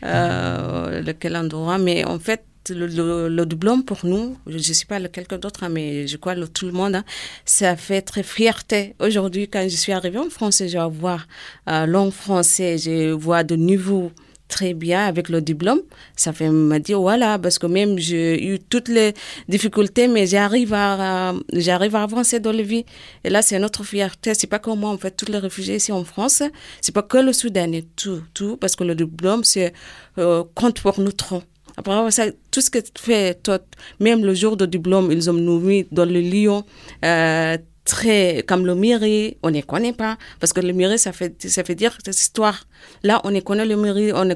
euh, 0.03 1.01
lequel 1.03 1.37
endroit. 1.37 1.79
Mais 1.79 2.05
en 2.05 2.19
fait, 2.19 2.45
le, 2.71 3.45
diplôme 3.45 3.85
pour 3.85 4.05
nous, 4.05 4.37
je 4.47 4.57
ne 4.57 4.63
sais 4.63 4.87
pas 4.87 5.01
quelqu'un 5.09 5.39
d'autre, 5.39 5.65
hein, 5.65 5.69
mais 5.69 6.07
je 6.07 6.17
crois 6.17 6.35
le, 6.35 6.49
tout 6.49 6.67
le 6.67 6.73
monde, 6.73 6.97
hein, 6.97 7.05
ça 7.45 7.77
fait 7.77 8.03
très 8.03 8.23
fierté. 8.23 8.95
Aujourd'hui, 9.01 9.49
quand 9.49 9.63
je 9.69 9.77
suis 9.77 9.93
arrivée 9.93 10.19
en 10.19 10.31
France, 10.31 10.63
je 10.67 10.79
voir 10.89 11.27
euh, 11.69 11.87
langue 11.87 12.13
français, 12.13 12.79
je 12.79 13.13
vois 13.13 13.45
de 13.45 13.57
niveau 13.57 14.13
très 14.49 14.75
bien 14.75 15.07
avec 15.07 15.29
le 15.29 15.41
diplôme. 15.41 15.81
Ça 16.17 16.33
fait 16.33 16.49
me 16.51 16.79
dire 16.79 17.01
voilà 17.01 17.39
parce 17.39 17.59
que 17.59 17.67
même 17.67 17.99
j'ai 17.99 18.47
eu 18.47 18.59
toutes 18.61 18.89
les 18.89 19.15
difficultés 19.49 20.09
mais 20.09 20.27
j'arrive 20.27 20.73
à 20.73 21.35
j'arrive 21.53 21.97
à 21.97 22.03
avancer 22.03 22.41
dans 22.41 22.53
la 22.53 22.63
vie. 22.63 22.85
Et 23.25 23.31
là 23.31 23.43
c'est 23.43 23.59
notre 23.59 23.85
fierté. 23.85 24.35
C'est 24.35 24.47
pas 24.47 24.59
comme 24.59 24.81
moi 24.81 24.91
en 24.91 24.99
fait 24.99 25.13
tous 25.13 25.31
les 25.31 25.39
réfugiés 25.39 25.77
ici 25.77 25.93
en 25.93 26.05
France. 26.05 26.43
C'est 26.81 26.95
pas 26.95 27.03
que 27.03 27.19
le 27.19 27.33
Soudanais 27.33 27.85
tout 27.97 28.23
tout 28.35 28.57
parce 28.57 28.77
que 28.77 28.85
le 28.85 28.95
diplôme 28.95 29.45
c'est 29.45 29.73
euh, 30.19 30.45
compte 30.55 30.81
pour 30.81 31.01
nous 31.01 31.13
trop. 31.13 31.43
Après 31.77 32.11
ça, 32.11 32.25
tout 32.51 32.61
ce 32.61 32.71
que 32.71 32.79
tu 32.79 32.91
fais, 32.97 33.35
toi, 33.35 33.59
même 34.01 34.25
le 34.25 34.35
jour 34.35 34.57
du 34.57 34.67
diplôme, 34.67 35.13
ils 35.13 35.29
ont 35.29 35.35
mis 35.35 35.87
dans 35.93 36.07
le 36.07 36.21
lion. 36.21 36.65
Euh, 37.05 37.59
très 37.93 38.45
comme 38.49 38.65
le 38.71 38.75
mairie, 38.75 39.37
on 39.43 39.51
ne 39.51 39.61
connaît 39.73 39.93
pas 40.05 40.15
parce 40.41 40.53
que 40.53 40.61
le 40.61 40.73
mairie 40.81 40.99
ça 40.99 41.13
fait 41.19 41.35
ça 41.57 41.63
fait 41.65 41.75
dire 41.83 41.93
cette 42.05 42.21
histoire. 42.27 42.59
Là, 43.03 43.21
on 43.25 43.31
ne 43.31 43.41
connaît 43.41 43.65
le 43.73 43.77
mairie, 43.85 44.11
on 44.13 44.29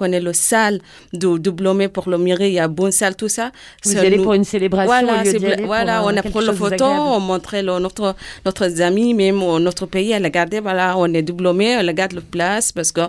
connaît 0.00 0.20
le 0.20 0.32
salle 0.32 0.76
de 1.22 1.38
diplômé 1.38 1.86
pour 1.88 2.06
le 2.12 2.18
mairie, 2.18 2.48
il 2.48 2.54
y 2.54 2.58
a 2.58 2.68
bonne 2.68 2.90
salle 3.00 3.14
tout 3.22 3.28
ça. 3.38 3.46
Vous 3.84 3.92
C'est 3.92 3.98
allez 3.98 4.16
nous- 4.18 4.24
pour 4.24 4.34
une 4.34 4.44
célébration 4.44 4.92
Voilà, 4.92 5.12
au 5.20 5.24
lieu 5.24 5.30
c'est 5.30 5.38
d'y 5.38 5.44
bla- 5.44 5.52
aller 5.54 5.62
pour, 5.62 5.66
voilà, 5.74 5.94
euh, 6.00 6.06
on 6.08 6.16
a 6.16 6.22
pris 6.22 6.44
la 6.44 6.52
photo, 6.62 6.84
on 6.84 7.20
montrait 7.20 7.62
le, 7.62 7.78
notre 7.86 8.06
notre 8.44 8.64
amis, 8.88 9.14
même 9.14 9.38
notre 9.68 9.86
pays, 9.86 10.10
elle 10.16 10.24
regardait 10.30 10.60
voilà, 10.68 10.86
on 10.98 11.08
est 11.18 11.22
diplômé, 11.22 11.66
elle 11.78 11.86
regarde 11.92 12.14
le 12.14 12.20
place 12.34 12.72
parce 12.72 12.90
que 12.96 13.02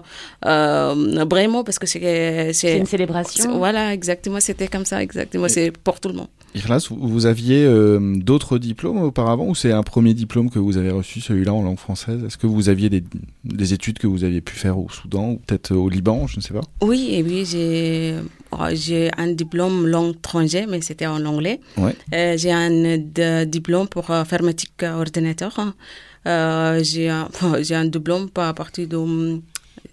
euh, 0.45 1.25
vraiment 1.29 1.63
parce 1.63 1.79
que 1.79 1.87
c'est 1.87 2.51
C'est 2.53 2.77
une 2.77 2.85
célébration. 2.85 3.43
c'est- 3.51 3.57
Voilà, 3.65 3.93
exactement, 3.93 4.39
c'était 4.39 4.67
comme 4.67 4.85
ça, 4.85 5.01
exactement, 5.01 5.47
c'est 5.49 5.71
pour 5.71 5.99
tout 5.99 6.09
le 6.09 6.15
monde. 6.15 6.27
Irlas, 6.53 6.87
vous 6.89 7.07
vous 7.15 7.25
aviez 7.25 7.65
euh, 7.65 7.99
d'autres 8.29 8.57
diplômes 8.57 9.01
auparavant 9.01 9.45
ou 9.47 9.55
c'est 9.55 9.71
un 9.73 9.83
premier 9.85 10.13
diplôme 10.13 10.49
que 10.49 10.59
vous 10.59 10.77
avez 10.77 10.91
reçu, 10.91 11.21
celui-là 11.21 11.53
en 11.53 11.61
langue 11.63 11.79
française 11.79 12.23
Est-ce 12.25 12.37
que 12.37 12.47
vous 12.47 12.67
aviez 12.67 12.89
des, 12.89 13.03
des 13.43 13.73
études 13.73 13.97
que 13.99 14.07
vous 14.07 14.23
aviez 14.23 14.41
pu 14.41 14.55
faire 14.55 14.77
au 14.77 14.89
Soudan 14.89 15.31
ou 15.31 15.37
peut-être 15.37 15.73
au 15.73 15.87
Liban, 15.87 16.27
je 16.27 16.37
ne 16.37 16.41
sais 16.41 16.53
pas? 16.53 16.61
Oui, 16.81 17.09
et 17.11 17.23
oui, 17.23 17.45
j'ai 17.45 18.15
oh, 18.51 18.57
j'ai 18.73 19.09
un 19.17 19.31
diplôme 19.31 19.87
langue 19.87 20.15
étrangère, 20.15 20.67
mais 20.67 20.81
c'était 20.81 21.07
en 21.07 21.23
anglais. 21.25 21.59
Ouais. 21.77 21.95
Euh, 22.13 22.37
j'ai 22.37 22.51
un 22.51 22.97
de- 22.97 23.45
diplôme 23.45 23.87
pour 23.87 24.11
euh, 24.11 24.21
informatique 24.21 24.83
euh, 24.83 24.99
ordinateur. 24.99 25.73
Euh, 26.27 26.83
j'ai 26.83 27.09
un, 27.09 27.85
diplôme 27.85 28.29
à 28.35 28.53
partir 28.53 28.87
de 28.87 28.97
hum, 28.97 29.41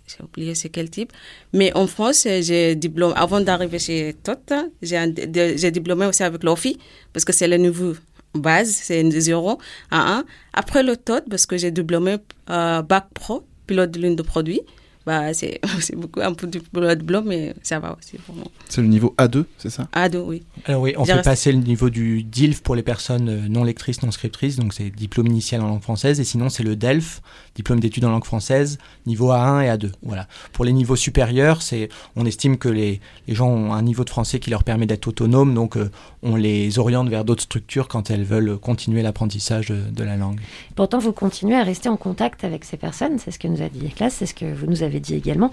j'ai 0.06 0.24
oublié 0.24 0.54
c'est 0.54 0.68
quel 0.68 0.90
type. 0.90 1.12
Mais 1.52 1.74
en 1.76 1.86
France, 1.86 2.24
euh, 2.26 2.40
j'ai 2.42 2.74
diplôme 2.74 3.12
avant 3.16 3.40
d'arriver 3.40 3.78
chez 3.78 4.14
TOT, 4.22 4.36
j'ai 4.82 5.70
diplômé 5.70 6.06
aussi 6.06 6.22
avec 6.22 6.42
l'OFI 6.42 6.78
parce 7.12 7.24
que 7.24 7.32
c'est 7.32 7.48
le 7.48 7.56
niveau 7.56 7.94
base, 8.34 8.70
c'est 8.70 9.08
0 9.08 9.58
à 9.90 10.18
1. 10.18 10.24
Après 10.52 10.82
le 10.82 10.96
TOT, 10.96 11.22
parce 11.28 11.46
que 11.46 11.56
j'ai 11.56 11.70
diplômé 11.70 12.16
euh, 12.50 12.82
bac 12.82 13.06
pro, 13.14 13.44
pilote 13.66 13.90
de 13.90 14.00
ligne 14.00 14.16
de 14.16 14.22
produit. 14.22 14.60
Bah, 15.06 15.34
c'est 15.34 15.60
c'est 15.80 15.96
beaucoup 15.96 16.20
un 16.20 16.32
peu 16.34 16.46
de 16.46 16.60
diplôme, 16.94 17.26
mais 17.26 17.54
ça 17.62 17.78
va 17.78 17.96
aussi 17.98 18.18
pour 18.18 18.34
moi. 18.34 18.44
C'est 18.68 18.80
le 18.80 18.88
niveau 18.88 19.14
A2, 19.18 19.44
c'est 19.58 19.70
ça? 19.70 19.88
A2, 19.94 20.18
oui. 20.18 20.42
Alors 20.66 20.82
oui, 20.82 20.94
on 20.96 21.04
J'ai 21.04 21.14
fait 21.14 21.22
passer 21.22 21.52
le 21.52 21.58
niveau 21.58 21.90
du 21.90 22.22
DILF 22.22 22.62
pour 22.62 22.74
les 22.74 22.82
personnes 22.82 23.28
euh, 23.28 23.48
non 23.48 23.64
lectrices, 23.64 24.02
non 24.02 24.10
scriptrices, 24.10 24.56
donc 24.56 24.72
c'est 24.72 24.90
diplôme 24.90 25.26
initial 25.26 25.60
en 25.62 25.68
langue 25.68 25.82
française, 25.82 26.20
et 26.20 26.24
sinon 26.24 26.48
c'est 26.48 26.62
le 26.62 26.76
DELF, 26.76 27.22
diplôme 27.54 27.80
d'études 27.80 28.04
en 28.04 28.10
langue 28.10 28.24
française, 28.24 28.78
niveau 29.06 29.30
A1 29.30 29.64
et 29.64 29.68
A2. 29.68 29.92
Voilà. 30.02 30.26
Pour 30.52 30.64
les 30.64 30.72
niveaux 30.72 30.96
supérieurs, 30.96 31.62
c'est, 31.62 31.88
on 32.16 32.24
estime 32.24 32.58
que 32.58 32.68
les, 32.68 33.00
les 33.28 33.34
gens 33.34 33.48
ont 33.48 33.72
un 33.72 33.82
niveau 33.82 34.04
de 34.04 34.10
français 34.10 34.38
qui 34.38 34.50
leur 34.50 34.64
permet 34.64 34.86
d'être 34.86 35.06
autonomes, 35.08 35.54
donc 35.54 35.76
euh, 35.76 35.90
on 36.22 36.36
les 36.36 36.78
oriente 36.78 37.08
vers 37.08 37.24
d'autres 37.24 37.42
structures 37.42 37.88
quand 37.88 38.10
elles 38.10 38.24
veulent 38.24 38.58
continuer 38.58 39.02
l'apprentissage 39.02 39.68
de, 39.68 39.90
de 39.90 40.04
la 40.04 40.16
langue. 40.16 40.40
Pourtant, 40.76 40.98
vous 40.98 41.12
continuez 41.12 41.56
à 41.56 41.62
rester 41.62 41.88
en 41.88 41.96
contact 41.96 42.44
avec 42.44 42.64
ces 42.64 42.76
personnes. 42.76 43.18
C'est 43.18 43.30
ce 43.30 43.38
que 43.38 43.48
nous 43.48 43.62
a 43.62 43.68
dit 43.68 43.86
Eklas, 43.86 44.10
c'est 44.10 44.26
ce 44.26 44.34
que 44.34 44.52
vous 44.52 44.66
nous 44.66 44.82
avez 44.82 44.91
dit 45.00 45.14
également. 45.14 45.50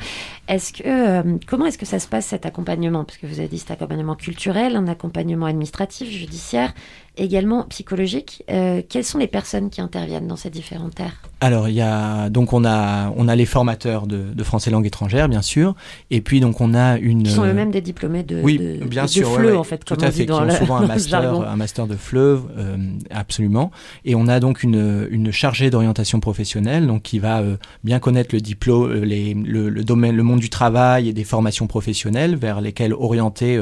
Est-ce 0.47 0.73
que 0.73 0.83
euh, 0.85 1.37
comment 1.47 1.65
est-ce 1.65 1.77
que 1.77 1.85
ça 1.85 1.99
se 1.99 2.07
passe 2.07 2.27
cet 2.27 2.45
accompagnement? 2.45 3.03
Parce 3.03 3.17
que 3.17 3.27
vous 3.27 3.39
avez 3.39 3.47
dit 3.47 3.59
cet 3.59 3.71
accompagnement 3.71 4.15
culturel, 4.15 4.75
un 4.75 4.87
accompagnement 4.87 5.45
administratif, 5.45 6.09
judiciaire, 6.09 6.73
également 7.19 7.63
psychologique. 7.63 8.43
Euh, 8.49 8.81
quelles 8.87 9.03
sont 9.03 9.17
les 9.17 9.27
personnes 9.27 9.69
qui 9.69 9.81
interviennent 9.81 10.27
dans 10.27 10.35
ces 10.35 10.49
différentes 10.49 10.95
terres? 10.95 11.21
Alors 11.41 11.69
il 11.69 11.75
y 11.75 11.81
a 11.81 12.29
donc 12.29 12.51
on 12.51 12.65
a 12.65 13.13
on 13.15 13.27
a 13.27 13.35
les 13.35 13.45
formateurs 13.45 14.07
de, 14.07 14.33
de 14.33 14.43
français 14.43 14.71
langue 14.71 14.85
étrangère 14.85 15.29
bien 15.29 15.41
sûr 15.41 15.73
et 16.11 16.19
puis 16.19 16.41
donc 16.41 16.59
on 16.59 16.73
a 16.73 16.97
une 16.97 17.23
Qui 17.23 17.31
sont 17.31 17.45
eux-mêmes 17.45 17.71
des 17.71 17.79
diplômés 17.79 18.23
de, 18.23 18.41
oui 18.41 18.57
de, 18.57 18.83
bien 18.85 19.03
de 19.03 19.09
sûr 19.09 19.31
FLE, 19.31 19.45
ouais, 19.45 19.55
en 19.55 19.63
fait, 19.63 19.85
tout 19.85 19.95
comme 19.95 20.03
à 20.03 20.07
on 20.07 20.11
fait 20.11 20.19
dit 20.21 20.25
dans 20.25 20.37
qui 20.39 20.43
ont 20.43 20.45
le, 20.47 20.51
souvent 20.51 20.79
dans 20.79 20.83
un 20.83 20.87
master 20.87 21.33
un 21.49 21.55
master 21.55 21.87
de 21.87 21.95
fleuve 21.95 22.43
euh, 22.57 22.77
absolument 23.09 23.71
et 24.03 24.15
on 24.15 24.27
a 24.27 24.41
donc 24.41 24.63
une, 24.63 25.07
une 25.11 25.31
chargée 25.31 25.69
d'orientation 25.69 26.19
professionnelle 26.19 26.87
donc 26.87 27.03
qui 27.03 27.19
va 27.19 27.39
euh, 27.39 27.55
bien 27.85 27.99
connaître 27.99 28.35
le 28.35 28.41
diplôme 28.41 28.91
les, 28.91 29.33
le, 29.33 29.69
le 29.69 29.83
domaine 29.85 30.17
le 30.17 30.23
monde 30.23 30.41
du 30.41 30.49
travail 30.49 31.07
et 31.07 31.13
des 31.13 31.23
formations 31.23 31.67
professionnelles 31.67 32.35
vers 32.35 32.59
lesquelles 32.59 32.93
orienter 32.93 33.61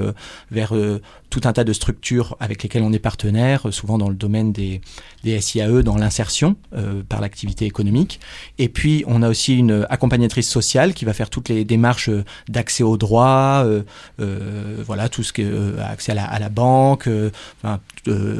vers 0.49 0.73
tout 1.29 1.41
un 1.45 1.53
tas 1.53 1.63
de 1.63 1.73
structures 1.73 2.35
avec 2.39 2.63
lesquelles 2.63 2.83
on 2.83 2.93
est 2.93 2.99
partenaire 2.99 3.67
euh, 3.67 3.71
souvent 3.71 3.97
dans 3.97 4.09
le 4.09 4.15
domaine 4.15 4.51
des 4.51 4.81
des 5.23 5.39
SIAE 5.41 5.81
dans 5.83 5.97
l'insertion 5.97 6.55
euh, 6.73 7.01
par 7.07 7.21
l'activité 7.21 7.65
économique 7.65 8.19
et 8.57 8.69
puis 8.69 9.03
on 9.07 9.21
a 9.23 9.29
aussi 9.29 9.55
une 9.55 9.85
accompagnatrice 9.89 10.49
sociale 10.49 10.93
qui 10.93 11.05
va 11.05 11.13
faire 11.13 11.29
toutes 11.29 11.49
les 11.49 11.65
démarches 11.65 12.09
euh, 12.09 12.23
d'accès 12.47 12.83
aux 12.83 12.97
droits 12.97 13.63
euh, 13.65 13.83
euh, 14.19 14.81
voilà 14.85 15.09
tout 15.09 15.23
ce 15.23 15.33
qui 15.33 15.41
est 15.41 15.79
accès 15.79 16.13
à 16.13 16.15
la, 16.15 16.25
à 16.25 16.39
la 16.39 16.49
banque 16.49 17.09
enfin, 17.61 17.79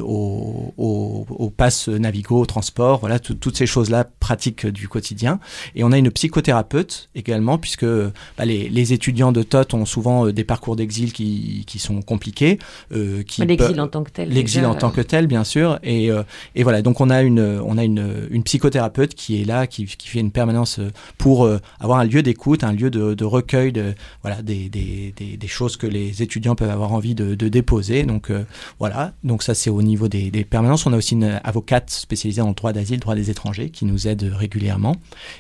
au, 0.02 0.74
au, 0.78 1.26
au 1.30 1.50
pass 1.50 1.88
Navigo, 1.88 2.40
au 2.42 2.46
transport, 2.46 3.00
voilà, 3.00 3.20
tout- 3.20 3.34
toutes 3.34 3.58
ces 3.58 3.66
choses-là 3.66 4.06
pratiques 4.20 4.66
du 4.66 4.88
quotidien. 4.88 5.40
Et 5.76 5.84
on 5.84 5.92
a 5.92 5.98
une 5.98 6.12
psychothérapeute 6.12 7.10
également, 7.16 7.58
puisque 7.58 7.86
bah, 7.86 8.46
les, 8.46 8.70
les 8.70 8.94
étudiants 8.94 9.32
de 9.32 9.44
TOT 9.44 9.74
ont 9.74 9.86
souvent 9.86 10.28
des 10.28 10.44
parcours 10.44 10.76
d'exil 10.76 11.14
qui, 11.14 11.64
qui 11.68 11.80
sont 11.80 12.02
compliqués. 12.02 12.60
Euh, 12.92 13.24
qui 13.24 13.46
L'exil 13.46 13.80
en 13.80 13.88
tant 13.88 14.04
que 14.04 14.12
tel, 14.12 14.30
L'exil 14.30 14.66
en 14.66 14.76
tant 14.76 14.90
euh. 14.90 14.92
que 14.92 15.02
tel, 15.02 15.28
bien 15.28 15.44
sûr. 15.44 15.80
Et, 15.84 16.12
euh, 16.12 16.24
et 16.56 16.64
voilà, 16.64 16.82
donc 16.82 17.00
on 17.02 17.10
a 17.10 17.22
une, 17.22 17.40
on 17.40 17.78
a 17.78 17.84
une, 17.84 18.28
une 18.30 18.44
psychothérapeute 18.44 19.14
qui 19.14 19.42
est 19.42 19.46
là, 19.46 19.68
qui, 19.68 19.86
qui 19.86 20.08
fait 20.08 20.20
une 20.20 20.32
permanence 20.32 20.80
euh, 20.80 20.92
pour 21.18 21.46
euh, 21.46 21.60
avoir 21.80 22.00
un 22.00 22.06
lieu 22.06 22.24
d'écoute, 22.24 22.64
un 22.64 22.74
lieu 22.74 22.90
de, 22.90 23.14
de 23.14 23.26
recueil 23.26 23.72
de, 23.72 23.96
voilà, 24.22 24.42
des, 24.42 24.68
des, 24.70 25.14
des, 25.16 25.38
des 25.38 25.48
choses 25.48 25.78
que 25.78 25.88
les 25.88 26.22
étudiants 26.22 26.56
peuvent 26.56 26.70
avoir 26.70 26.94
envie 26.94 27.16
de, 27.16 27.36
de 27.36 27.48
déposer. 27.48 28.04
Donc 28.04 28.30
euh, 28.30 28.44
voilà, 28.80 29.14
donc 29.24 29.44
ça 29.44 29.54
c'est 29.54 29.70
au 29.70 29.82
niveau 29.82 30.08
des, 30.08 30.32
des 30.32 30.44
permanences. 30.44 30.86
On 30.86 30.94
a 30.94 30.98
aussi 30.98 31.14
une 31.14 31.40
avocate 31.44 31.90
spécialisée 31.90 32.42
le 32.42 32.54
droit 32.54 32.74
d'asile, 32.74 33.00
droit 33.00 33.16
des 33.16 33.30
étrangers, 33.30 33.70
qui 33.70 33.86
nous 33.86 34.08
aide 34.08 34.24
régulièrement. 34.24 34.96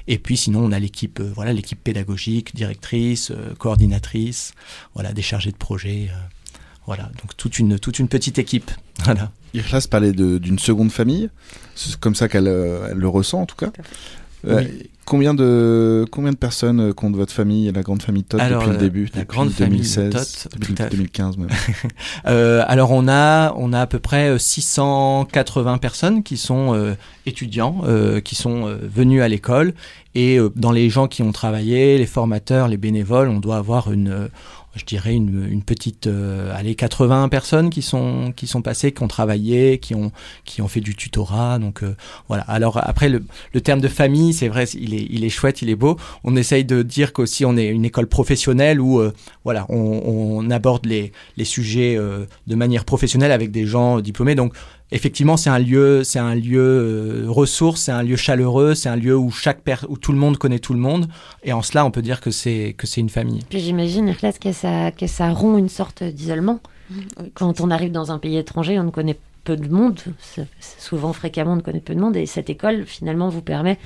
Et 0.08 0.17
puis 0.19 0.38
sinon 0.38 0.62
on 0.63 0.71
a 0.71 0.80
l'équipe, 0.80 1.19
euh, 1.19 1.32
voilà, 1.36 1.54
l'équipe 1.54 1.84
pédagogique, 1.84 2.56
directrice, 2.56 3.32
euh, 3.32 3.54
coordinatrice, 3.58 4.54
voilà, 4.93 5.13
des 5.13 5.21
chargés 5.21 5.52
de 5.52 5.58
projet. 5.58 6.10
Voilà, 6.88 7.04
donc 7.21 7.38
toute 7.38 7.60
une, 7.60 7.78
toute 7.78 8.00
une 8.00 8.08
petite 8.08 8.39
équipe. 8.39 8.71
Voilà. 9.06 9.30
Irlas 9.54 9.86
parlait 9.89 10.12
de- 10.12 10.39
d'une 10.39 10.58
seconde 10.60 10.91
famille, 10.91 11.30
c'est 11.76 11.95
comme 12.00 12.15
ça 12.15 12.28
qu'elle 12.28 12.47
euh, 12.47 12.88
elle 12.91 12.97
le 12.97 13.08
ressent 13.08 13.41
en 13.41 13.45
tout 13.45 13.56
cas. 13.56 13.69
Euh, 14.47 14.63
Oui. 14.63 14.89
Combien 15.06 15.34
de, 15.34 16.06
combien 16.12 16.32
de 16.34 16.38
personnes 16.38 16.82
euh, 16.82 16.93
compte 16.93 17.15
votre 17.15 17.32
famille, 17.32 17.71
la 17.71 17.82
grande 17.82 18.02
famille 18.04 18.26
Todd 18.26 18.41
Alors, 18.41 18.60
depuis 18.63 18.73
le 18.73 18.78
début 18.78 19.04
la 19.13 19.21
depuis 19.21 19.26
grande 19.38 19.52
famille 19.52 19.80
2016, 19.80 20.10
Todd, 20.12 20.52
depuis 20.60 20.73
tout 20.73 20.82
à 20.84 20.86
fait. 20.89 20.95
2015 20.97 21.38
même. 21.38 21.47
Euh, 22.28 22.63
alors 22.67 22.91
on 22.91 23.08
a 23.08 23.54
on 23.56 23.71
a 23.71 23.80
à 23.82 23.88
peu 23.88 24.00
près 24.00 24.30
euh, 24.30 24.38
680 24.38 25.78
personnes 25.78 26.23
qui 26.23 26.36
sont 26.38 26.73
euh, 26.73 26.93
étudiants, 27.26 27.82
euh, 27.86 28.19
qui 28.19 28.36
sont 28.36 28.67
euh, 28.67 28.78
venus 28.93 29.21
à 29.21 29.28
l'école 29.30 29.73
et 30.15 30.38
euh, 30.38 30.52
dans 30.56 30.71
les 30.71 30.89
gens 30.89 31.08
qui 31.08 31.23
ont 31.23 31.32
travaillé, 31.32 31.97
les 31.97 32.06
formateurs, 32.06 32.67
les 32.67 32.78
bénévoles, 32.78 33.30
on 33.30 33.39
doit 33.39 33.58
avoir 33.58 33.91
une 33.91 34.10
euh, 34.10 34.28
je 34.78 34.86
dirais 34.86 35.13
une, 35.13 35.48
une 35.50 35.63
petite 35.63 36.08
euh, 36.08 36.56
allez 36.56 36.76
80 36.76 37.30
personnes 37.30 37.70
qui 37.70 37.82
sont 37.82 38.32
qui 38.36 38.48
sont 38.48 38.62
passées, 38.62 38.92
qui 38.92 39.04
ont 39.04 39.08
travaillé, 39.08 39.80
qui 39.80 39.96
ont 39.96 40.12
qui 40.46 40.62
ont 40.62 40.67
fait 40.67 40.82
du 40.82 40.96
tutorat. 40.96 41.60
Donc 41.60 41.84
euh, 41.84 41.96
voilà. 42.28 42.44
Alors 42.44 42.78
après 42.82 43.10
le, 43.10 43.23
le 43.54 43.62
terme 43.62 43.82
de 43.82 43.88
famille, 43.88 44.34
c'est 44.34 44.48
vrai, 44.48 44.65
il 44.69 44.94
est 44.94 45.08
il 45.10 45.25
est 45.25 45.30
chouette, 45.30 45.62
il 45.62 45.69
est 45.69 45.75
beau. 45.75 45.98
On 46.23 46.36
essaye 46.36 46.65
de 46.65 46.82
dire 46.84 47.13
qu'aussi 47.13 47.46
on 47.46 47.58
est 47.58 47.67
une 47.67 47.86
école 47.86 48.08
professionnelle 48.08 48.80
où 48.80 49.00
euh, 49.00 49.13
voilà 49.44 49.65
on, 49.69 50.02
on 50.06 50.50
aborde 50.52 50.86
les 50.86 51.12
les 51.36 51.46
sujets 51.46 51.96
euh, 51.98 52.25
de 52.48 52.56
manière 52.56 52.86
professionnelle 52.86 53.32
avec 53.32 53.52
des 53.52 53.65
gens 53.65 54.00
diplômés. 54.00 54.36
Donc 54.36 54.54
effectivement, 54.92 55.38
c'est 55.38 55.50
un 55.50 55.60
lieu, 55.60 56.04
c'est 56.04 56.19
un 56.19 56.35
lieu 56.35 56.60
euh, 56.60 57.25
ressource, 57.27 57.81
c'est 57.81 57.92
un 57.92 58.04
lieu 58.04 58.15
chaleureux, 58.15 58.75
c'est 58.75 58.90
un 58.90 58.96
lieu 58.96 59.17
où 59.17 59.31
chaque 59.31 59.62
per 59.62 59.77
où 59.90 59.98
tout 59.98 60.12
le 60.12 60.17
monde 60.17 60.38
connaît 60.38 60.60
tout 60.60 60.73
le 60.73 60.79
monde. 60.79 61.08
Et 61.44 61.54
en 61.54 61.62
cela, 61.62 61.85
on 61.85 61.92
peut 61.92 62.02
dire 62.02 62.21
que 62.21 62.31
c'est 62.31 62.75
que 62.77 62.88
c'est 62.88 63.02
une 63.02 63.10
famille. 63.10 63.42
Puis 63.50 63.60
j'imagine, 63.60 64.08
Ikhlas, 64.08 64.33
que 64.33 64.52
ça, 64.52 64.92
que 64.92 65.08
ça 65.08 65.31
rompt 65.31 65.60
une 65.60 65.69
sorte 65.69 66.04
d'isolement. 66.04 66.60
Quand 67.33 67.60
on 67.60 67.69
arrive 67.69 67.92
dans 67.92 68.12
un 68.12 68.19
pays 68.19 68.38
étranger, 68.38 68.79
on 68.79 68.83
ne 68.83 68.92
connaît 68.92 69.17
peu 69.44 69.58
de 69.58 69.67
monde. 69.67 70.00
Souvent, 70.79 71.12
fréquemment, 71.12 71.54
on 71.54 71.58
ne 71.58 71.62
connaît 71.62 71.81
peu 71.81 71.94
de 71.94 72.00
monde. 72.00 72.15
Et 72.15 72.25
cette 72.25 72.50
école, 72.50 72.85
finalement, 72.85 73.27
vous 73.27 73.42
permet 73.42 73.77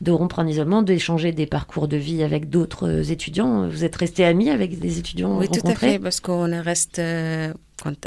de 0.00 0.12
rompre 0.12 0.38
un 0.38 0.46
isolement, 0.46 0.82
d'échanger 0.82 1.32
des 1.32 1.46
parcours 1.46 1.88
de 1.88 1.96
vie 1.96 2.22
avec 2.22 2.48
d'autres 2.48 2.88
euh, 2.88 3.02
étudiants. 3.02 3.68
Vous 3.68 3.82
êtes 3.82 3.96
resté 3.96 4.24
amis 4.24 4.48
avec 4.48 4.78
des 4.78 5.00
étudiants 5.00 5.36
Oui, 5.36 5.48
tout 5.48 5.66
à 5.66 5.74
fait, 5.74 5.98
parce 5.98 6.20
qu'on 6.20 6.62
reste 6.62 7.00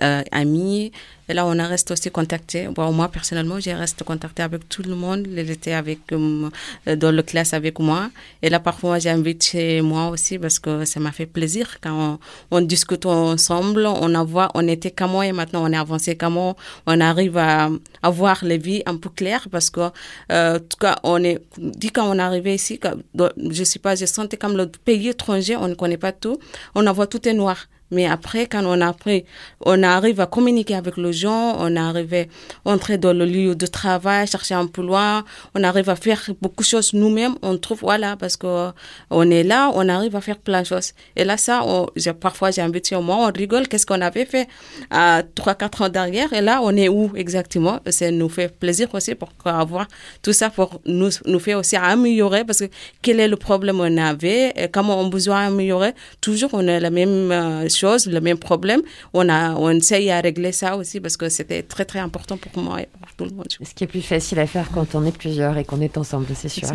euh, 0.02 0.22
amis. 0.32 0.92
Et 1.30 1.34
là, 1.34 1.46
on 1.46 1.52
reste 1.52 1.92
aussi 1.92 2.12
contacté. 2.12 2.68
Bon, 2.68 2.92
moi, 2.92 3.08
personnellement, 3.08 3.58
je 3.60 3.70
reste 3.70 4.04
contacté 4.04 4.44
avec 4.44 4.68
tout 4.68 4.84
le 4.84 4.96
monde. 4.96 5.26
Il 5.32 5.50
était 5.50 5.72
avec, 5.72 6.00
euh, 6.12 6.50
dans 6.98 7.12
la 7.12 7.24
classe 7.24 7.54
avec 7.54 7.80
moi. 7.80 8.10
Et 8.42 8.50
là, 8.50 8.60
parfois, 8.60 9.00
j'invite 9.00 9.42
chez 9.46 9.82
moi 9.82 10.10
aussi 10.10 10.38
parce 10.38 10.60
que 10.60 10.84
ça 10.84 11.00
m'a 11.00 11.14
fait 11.14 11.26
plaisir 11.26 11.78
quand 11.82 12.20
on, 12.52 12.58
on 12.58 12.62
discute 12.62 13.06
ensemble. 13.06 13.86
On, 13.86 14.14
a 14.14 14.24
voit, 14.26 14.50
on 14.56 14.68
était 14.68 14.92
comment 14.92 15.24
et 15.24 15.32
maintenant 15.32 15.64
on 15.64 15.72
est 15.72 15.78
avancé 15.78 16.18
comment. 16.18 16.58
On 16.86 17.00
arrive 17.00 17.38
à, 17.38 17.70
à 18.04 18.10
voir 18.10 18.44
les 18.44 18.58
vies 18.58 18.84
un 18.86 18.98
peu 18.98 19.10
claires 19.10 19.48
parce 19.50 19.70
que, 19.70 19.90
euh, 20.34 20.58
en 20.58 20.60
tout 20.60 20.78
cas, 20.82 20.98
on 21.04 21.24
est, 21.24 21.40
dit 21.58 21.92
quand 21.92 22.10
on 22.12 22.18
est 22.20 22.22
arrivé 22.22 22.56
ici, 22.56 22.78
comme- 22.78 23.04
dans- 23.16 23.32
je 23.50 23.64
sais 23.64 23.80
pas, 23.80 23.96
je 23.96 24.06
sentais 24.06 24.36
comme 24.38 24.58
le 24.58 24.68
pays 24.68 25.08
étranger, 25.10 25.56
on 25.56 25.70
ne 25.70 25.76
connaît 25.76 25.98
pas 25.98 26.12
tout. 26.12 26.38
On 26.76 26.86
en 26.88 26.92
voit 26.94 27.08
tout 27.08 27.26
est 27.26 27.34
noir. 27.34 27.68
Mais 27.92 28.06
après, 28.08 28.48
quand 28.48 28.64
on 28.66 28.80
a 28.82 28.88
appris, 28.88 29.26
on 29.66 29.84
arrive 29.84 30.20
à 30.22 30.26
communiquer 30.26 30.76
avec 30.76 30.98
les 30.98 31.14
gens, 31.14 31.56
on 31.60 31.76
arrive 31.76 32.14
à 32.14 32.70
entrer 32.72 32.98
dans 32.98 33.14
le 33.14 33.26
lieu 33.26 33.56
de 33.56 33.66
travail, 33.66 34.28
chercher 34.28 34.56
un 34.56 34.68
loin, 34.78 35.24
on 35.56 35.64
arrive 35.64 35.90
à 35.90 35.96
faire 35.96 36.22
beaucoup 36.42 36.64
de 36.64 36.68
choses 36.68 36.94
nous-mêmes, 36.94 37.36
on 37.42 37.58
trouve, 37.58 37.80
voilà, 37.82 38.16
parce 38.16 38.38
que 38.38 38.70
on 39.10 39.30
est 39.30 39.44
là, 39.44 39.72
on 39.76 39.88
arrive 39.90 40.16
à 40.16 40.22
faire 40.22 40.38
plein 40.38 40.62
de 40.62 40.68
choses. 40.68 40.94
Et 41.16 41.24
là, 41.24 41.38
ça, 41.38 41.62
on- 41.66 41.88
parfois, 42.20 42.52
j'ai 42.52 42.62
invité 42.62 42.96
au 42.96 43.02
moins, 43.02 43.28
on 43.28 43.32
rigole, 43.32 43.68
qu'est-ce 43.68 43.86
qu'on 43.86 44.02
avait 44.02 44.26
fait 44.26 44.48
à 44.90 45.22
3-4 45.36 45.82
ans 45.84 45.90
derrière, 45.90 46.32
et 46.34 46.42
là, 46.42 46.62
on 46.64 46.76
est 46.76 46.88
où 46.90 47.12
exactement? 47.16 47.80
Ça 47.90 48.10
nous 48.12 48.30
fait 48.30 48.48
plaisir 48.58 48.88
aussi 48.94 49.16
pour 49.16 49.30
avoir 49.46 49.88
tout 50.22 50.34
ça 50.34 50.50
pour 50.50 50.80
nous, 50.86 51.10
nous 51.26 51.40
fait 51.40 51.54
aussi 51.56 51.76
améliorer, 51.76 52.44
parce 52.46 52.60
que 52.60 52.70
quel 53.02 53.20
est 53.20 53.28
le 53.28 53.36
problème 53.38 53.78
qu'on 53.78 53.98
avait, 53.98 54.54
et 54.56 54.68
comment 54.72 55.00
on 55.00 55.08
a 55.08 55.10
besoin 55.10 55.50
d'améliorer, 55.50 55.92
toujours 56.22 56.52
on 56.54 56.68
a 56.68 56.80
la 56.80 56.90
même 56.90 57.32
euh, 57.32 57.68
chose, 57.82 58.02
le 58.18 58.22
même 58.28 58.38
problème, 58.50 58.82
on 59.14 59.28
a, 59.30 59.42
on 59.56 59.70
essaye 59.72 60.10
à 60.12 60.20
régler 60.22 60.52
ça 60.52 60.70
aussi, 60.80 61.00
parce 61.04 61.18
que 61.22 61.28
c'était 61.38 61.64
très 61.74 61.86
très 61.92 62.00
important 62.00 62.38
pour 62.38 62.56
moi 62.64 62.76
et 62.84 62.88
pour 63.02 63.12
tout 63.18 63.26
le 63.30 63.36
monde. 63.38 63.48
Ce 63.70 63.74
qui 63.76 63.84
est 63.84 63.92
plus 63.96 64.02
facile 64.16 64.40
à 64.40 64.48
faire 64.48 64.68
quand 64.76 64.96
on 64.96 65.04
est 65.06 65.18
plusieurs 65.24 65.56
et 65.60 65.66
qu'on 65.66 65.82
est 65.88 65.96
ensemble, 65.98 66.28
c'est 66.42 66.50
sûr. 66.50 66.70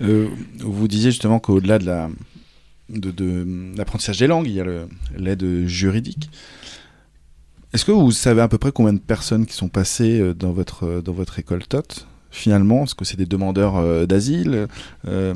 Euh, 0.00 0.28
vous 0.58 0.88
disiez 0.88 1.10
justement 1.10 1.38
qu'au-delà 1.44 1.78
de 1.78 1.86
la 1.86 2.10
de, 2.90 3.10
de 3.10 3.28
l'apprentissage 3.76 4.18
des 4.18 4.26
langues, 4.26 4.46
il 4.46 4.54
y 4.54 4.60
a 4.60 4.64
le- 4.64 4.88
l'aide 5.16 5.44
juridique. 5.66 6.30
Est-ce 7.74 7.84
que 7.84 7.92
vous 7.92 8.12
savez 8.12 8.40
à 8.40 8.48
peu 8.48 8.56
près 8.58 8.72
combien 8.72 8.94
de 8.94 8.98
personnes 8.98 9.44
qui 9.44 9.54
sont 9.54 9.68
passées 9.68 10.20
euh, 10.20 10.32
dans 10.34 10.52
votre 10.52 10.84
euh, 10.86 11.02
dans 11.02 11.12
votre 11.12 11.38
école 11.38 11.66
TOT? 11.66 11.82
Finalement 12.30 12.84
Est-ce 12.84 12.94
que 12.94 13.04
c'est 13.04 13.16
des 13.18 13.26
demandeurs 13.26 13.76
euh, 13.76 14.06
d'asile? 14.06 14.68
Euh, 15.06 15.34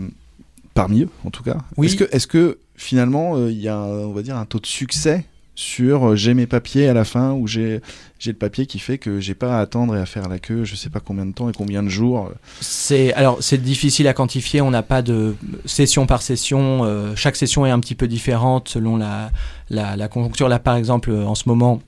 parmi 0.74 1.02
eux 1.02 1.08
en 1.24 1.30
tout 1.30 1.42
cas? 1.42 1.58
Oui. 1.76 1.86
Est-ce 1.88 1.96
que 1.96 2.04
est-ce 2.16 2.26
que 2.26 2.58
finalement 2.82 3.36
euh, 3.36 3.50
il 3.50 3.60
y 3.60 3.68
a 3.68 3.78
on 3.78 4.12
va 4.12 4.22
dire 4.22 4.36
un 4.36 4.44
taux 4.44 4.58
de 4.58 4.66
succès 4.66 5.24
sur 5.54 6.08
euh, 6.08 6.16
j'ai 6.16 6.34
mes 6.34 6.46
papiers 6.46 6.88
à 6.88 6.94
la 6.94 7.04
fin 7.04 7.32
ou 7.32 7.46
j'ai 7.46 7.80
le 8.26 8.32
papier 8.32 8.66
qui 8.66 8.78
fait 8.78 8.98
que 8.98 9.20
j'ai 9.20 9.34
pas 9.34 9.58
à 9.58 9.60
attendre 9.60 9.94
et 9.96 10.00
à 10.00 10.06
faire 10.06 10.28
la 10.28 10.38
queue 10.38 10.64
je 10.64 10.74
sais 10.74 10.90
pas 10.90 11.00
combien 11.00 11.24
de 11.24 11.32
temps 11.32 11.48
et 11.48 11.52
combien 11.52 11.82
de 11.82 11.88
jours 11.88 12.26
euh, 12.26 12.34
C'est 12.60 13.12
alors 13.14 13.38
c'est 13.40 13.62
difficile 13.62 14.08
à 14.08 14.14
quantifier. 14.14 14.60
On 14.60 14.70
n'a 14.70 14.82
pas 14.82 15.02
de 15.02 15.36
session 15.64 16.06
par 16.06 16.22
session. 16.22 17.14
chaque 17.16 17.36
session 17.36 17.64
est 17.66 17.70
un 17.70 17.80
petit 17.80 17.94
peu 17.94 18.08
différente 18.08 18.68
selon 18.68 18.96
la, 18.96 19.30
la, 19.70 20.08
conjoncture. 20.08 20.48
Là, 20.48 20.58
par 20.58 20.76
exemple, 20.76 21.10
en 21.12 21.34
ce 21.34 21.48
moment. 21.48 21.80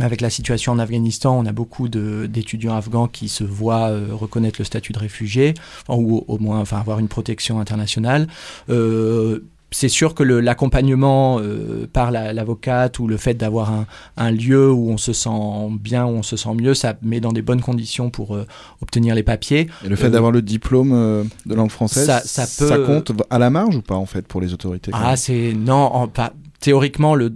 Avec 0.00 0.20
la 0.20 0.28
situation 0.28 0.72
en 0.72 0.78
Afghanistan, 0.78 1.38
on 1.38 1.46
a 1.46 1.52
beaucoup 1.52 1.88
d'étudiants 1.88 2.76
afghans 2.76 3.06
qui 3.08 3.28
se 3.28 3.44
voient 3.44 3.88
reconnaître 4.10 4.60
le 4.60 4.64
statut 4.66 4.92
de 4.92 4.98
réfugié, 4.98 5.54
ou 5.88 6.22
au 6.28 6.38
moins 6.38 6.60
enfin, 6.60 6.78
avoir 6.78 6.98
une 6.98 7.08
protection 7.08 7.60
internationale. 7.60 8.26
C'est 9.72 9.88
sûr 9.88 10.14
que 10.14 10.22
l'accompagnement 10.22 11.38
euh, 11.40 11.86
par 11.92 12.10
la- 12.10 12.32
l'avocate 12.32 12.98
ou 12.98 13.06
le 13.08 13.16
fait 13.16 13.34
d'avoir 13.34 13.72
un, 13.72 13.86
un 14.16 14.30
lieu 14.30 14.70
où 14.70 14.90
on 14.90 14.96
se 14.96 15.12
sent 15.12 15.28
bien, 15.80 16.06
où 16.06 16.10
on 16.10 16.22
se 16.22 16.36
sent 16.36 16.54
mieux, 16.54 16.74
ça 16.74 16.94
met 17.02 17.20
dans 17.20 17.32
des 17.32 17.42
bonnes 17.42 17.60
conditions 17.60 18.08
pour 18.10 18.36
euh, 18.36 18.46
obtenir 18.80 19.14
les 19.14 19.22
papiers. 19.22 19.68
Et 19.84 19.88
le 19.88 19.96
fait 19.96 20.06
Euh, 20.06 20.10
d'avoir 20.10 20.32
le 20.32 20.40
diplôme 20.42 20.92
euh, 20.94 21.24
de 21.46 21.54
langue 21.54 21.70
française, 21.70 22.06
ça- 22.06 22.20
ça 22.20 22.46
peut- 22.64 22.84
compte 22.86 23.12
à 23.30 23.38
la 23.38 23.50
marge 23.50 23.76
ou 23.76 23.82
pas 23.82 23.96
en 23.96 24.06
fait 24.06 24.26
pour 24.26 24.40
les 24.40 24.52
autorités 24.54 24.90
Ah, 24.94 25.16
c'est 25.16 25.52
non, 25.54 25.74
en- 25.74 26.08
pas- 26.08 26.32
théoriquement 26.60 27.14
le, 27.14 27.30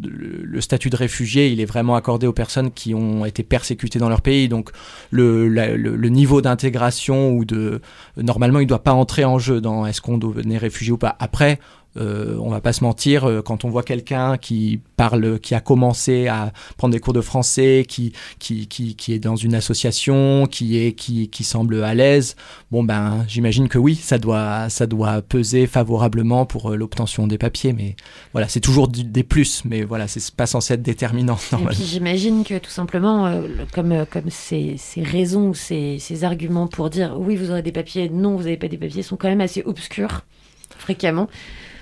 statut 0.60 0.88
de 0.90 0.96
réfugié, 0.96 1.48
il 1.48 1.60
est 1.60 1.64
vraiment 1.66 1.94
accordé 1.94 2.26
aux 2.26 2.32
personnes 2.32 2.70
qui 2.70 2.94
ont 2.94 3.24
été 3.24 3.42
persécutées 3.42 3.98
dans 3.98 4.08
leur 4.08 4.22
pays. 4.22 4.48
Donc 4.48 4.70
le, 5.10 5.48
la- 5.48 5.76
le, 5.76 5.94
le 5.96 6.08
niveau 6.08 6.40
d'intégration 6.40 7.30
ou 7.32 7.44
de 7.44 7.80
normalement, 8.16 8.60
il 8.60 8.66
doit 8.66 8.82
pas 8.82 8.92
entrer 8.94 9.24
en 9.24 9.38
jeu 9.38 9.60
dans 9.60 9.84
est-ce 9.86 10.00
qu'on 10.00 10.16
devenait 10.18 10.58
réfugié 10.58 10.92
ou 10.92 10.98
pas. 10.98 11.16
Après. 11.18 11.58
Euh, 11.96 12.36
on 12.40 12.50
va 12.50 12.60
pas 12.60 12.72
se 12.72 12.84
mentir, 12.84 13.24
euh, 13.24 13.42
quand 13.42 13.64
on 13.64 13.68
voit 13.70 13.82
quelqu'un 13.82 14.36
qui 14.38 14.80
parle, 14.96 15.40
qui 15.40 15.54
a 15.56 15.60
commencé 15.60 16.28
à 16.28 16.52
prendre 16.76 16.92
des 16.92 17.00
cours 17.00 17.12
de 17.12 17.20
français, 17.20 17.84
qui, 17.88 18.12
qui, 18.38 18.68
qui, 18.68 18.94
qui 18.94 19.12
est 19.12 19.18
dans 19.18 19.34
une 19.34 19.54
association, 19.56 20.46
qui 20.46 20.78
est, 20.78 20.92
qui, 20.92 21.28
qui 21.28 21.42
semble 21.42 21.82
à 21.82 21.94
l'aise, 21.94 22.36
bon 22.70 22.84
ben, 22.84 23.24
j'imagine 23.26 23.68
que 23.68 23.78
oui, 23.78 23.96
ça 23.96 24.18
doit, 24.18 24.68
ça 24.68 24.86
doit 24.86 25.20
peser 25.22 25.66
favorablement 25.66 26.46
pour 26.46 26.70
euh, 26.70 26.76
l'obtention 26.76 27.26
des 27.26 27.38
papiers, 27.38 27.72
mais 27.72 27.96
voilà, 28.32 28.46
c'est 28.46 28.60
toujours 28.60 28.86
du- 28.86 29.02
des 29.04 29.24
plus, 29.24 29.62
mais 29.64 29.82
voilà, 29.82 30.06
c'est 30.06 30.30
pas 30.34 30.46
censé 30.46 30.74
être 30.74 30.82
déterminant 30.82 31.36
Et 31.52 31.54
normalement. 31.56 31.76
puis 31.76 31.86
j'imagine 31.86 32.44
que 32.44 32.58
tout 32.58 32.70
simplement, 32.70 33.26
euh, 33.26 33.42
comme, 33.72 34.06
comme 34.10 34.30
ces, 34.30 34.76
ces 34.78 35.02
raisons 35.02 35.48
ou 35.48 35.54
ces, 35.54 35.98
ces 35.98 36.22
arguments 36.22 36.68
pour 36.68 36.88
dire 36.88 37.16
oui, 37.18 37.34
vous 37.34 37.50
aurez 37.50 37.62
des 37.62 37.72
papiers, 37.72 38.08
non, 38.08 38.36
vous 38.36 38.44
n'avez 38.44 38.56
pas 38.56 38.68
des 38.68 38.78
papiers, 38.78 39.02
sont 39.02 39.16
quand 39.16 39.28
même 39.28 39.40
assez 39.40 39.62
obscurs, 39.64 40.22
fréquemment. 40.78 41.28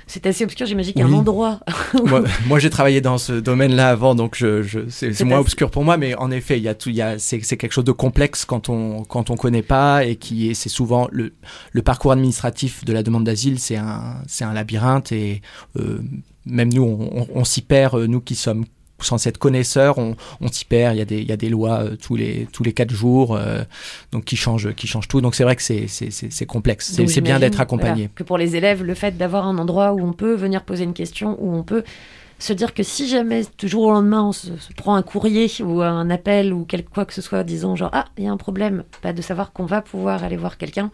C'est 0.08 0.26
assez 0.26 0.42
obscur, 0.42 0.66
j'imagine 0.66 0.92
qu'il 0.94 1.02
y 1.02 1.04
a 1.04 1.06
Oui. 1.06 1.14
un 1.14 1.18
endroit. 1.18 1.60
moi, 2.06 2.24
moi, 2.46 2.58
j'ai 2.58 2.70
travaillé 2.70 3.00
dans 3.00 3.18
ce 3.18 3.32
domaine-là 3.34 3.90
avant, 3.90 4.14
donc 4.14 4.34
je, 4.36 4.62
je, 4.62 4.80
c'est 4.88 5.08
moins 5.22 5.36
assez- 5.36 5.40
obscur 5.42 5.70
pour 5.70 5.84
moi, 5.84 5.96
mais 5.96 6.14
en 6.16 6.30
effet, 6.30 6.56
il 6.56 6.62
y 6.64 6.68
a 6.68 6.74
tout, 6.74 6.88
il 6.88 6.96
y 6.96 7.02
a, 7.02 7.18
c'est 7.18 7.38
quelque 7.40 7.72
chose 7.72 7.84
de 7.84 7.92
complexe 7.92 8.44
quand 8.44 8.68
on 8.68 9.04
quand 9.04 9.30
on 9.30 9.36
connaît 9.36 9.62
pas 9.62 10.04
et 10.04 10.16
qui 10.16 10.50
est, 10.50 10.54
c'est 10.54 10.68
souvent 10.70 11.08
le 11.12 11.34
le 11.72 11.82
parcours 11.82 12.10
administratif 12.12 12.84
de 12.84 12.92
la 12.92 13.02
demande 13.02 13.24
d'asile, 13.24 13.58
c'est 13.58 13.76
un 13.76 14.16
c'est 14.26 14.44
un 14.44 14.52
labyrinthe 14.54 15.12
et 15.12 15.42
euh, 15.78 16.00
même 16.46 16.72
nous, 16.72 16.82
on, 16.82 17.20
on- 17.22 17.28
on 17.34 17.44
s'y 17.44 17.60
perd, 17.60 17.94
euh, 17.94 18.06
nous 18.06 18.20
qui 18.20 18.34
sommes 18.34 18.64
censés 19.04 19.28
être 19.28 19.38
connaisseurs, 19.38 19.98
on, 19.98 20.16
on 20.40 20.48
s'y 20.48 20.64
perd. 20.64 20.94
Il 20.94 20.98
y 20.98 21.02
a 21.02 21.04
des 21.04 21.18
il 21.18 21.28
y 21.28 21.32
a 21.32 21.36
des 21.36 21.48
lois 21.48 21.80
euh, 21.80 21.96
tous 21.96 22.16
les 22.16 22.48
tous 22.52 22.62
les 22.62 22.72
quatre 22.72 22.92
jours, 22.92 23.36
euh, 23.36 23.62
donc 24.12 24.24
qui 24.24 24.36
changent 24.36 24.72
qui 24.74 24.86
changent 24.86 25.08
tout. 25.08 25.20
Donc 25.20 25.34
c'est 25.34 25.44
vrai 25.44 25.56
que 25.56 25.62
c'est 25.62 26.46
complexe. 26.46 26.92
C'est 27.06 27.20
bien 27.20 27.38
d'être 27.38 27.60
accompagné. 27.60 28.02
voilà, 28.02 28.08
que 28.14 28.22
pour 28.22 28.38
les 28.38 28.56
élèves, 28.56 28.82
le 28.82 28.94
fait 28.94 29.16
d'avoir 29.16 29.46
un 29.46 29.58
endroit 29.58 29.92
où 29.92 30.00
on 30.00 30.12
peut 30.12 30.34
venir 30.34 30.64
poser 30.64 30.84
une 30.84 30.94
question, 30.94 31.36
où 31.40 31.54
on 31.54 31.62
peut 31.62 31.84
se 32.38 32.52
dire 32.52 32.72
que 32.72 32.84
si 32.84 33.08
jamais, 33.08 33.42
du 33.58 33.66
jour 33.66 33.82
au 33.86 33.90
lendemain, 33.90 34.22
on 34.22 34.32
se, 34.32 34.56
se 34.56 34.72
prend 34.72 34.94
un 34.94 35.02
courrier 35.02 35.50
ou 35.60 35.82
un 35.82 36.08
appel 36.08 36.52
ou 36.52 36.64
quelque 36.64 36.88
quoi 36.88 37.04
que 37.04 37.12
ce 37.12 37.20
soit, 37.20 37.42
disant 37.42 37.74
genre 37.74 37.90
ah 37.92 38.04
il 38.16 38.24
y 38.24 38.26
a 38.28 38.32
un 38.32 38.36
problème, 38.36 38.84
pas 39.02 39.12
de 39.12 39.22
savoir 39.22 39.52
qu'on 39.52 39.66
va 39.66 39.82
pouvoir 39.82 40.22
aller 40.22 40.36
voir 40.36 40.56
quelqu'un, 40.56 40.90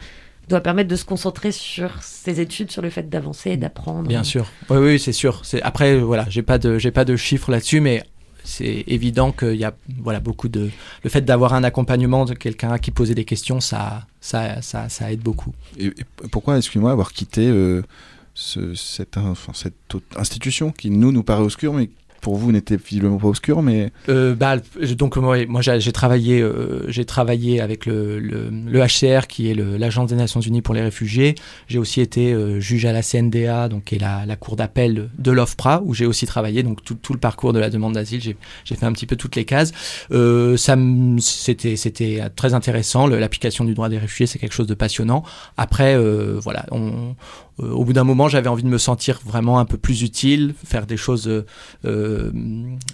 doit 0.48 0.60
permettre 0.60 0.88
de 0.88 0.96
se 0.96 1.04
concentrer 1.04 1.52
sur 1.52 2.02
ses 2.02 2.40
études, 2.40 2.70
sur 2.70 2.82
le 2.82 2.90
fait 2.90 3.08
d'avancer 3.08 3.50
et 3.50 3.56
d'apprendre. 3.56 4.08
Bien 4.08 4.24
sûr. 4.24 4.46
Oui, 4.70 4.78
oui, 4.78 4.98
c'est 4.98 5.12
sûr. 5.12 5.40
C'est 5.44 5.62
après, 5.62 5.98
voilà, 5.98 6.26
j'ai 6.28 6.42
pas 6.42 6.58
de, 6.58 6.78
j'ai 6.78 6.90
pas 6.90 7.04
de 7.04 7.16
chiffres 7.16 7.50
là-dessus, 7.50 7.80
mais 7.80 8.02
c'est 8.46 8.84
évident 8.88 9.32
qu'il 9.32 9.54
y 9.56 9.64
a 9.64 9.72
voilà 10.02 10.20
beaucoup 10.20 10.48
de 10.48 10.68
le 11.02 11.08
fait 11.10 11.22
d'avoir 11.22 11.54
un 11.54 11.64
accompagnement 11.64 12.26
de 12.26 12.34
quelqu'un 12.34 12.76
qui 12.78 12.90
posait 12.90 13.14
des 13.14 13.24
questions, 13.24 13.58
ça 13.60 14.06
ça 14.20 14.60
ça, 14.60 14.88
ça 14.90 15.10
aide 15.10 15.20
beaucoup. 15.20 15.54
Et, 15.78 15.86
et 15.86 16.28
pourquoi, 16.30 16.58
excuse-moi, 16.58 16.92
avoir 16.92 17.12
quitté 17.12 17.48
euh, 17.48 17.82
ce- 18.34 18.74
cette, 18.74 19.16
enfin, 19.16 19.52
cette 19.54 19.96
institution 20.16 20.72
qui 20.72 20.90
nous 20.90 21.10
nous 21.10 21.22
paraît 21.22 21.42
obscure, 21.42 21.72
mais 21.72 21.88
pour 22.24 22.36
vous 22.36 22.52
n'était 22.52 22.78
visiblement 22.78 23.18
pas 23.18 23.28
obscure, 23.28 23.60
mais 23.60 23.92
Euh, 24.08 24.34
bah, 24.34 24.56
donc 24.96 25.18
moi, 25.18 25.44
moi 25.46 25.60
j'ai 25.60 25.92
travaillé, 25.92 26.40
euh, 26.40 26.90
j'ai 26.90 27.04
travaillé 27.04 27.60
avec 27.60 27.84
le, 27.84 28.18
le, 28.18 28.48
le 28.50 28.80
HCR 28.80 29.26
qui 29.28 29.50
est 29.50 29.54
l'agence 29.54 30.08
des 30.08 30.16
Nations 30.16 30.40
Unies 30.40 30.62
pour 30.62 30.74
les 30.74 30.80
réfugiés. 30.80 31.34
J'ai 31.68 31.78
aussi 31.78 32.00
été 32.00 32.32
euh, 32.32 32.60
juge 32.60 32.86
à 32.86 32.92
la 32.92 33.02
CNDA, 33.02 33.68
donc 33.68 33.84
qui 33.84 33.96
est 33.96 33.98
la, 33.98 34.24
la 34.24 34.36
cour 34.36 34.56
d'appel 34.56 35.10
de 35.18 35.30
l'OFPRA, 35.32 35.82
où 35.84 35.92
j'ai 35.92 36.06
aussi 36.06 36.24
travaillé 36.24 36.62
donc 36.62 36.82
tout, 36.82 36.94
tout 36.94 37.12
le 37.12 37.18
parcours 37.18 37.52
de 37.52 37.58
la 37.58 37.68
demande 37.68 37.92
d'asile. 37.92 38.22
J'ai 38.22 38.74
fait 38.74 38.86
un 38.86 38.92
petit 38.92 39.06
peu 39.06 39.16
toutes 39.16 39.36
les 39.36 39.44
cases. 39.44 39.72
Euh, 40.10 40.56
ça, 40.56 40.78
c'était 41.20 41.76
c'était 41.76 42.22
très 42.34 42.54
intéressant. 42.54 43.06
L'application 43.06 43.66
du 43.66 43.74
droit 43.74 43.90
des 43.90 43.98
réfugiés, 43.98 44.26
c'est 44.26 44.38
quelque 44.38 44.54
chose 44.54 44.66
de 44.66 44.74
passionnant. 44.74 45.24
Après, 45.58 45.94
euh, 45.94 46.38
voilà, 46.42 46.64
on, 46.70 47.14
euh, 47.62 47.70
au 47.70 47.84
bout 47.84 47.92
d'un 47.92 48.04
moment, 48.04 48.28
j'avais 48.28 48.48
envie 48.48 48.62
de 48.62 48.68
me 48.68 48.78
sentir 48.78 49.20
vraiment 49.24 49.58
un 49.58 49.64
peu 49.64 49.76
plus 49.76 50.02
utile, 50.02 50.54
faire 50.64 50.86
des 50.86 50.96
choses, 50.96 51.28
euh, 51.28 51.42
euh, 52.14 52.32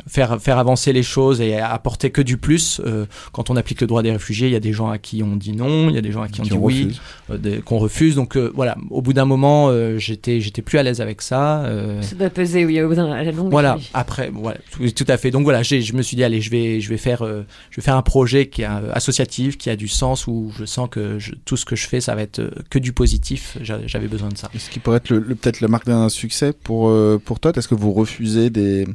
faire, 0.07 0.41
faire 0.41 0.59
avancer 0.59 0.93
les 0.93 1.03
choses 1.03 1.41
et 1.41 1.57
apporter 1.59 2.11
que 2.11 2.23
du 2.23 2.37
plus. 2.37 2.81
Euh, 2.85 3.07
quand 3.33 3.51
on 3.51 3.57
applique 3.57 3.81
le 3.81 3.87
droit 3.87 4.03
des 4.03 4.11
réfugiés, 4.13 4.49
il 4.49 4.53
y 4.53 4.57
a 4.57 4.61
des 4.61 4.73
gens 4.73 4.89
à 4.91 4.99
qui 4.99 5.23
on 5.23 5.37
dit 5.37 5.53
non, 5.53 5.89
il 5.89 5.95
y 5.95 5.99
a 5.99 6.03
des 6.03 6.13
gens 6.13 6.23
à 6.23 6.29
qui 6.29 6.41
on 6.41 6.45
dit 6.45 6.53
on 6.53 6.59
oui, 6.59 6.83
refuse. 6.85 7.01
euh, 7.31 7.61
qu'on 7.63 7.79
refuse. 7.79 8.15
Donc 8.17 8.37
euh, 8.37 8.51
voilà, 8.55 8.77
au 8.91 9.03
bout 9.03 9.13
d'un 9.13 9.25
moment, 9.25 9.69
euh, 9.69 9.99
j'étais, 9.99 10.41
j'étais 10.41 10.63
plus 10.63 10.79
à 10.79 10.83
l'aise 10.83 11.01
avec 11.01 11.23
ça. 11.23 11.63
euh, 11.65 12.01
Ça 12.03 12.17
doit 12.17 12.31
peser, 12.31 12.65
oui, 12.65 12.81
au 12.81 12.89
bout 12.89 12.95
d'un- 12.95 13.23
longue. 13.31 13.51
voilà. 13.51 13.79
Après, 13.95 14.31
voilà, 14.33 14.59
tout, 14.71 14.89
tout 14.91 15.05
à 15.09 15.17
fait. 15.17 15.31
Donc 15.31 15.45
voilà, 15.45 15.63
j'ai, 15.63 15.83
je 15.83 15.95
me 15.95 16.03
suis 16.03 16.17
dit 16.17 16.25
allez, 16.25 16.41
je 16.41 16.51
vais, 16.51 16.81
je 16.81 16.89
vais 16.89 16.97
faire, 16.97 17.23
euh, 17.23 17.43
je 17.71 17.77
vais 17.77 17.83
faire 17.85 17.97
un 17.97 18.03
projet 18.03 18.49
qui 18.49 18.63
est 18.63 18.67
euh, 18.67 18.93
associatif, 18.93 19.59
qui 19.59 19.71
a 19.71 19.77
du 19.77 19.89
sens, 19.89 20.27
où 20.27 20.53
je 20.59 20.65
sens 20.65 20.89
que 20.91 21.19
je- 21.19 21.33
tout 21.45 21.57
ce 21.57 21.65
que 21.65 21.77
je 21.77 21.87
fais, 21.87 22.01
ça 22.01 22.15
va 22.15 22.23
être 22.23 22.39
euh, 22.41 22.51
que 22.71 22.79
du 22.79 22.93
positif. 22.93 23.57
J'a- 23.61 23.87
J'avais 23.87 24.09
besoin 24.09 24.29
de 24.29 24.37
ça. 24.39 24.51
ce 24.57 24.71
qui 24.71 24.79
pourrait 24.81 24.99
être 24.99 25.11
le, 25.11 25.19
le- 25.21 25.35
peut-être 25.35 25.61
la 25.61 25.69
marque 25.69 25.87
d'un 25.87 26.09
succès 26.09 26.53
pour, 26.53 26.89
euh, 26.89 27.21
pour 27.25 27.41
Todd 27.41 27.57
Est-ce 27.57 27.69
que 27.69 27.75
vous 27.75 27.93
refusez 27.93 28.51
des, 28.51 28.87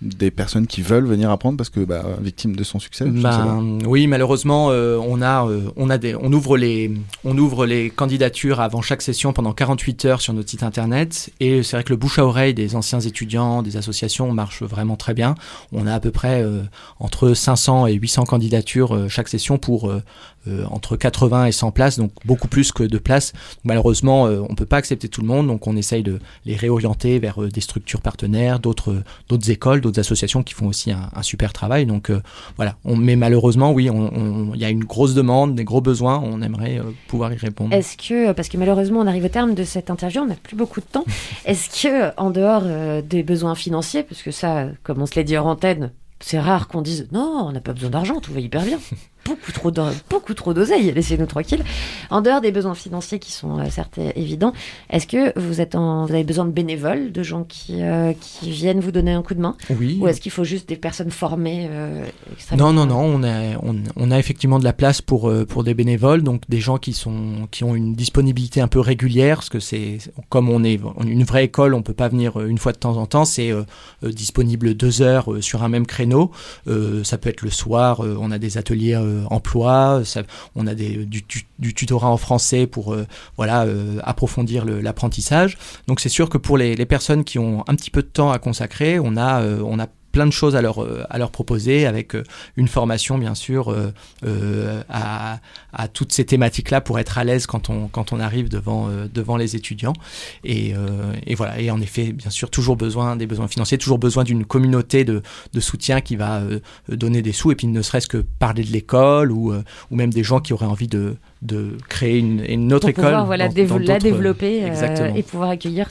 des 0.00 0.30
personnes 0.30 0.68
qui 0.68 0.82
veulent 0.82 1.06
venir 1.06 1.30
apprendre 1.30 1.56
parce 1.56 1.70
que 1.70 1.80
bah, 1.80 2.04
victimes 2.20 2.54
de 2.54 2.62
son 2.62 2.78
succès. 2.78 3.04
Ben, 3.04 3.78
oui, 3.84 4.06
malheureusement, 4.06 4.70
euh, 4.70 4.96
on 4.96 5.20
a, 5.20 5.46
euh, 5.46 5.70
on 5.76 5.90
a 5.90 5.98
des, 5.98 6.14
on 6.14 6.32
ouvre 6.32 6.56
les, 6.56 6.92
on 7.24 7.36
ouvre 7.36 7.66
les 7.66 7.90
candidatures 7.90 8.60
avant 8.60 8.80
chaque 8.80 9.02
session 9.02 9.32
pendant 9.32 9.52
48 9.52 10.04
heures 10.04 10.20
sur 10.20 10.32
notre 10.34 10.50
site 10.50 10.62
internet. 10.62 11.30
Et 11.40 11.64
c'est 11.64 11.76
vrai 11.76 11.82
que 11.82 11.90
le 11.90 11.96
bouche 11.96 12.20
à 12.20 12.24
oreille 12.24 12.54
des 12.54 12.76
anciens 12.76 13.00
étudiants, 13.00 13.62
des 13.62 13.76
associations 13.76 14.32
marche 14.32 14.62
vraiment 14.62 14.96
très 14.96 15.14
bien. 15.14 15.34
On 15.72 15.86
a 15.86 15.94
à 15.94 16.00
peu 16.00 16.12
près 16.12 16.42
euh, 16.42 16.62
entre 17.00 17.34
500 17.34 17.88
et 17.88 17.94
800 17.94 18.24
candidatures 18.24 19.10
chaque 19.10 19.28
session 19.28 19.58
pour 19.58 19.92
entre 20.70 20.96
80 20.96 21.46
et 21.46 21.52
100 21.52 21.72
places, 21.72 21.98
donc 21.98 22.10
beaucoup 22.24 22.48
plus 22.48 22.72
que 22.72 22.82
de 22.82 22.96
places. 22.96 23.34
Malheureusement, 23.64 24.22
on 24.24 24.54
peut 24.54 24.64
pas 24.64 24.78
accepter 24.78 25.08
tout 25.08 25.20
le 25.20 25.26
monde, 25.26 25.46
donc 25.46 25.66
on 25.66 25.76
essaye 25.76 26.02
de 26.02 26.20
les 26.46 26.56
réorienter 26.56 27.18
vers 27.18 27.38
des 27.38 27.60
structures 27.60 28.00
partenaires, 28.00 28.58
d'autres, 28.58 29.02
d'autres 29.28 29.50
écoles, 29.50 29.82
d'autres 29.88 30.00
associations 30.00 30.42
qui 30.42 30.54
font 30.54 30.66
aussi 30.66 30.92
un, 30.92 31.10
un 31.14 31.22
super 31.22 31.52
travail. 31.52 31.86
Donc 31.86 32.10
euh, 32.10 32.20
voilà. 32.56 32.76
On, 32.84 32.96
mais 32.96 33.16
malheureusement, 33.16 33.72
oui, 33.72 33.90
on- 33.90 34.12
on- 34.14 34.54
il 34.54 34.60
y 34.60 34.64
a 34.64 34.70
une 34.70 34.84
grosse 34.84 35.14
demande, 35.14 35.54
des 35.54 35.64
gros 35.64 35.80
besoins. 35.80 36.22
On 36.24 36.40
aimerait 36.42 36.78
euh, 36.78 36.84
pouvoir 37.08 37.32
y 37.32 37.36
répondre. 37.36 37.72
Est-ce 37.74 37.96
que, 37.96 38.32
parce 38.32 38.48
que 38.48 38.56
malheureusement 38.56 39.00
on 39.00 39.06
arrive 39.06 39.24
au 39.24 39.28
terme 39.28 39.54
de 39.54 39.64
cette 39.64 39.90
interview, 39.90 40.20
on 40.22 40.26
n'a 40.26 40.34
plus 40.36 40.56
beaucoup 40.56 40.80
de 40.80 40.86
temps, 40.86 41.04
est-ce 41.44 41.82
que 41.82 42.12
en 42.16 42.30
dehors 42.30 42.62
euh, 42.64 43.02
des 43.02 43.22
besoins 43.22 43.54
financiers, 43.54 44.02
parce 44.02 44.22
que 44.22 44.30
ça, 44.30 44.66
comme 44.82 45.00
on 45.02 45.06
se 45.06 45.16
l'a 45.16 45.22
dit 45.24 45.36
hors 45.36 45.46
antenne, 45.46 45.90
c'est 46.20 46.38
rare 46.40 46.68
qu'on 46.68 46.82
dise 46.82 47.08
non, 47.12 47.44
on 47.48 47.52
n'a 47.52 47.60
pas 47.60 47.72
besoin 47.72 47.90
d'argent, 47.90 48.20
tout 48.20 48.32
va 48.32 48.40
hyper 48.40 48.62
bien. 48.64 48.78
Beaucoup 49.24 49.52
trop, 49.52 49.70
d'or- 49.70 49.92
beaucoup 50.08 50.32
trop 50.32 50.54
d'oseille, 50.54 50.90
laissez-nous 50.92 51.26
tranquilles. 51.26 51.62
En 52.10 52.22
dehors 52.22 52.40
des 52.40 52.50
besoins 52.52 52.74
financiers 52.74 53.18
qui 53.18 53.32
sont 53.32 53.58
euh, 53.58 53.64
certes 53.68 53.98
évidents, 54.16 54.52
est-ce 54.88 55.06
que 55.06 55.38
vous, 55.38 55.60
êtes 55.60 55.74
en, 55.74 56.06
vous 56.06 56.14
avez 56.14 56.24
besoin 56.24 56.46
de 56.46 56.50
bénévoles, 56.50 57.12
de 57.12 57.22
gens 57.22 57.44
qui, 57.44 57.82
euh, 57.82 58.12
qui 58.18 58.50
viennent 58.50 58.80
vous 58.80 58.92
donner 58.92 59.12
un 59.12 59.22
coup 59.22 59.34
de 59.34 59.40
main? 59.40 59.54
Oui. 59.78 59.98
Ou 60.00 60.08
est-ce 60.08 60.20
qu'il 60.20 60.32
faut 60.32 60.44
juste 60.44 60.68
des 60.68 60.76
personnes 60.76 61.10
formées 61.10 61.68
euh, 61.70 62.06
Non, 62.56 62.72
non, 62.72 62.86
non, 62.86 63.00
on 63.00 63.22
a, 63.22 63.58
on, 63.62 63.76
on 63.96 64.10
a 64.10 64.18
effectivement 64.18 64.58
de 64.58 64.64
la 64.64 64.72
place 64.72 65.02
pour, 65.02 65.30
pour 65.46 65.62
des 65.64 65.74
bénévoles, 65.74 66.22
donc 66.22 66.42
des 66.48 66.60
gens 66.60 66.78
qui, 66.78 66.94
sont, 66.94 67.48
qui 67.50 67.64
ont 67.64 67.74
une 67.74 67.94
disponibilité 67.94 68.60
un 68.62 68.68
peu 68.68 68.80
régulière, 68.80 69.36
parce 69.38 69.50
que 69.50 69.60
c'est 69.60 69.98
comme 70.30 70.48
on 70.48 70.64
est 70.64 70.80
une 71.04 71.24
vraie 71.24 71.44
école, 71.44 71.74
on 71.74 71.82
peut 71.82 71.92
pas 71.92 72.08
venir 72.08 72.40
une 72.40 72.58
fois 72.58 72.72
de 72.72 72.78
temps 72.78 72.96
en 72.96 73.06
temps, 73.06 73.24
c'est 73.24 73.52
disponible 74.02 74.74
deux 74.74 75.02
heures 75.02 75.28
sur 75.40 75.62
un 75.62 75.68
même 75.68 75.86
créneau. 75.86 76.30
Ça 77.02 77.18
peut 77.18 77.28
être 77.28 77.42
le 77.42 77.50
soir, 77.50 78.00
on 78.00 78.30
a 78.30 78.38
des 78.38 78.56
ateliers 78.58 78.98
emploi, 79.30 80.02
ça- 80.04 80.22
on 80.56 80.66
a 80.66 80.74
du, 80.74 81.24
tutorat 81.74 82.08
en 82.08 82.16
français 82.16 82.66
pour 82.66 82.94
euh, 82.94 83.06
voilà 83.36 83.64
euh, 83.64 83.98
approfondir 84.04 84.64
l'apprentissage. 84.64 85.56
Donc 85.86 86.00
c'est 86.00 86.08
sûr 86.08 86.28
que 86.28 86.38
pour 86.38 86.56
les, 86.58 86.74
les 86.76 86.86
personnes 86.86 87.24
qui 87.24 87.38
ont 87.38 87.64
un 87.68 87.74
petit 87.74 87.90
peu 87.90 88.02
de 88.02 88.08
temps 88.08 88.30
à 88.30 88.38
consacrer, 88.38 88.98
on 88.98 89.16
a, 89.16 89.42
euh, 89.42 89.62
on 89.64 89.78
a 89.78 89.86
plein 90.12 90.26
de 90.26 90.32
choses 90.32 90.56
à 90.56 90.62
leur, 90.62 90.82
euh, 90.82 91.04
à 91.10 91.18
leur 91.18 91.30
proposer 91.30 91.86
avec 91.86 92.14
euh, 92.14 92.22
une 92.56 92.68
formation 92.68 93.18
bien 93.18 93.34
sûr 93.34 93.70
euh, 93.70 93.92
euh, 94.24 94.82
à, 94.88 95.38
à 95.72 95.88
toutes 95.88 96.12
ces 96.12 96.24
thématiques-là 96.24 96.80
pour 96.80 96.98
être 96.98 97.18
à 97.18 97.24
l'aise 97.24 97.46
quand 97.46 97.70
on, 97.70 97.88
quand 97.88 98.12
on 98.12 98.20
arrive 98.20 98.48
devant, 98.48 98.88
euh, 98.88 99.06
devant 99.12 99.36
les 99.36 99.56
étudiants. 99.56 99.92
Et, 100.44 100.74
et 101.26 101.34
voilà, 101.34 101.60
et 101.60 101.70
en 101.70 101.80
effet, 101.80 102.12
bien 102.12 102.30
sûr, 102.30 102.50
toujours 102.50 102.76
besoin 102.76 103.16
des 103.16 103.26
besoins 103.26 103.48
financiers, 103.48 103.78
toujours 103.78 103.98
besoin 103.98 104.24
d'une 104.24 104.44
communauté 104.44 105.04
de, 105.04 105.22
de 105.52 105.60
soutien 105.60 106.00
qui 106.00 106.16
va 106.16 106.42
donner 106.88 107.22
des 107.22 107.32
sous 107.32 107.52
et 107.52 107.54
puis 107.54 107.66
ne 107.66 107.82
serait-ce 107.82 108.06
que 108.08 108.18
parler 108.38 108.62
de 108.64 108.70
l'école 108.70 109.30
ou, 109.32 109.52
ou 109.90 109.96
même 109.96 110.12
des 110.12 110.24
gens 110.24 110.40
qui 110.40 110.52
auraient 110.52 110.66
envie 110.66 110.88
de, 110.88 111.16
de 111.42 111.76
créer 111.88 112.18
une, 112.18 112.44
une 112.48 112.72
autre 112.72 112.82
pour 112.82 112.90
école. 112.90 113.04
pouvoir 113.04 113.26
voilà, 113.26 113.48
dans- 113.48 113.54
la 113.78 113.98
développer 113.98 114.62
et 115.16 115.22
pouvoir 115.22 115.50
accueillir 115.50 115.88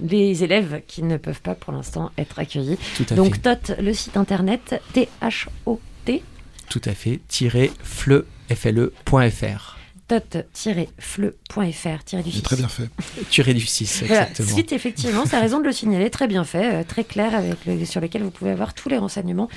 les 0.00 0.44
élèves 0.44 0.82
qui 0.86 1.02
ne 1.02 1.16
peuvent 1.16 1.42
pas 1.42 1.54
pour 1.54 1.72
l'instant 1.72 2.10
être 2.18 2.38
accueillis. 2.38 2.78
Tout 2.96 3.06
à 3.10 3.14
Donc 3.14 3.36
fait. 3.36 3.56
TOT, 3.56 3.74
le 3.82 3.92
site 3.92 4.16
internet 4.16 4.80
T-H-O-T, 4.92 6.22
Tout 6.68 6.80
à 6.84 6.92
fait, 6.92 7.20
tiré 7.28 7.70
fleu, 7.82 8.26
FLE.fr. 8.54 9.76
tot-fleu.fr, 10.20 12.04
tiré 12.04 12.22
du 12.22 12.30
J'ai 12.30 12.36
6. 12.36 12.42
très 12.42 12.56
bien 12.56 12.68
fait. 12.68 12.88
Tiré 13.30 13.54
du 13.54 13.60
6, 13.66 14.04
Voilà, 14.06 14.22
exactement. 14.22 14.56
site 14.56 14.72
effectivement, 14.72 15.24
c'est 15.26 15.38
raison 15.38 15.60
de 15.60 15.64
le 15.64 15.72
signaler, 15.72 16.10
très 16.10 16.26
bien 16.28 16.44
fait, 16.44 16.74
euh, 16.74 16.82
très 16.86 17.04
clair, 17.04 17.34
avec 17.34 17.64
le- 17.66 17.84
sur 17.84 18.00
lequel 18.00 18.22
vous 18.22 18.30
pouvez 18.30 18.50
avoir 18.50 18.74
tous 18.74 18.88
les 18.88 18.98
renseignements 18.98 19.48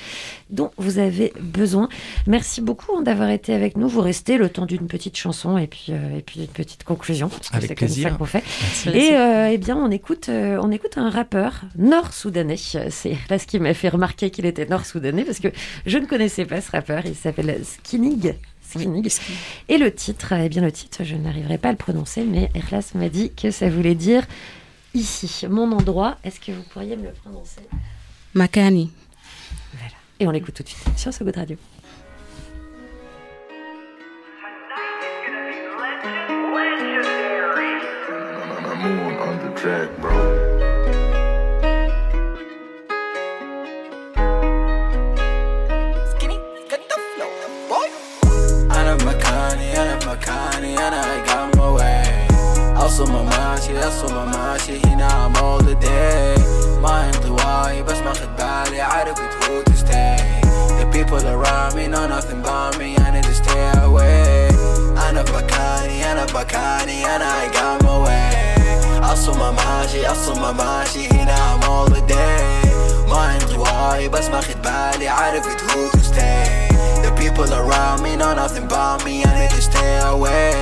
dont 0.50 0.70
vous 0.78 0.98
avez 0.98 1.32
besoin. 1.40 1.88
Merci 2.26 2.60
beaucoup 2.60 2.96
hein, 2.96 3.02
d'avoir 3.02 3.30
été 3.30 3.52
avec 3.54 3.76
nous. 3.76 3.88
Vous 3.88 4.00
restez 4.00 4.38
le 4.38 4.48
temps 4.48 4.66
d'une 4.66 4.86
petite 4.86 5.16
chanson 5.16 5.58
et 5.58 5.66
puis, 5.66 5.86
euh, 5.90 6.18
et 6.18 6.22
puis 6.22 6.40
une 6.40 6.46
petite 6.48 6.84
conclusion, 6.84 7.28
parce 7.28 7.48
que 7.50 7.56
Avec 7.56 7.68
c'est 7.70 7.74
comme 7.74 7.88
ça 7.88 8.10
qu'on 8.10 8.24
fait. 8.24 8.42
Merci. 8.84 8.88
Et 8.98 9.16
euh, 9.16 9.50
eh 9.52 9.58
bien, 9.58 9.76
on 9.76 9.90
écoute, 9.90 10.28
euh, 10.28 10.58
on 10.62 10.70
écoute 10.70 10.96
un 10.98 11.10
rappeur 11.10 11.62
nord-soudanais. 11.76 12.56
C'est 12.56 13.16
là 13.30 13.38
ce 13.38 13.46
qui 13.46 13.58
m'a 13.58 13.74
fait 13.74 13.88
remarquer 13.88 14.30
qu'il 14.30 14.46
était 14.46 14.66
nord-soudanais, 14.66 15.24
parce 15.24 15.40
que 15.40 15.48
je 15.86 15.98
ne 15.98 16.06
connaissais 16.06 16.44
pas 16.44 16.60
ce 16.60 16.70
rappeur. 16.70 17.02
Il 17.06 17.14
s'appelle 17.14 17.60
Et 19.68 19.78
le 19.78 19.92
titre, 19.92 20.32
eh 20.32 20.48
bien 20.48 20.62
le 20.62 20.72
titre, 20.72 21.04
je 21.04 21.16
n'arriverai 21.16 21.58
pas 21.58 21.68
à 21.68 21.72
le 21.72 21.78
prononcer, 21.78 22.24
mais 22.24 22.50
Erlas 22.54 22.92
m'a 22.94 23.08
dit 23.08 23.32
que 23.32 23.50
ça 23.50 23.68
voulait 23.68 23.94
dire 23.94 24.26
ici, 24.94 25.46
mon 25.48 25.72
endroit. 25.72 26.18
Est-ce 26.24 26.40
que 26.40 26.52
vous 26.52 26.62
pourriez 26.62 26.96
me 26.96 27.04
le 27.04 27.12
prononcer? 27.12 27.62
Makani. 28.34 28.90
Et 30.18 30.26
on 30.26 30.30
l'écoute 30.30 30.54
tout 30.54 30.62
de 30.62 30.68
suite 30.68 30.98
sur 30.98 31.12
ce 31.12 31.24
Good 31.24 31.36
Radio. 31.36 31.56
on 39.28 39.38
the 39.38 39.60
track, 39.60 40.00
bro. 40.00 40.15
بمكاني 50.85 50.87
أنا 50.87 51.01
I 51.01 51.27
got 51.27 51.57
my 51.57 51.69
way 51.79 52.81
أوصل 52.81 53.11
ما 53.11 53.21
ماشي 53.23 53.85
أوصل 53.85 54.13
ما 54.13 54.25
ماشي 54.25 54.81
هنا 54.85 55.27
I'm 55.27 55.35
all 55.37 55.63
the 55.63 55.75
day 55.85 56.39
ما 56.81 57.05
انطوائي 57.05 57.83
بس 57.83 57.97
ماخد 57.97 58.35
بالي 58.37 58.81
عارف 58.81 59.17
who 59.17 59.63
to 59.71 59.75
stay 59.77 60.21
The 60.79 60.85
people 60.97 61.23
around 61.25 61.75
me 61.75 61.87
know 61.87 62.07
nothing 62.07 62.41
about 62.45 62.77
me 62.79 62.95
I 62.97 63.09
need 63.11 63.23
to 63.23 63.35
stay 63.43 63.71
away 63.85 64.53
أنا 65.09 65.21
بمكاني 65.21 66.11
أنا 66.11 66.25
بمكاني 66.25 67.15
أنا 67.15 67.25
I 67.43 67.55
got 67.55 67.83
my 67.83 68.07
way 68.07 69.09
أوصل 69.09 69.37
ما 69.37 69.51
ماشي 69.51 70.09
أوصل 70.09 70.39
ما 70.39 70.51
ماشي 70.51 71.07
هنا 71.07 71.35
I'm 71.35 71.63
all 71.63 71.93
the 71.93 72.01
day 72.13 72.67
ما 73.09 73.35
انطوائي 73.41 74.07
بس 74.09 74.27
ماخد 74.27 74.61
بالي 74.61 75.07
عارف 75.09 75.45
who 75.45 75.97
to 75.97 76.01
stay 76.01 76.64
The 77.04 77.12
people 77.22 77.50
around 77.60 78.02
me 78.02 78.12
know 78.20 78.32
nothing 78.34 78.64
about 78.70 79.04
me 79.04 79.24
I 79.24 79.32
need 79.38 79.50
to 79.56 79.62
stay 79.70 79.92
away. 80.12 80.54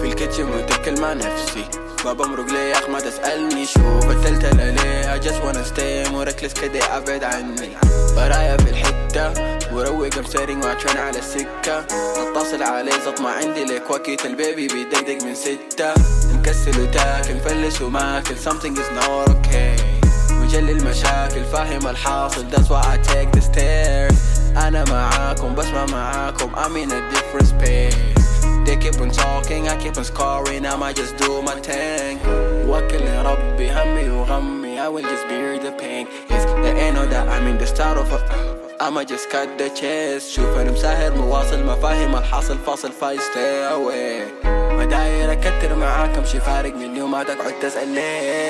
في 0.00 0.06
الكتشن 0.06 0.44
متكل 0.44 1.00
مع 1.00 1.12
نفسي. 1.12 1.64
فبمرق 1.98 2.46
ليه 2.52 2.58
يا 2.58 2.78
اخ 2.78 2.88
ما 2.88 3.00
تسألني 3.00 3.66
شوف 3.66 4.10
التلتلة 4.10 4.70
ليه؟ 4.70 5.18
I 5.18 5.24
just 5.24 5.40
wanna 5.44 5.64
stay 5.74 6.12
مركز 6.12 6.52
كده 6.52 6.96
ابعد 6.96 7.24
عني. 7.24 7.70
برايا 8.16 8.56
في 8.56 8.70
الحتة 8.70 9.32
وروق 9.72 10.14
I'm 10.14 10.26
setting 10.26 10.64
وعشان 10.64 10.96
على 10.96 11.18
السكة. 11.18 11.86
أتصل 12.16 12.62
عليه 12.62 12.92
زط 12.92 13.20
ما 13.20 13.30
عندي 13.30 13.64
لك 13.64 13.90
وكيت 13.90 14.26
البيبي 14.26 14.68
بيدقدق 14.68 15.24
من 15.24 15.34
ستة. 15.34 15.94
مكسل 16.34 16.80
وتاكل 16.80 17.34
مفلس 17.34 17.82
وماكل 17.82 18.34
something 18.36 18.76
is 18.76 18.90
not 18.98 19.28
okay. 19.28 19.97
مجل 20.48 20.70
المشاكل 20.70 21.44
فاهم 21.44 21.88
الحاصل 21.88 22.44
that's 22.50 22.68
why 22.70 22.80
I 22.80 22.96
take 23.08 23.30
the 23.38 23.42
stairs 23.42 24.14
أنا 24.56 24.84
معاكم 24.84 25.54
بسمع 25.54 25.86
معاكم 25.86 26.50
I'm 26.54 26.76
in 26.76 26.90
a 26.90 27.00
different 27.12 27.48
space 27.48 28.22
They 28.64 28.76
keep 28.76 29.00
on 29.00 29.10
talking 29.10 29.68
I 29.68 29.76
keep 29.76 29.98
on 29.98 30.04
scoring 30.04 30.64
I 30.66 30.76
might 30.76 30.96
just 30.96 31.16
do 31.18 31.42
my 31.42 31.54
thing 31.68 32.18
وكل 32.68 33.08
ربي 33.24 33.72
همي 33.72 34.10
وغمي 34.10 34.80
I 34.80 34.88
will 34.88 35.02
just 35.02 35.28
bear 35.28 35.58
the 35.58 35.72
pain 35.82 36.06
It's 36.30 36.44
the 36.44 36.72
end 36.86 36.96
of 36.96 37.10
that 37.10 37.28
I'm 37.28 37.46
in 37.46 37.58
the 37.58 37.66
start 37.66 37.98
of 37.98 38.12
a 38.12 38.18
I'ma 38.80 39.04
just 39.04 39.28
cut 39.30 39.58
the 39.58 39.68
chest 39.68 40.34
شوف 40.34 40.56
أنا 40.58 40.70
مساهر 40.70 41.14
مواصل 41.14 41.64
مفاهيم 41.64 42.16
الحاصل 42.16 42.58
فاصل 42.66 42.92
فاي 42.92 43.18
stay 43.18 43.74
away 43.74 44.44
ما 44.44 44.57
داير 44.90 45.32
أكتر 45.32 45.74
معاك 45.74 46.18
أمشي 46.18 46.40
فارق 46.40 46.74
مني 46.74 47.02
وما 47.02 47.22
تقعد 47.22 47.54
تسأل 47.62 47.88
ليه. 47.88 48.48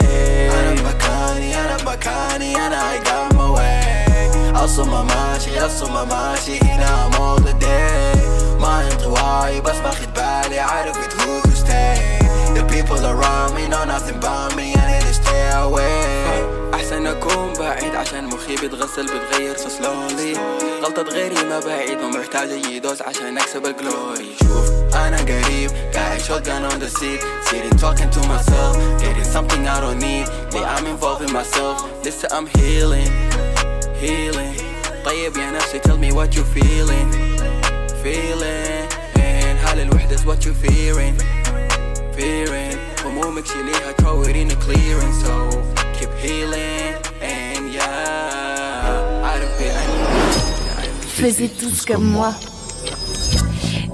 أنا 0.61 0.71
بمكاني 0.71 1.61
أنا 1.61 1.77
بمكاني 1.77 2.57
أنا 2.67 2.95
I 2.95 2.99
got 3.07 3.35
my 3.35 3.59
way 3.59 3.99
ماشي 4.59 5.91
ما 5.93 6.05
ماشي 6.05 6.59
هنا 6.61 7.11
all 7.13 7.41
the 7.41 7.65
day 7.65 8.19
ما 8.61 8.89
انطوائي 8.93 9.61
بس 9.61 9.77
باخد 9.77 10.15
بالي 10.15 10.59
عارف 10.59 10.97
it 10.97 11.13
who 11.13 11.49
to 11.49 11.55
stay. 11.57 11.99
The 12.57 12.65
people 12.75 13.01
around 13.05 13.55
me 13.55 13.69
know 13.73 13.85
nothing 13.85 14.17
about 14.23 14.57
me 14.57 14.75
I 14.75 14.85
need 14.91 15.05
to 15.09 15.15
stay 15.15 15.51
away. 15.65 16.75
أحسن 16.75 17.07
أكون 17.07 17.53
بعيد 17.59 17.95
عشان 17.95 18.25
مخي 18.25 18.57
بيتغسل 18.57 19.07
بتغير 19.07 19.57
so 19.57 19.69
slowly. 19.69 20.39
غلطة 20.85 21.03
غيري 21.03 21.45
ما 21.49 21.61
بعيد 21.61 21.99
ما 21.99 22.09
محتاج 22.09 22.51
أي 22.51 22.79
دوز 22.81 23.03
عشان 23.03 23.39
أكسب 23.39 23.67
الجلوري 23.67 24.37
شوف 24.41 24.78
أنا 25.08 25.18
قريب 25.18 25.72
قاعد 25.94 26.22
shotgun 26.22 26.64
on 26.72 26.80
the 26.80 26.90
seat 26.90 27.22
Sitting 27.50 27.78
talking 27.78 28.10
to 28.10 28.22
myself 28.28 28.74
Getting 29.02 29.24
something 29.36 29.68
I 29.68 29.80
don't 29.82 30.00
need 30.00 30.26
Yeah 30.54 30.76
I'm 30.76 30.86
involving 30.86 31.32
myself 31.34 31.84
لسه 32.06 32.28
I'm 32.32 32.48
healing 32.58 33.12
healing 34.02 34.56
طيب 35.06 35.38
يا 35.38 35.52
نفسي 35.52 35.80
tell 35.80 35.98
me 35.98 36.12
what 36.12 36.36
you 36.36 36.44
feeling 36.58 37.10
feeling 38.04 38.88
and 39.16 39.58
هل 39.66 39.80
الوحدة 39.80 40.16
is 40.16 40.26
what 40.26 40.46
you 40.46 40.54
fearing 40.54 41.16
fearing 42.18 42.78
همومك 43.06 43.46
شيليها 43.46 43.92
throw 44.02 44.24
it 44.30 44.36
in 44.36 44.52
a 44.52 44.56
clearing 44.56 45.14
so 45.24 45.50
keep 46.00 46.10
healing 46.22 46.96
and 47.22 47.74
yeah 47.74 49.32
I 49.32 49.40
don't 49.40 49.54
feel 49.58 49.74
Faisez 51.24 51.50
tous 51.60 51.86
comme 51.86 52.04
moi. 52.16 52.34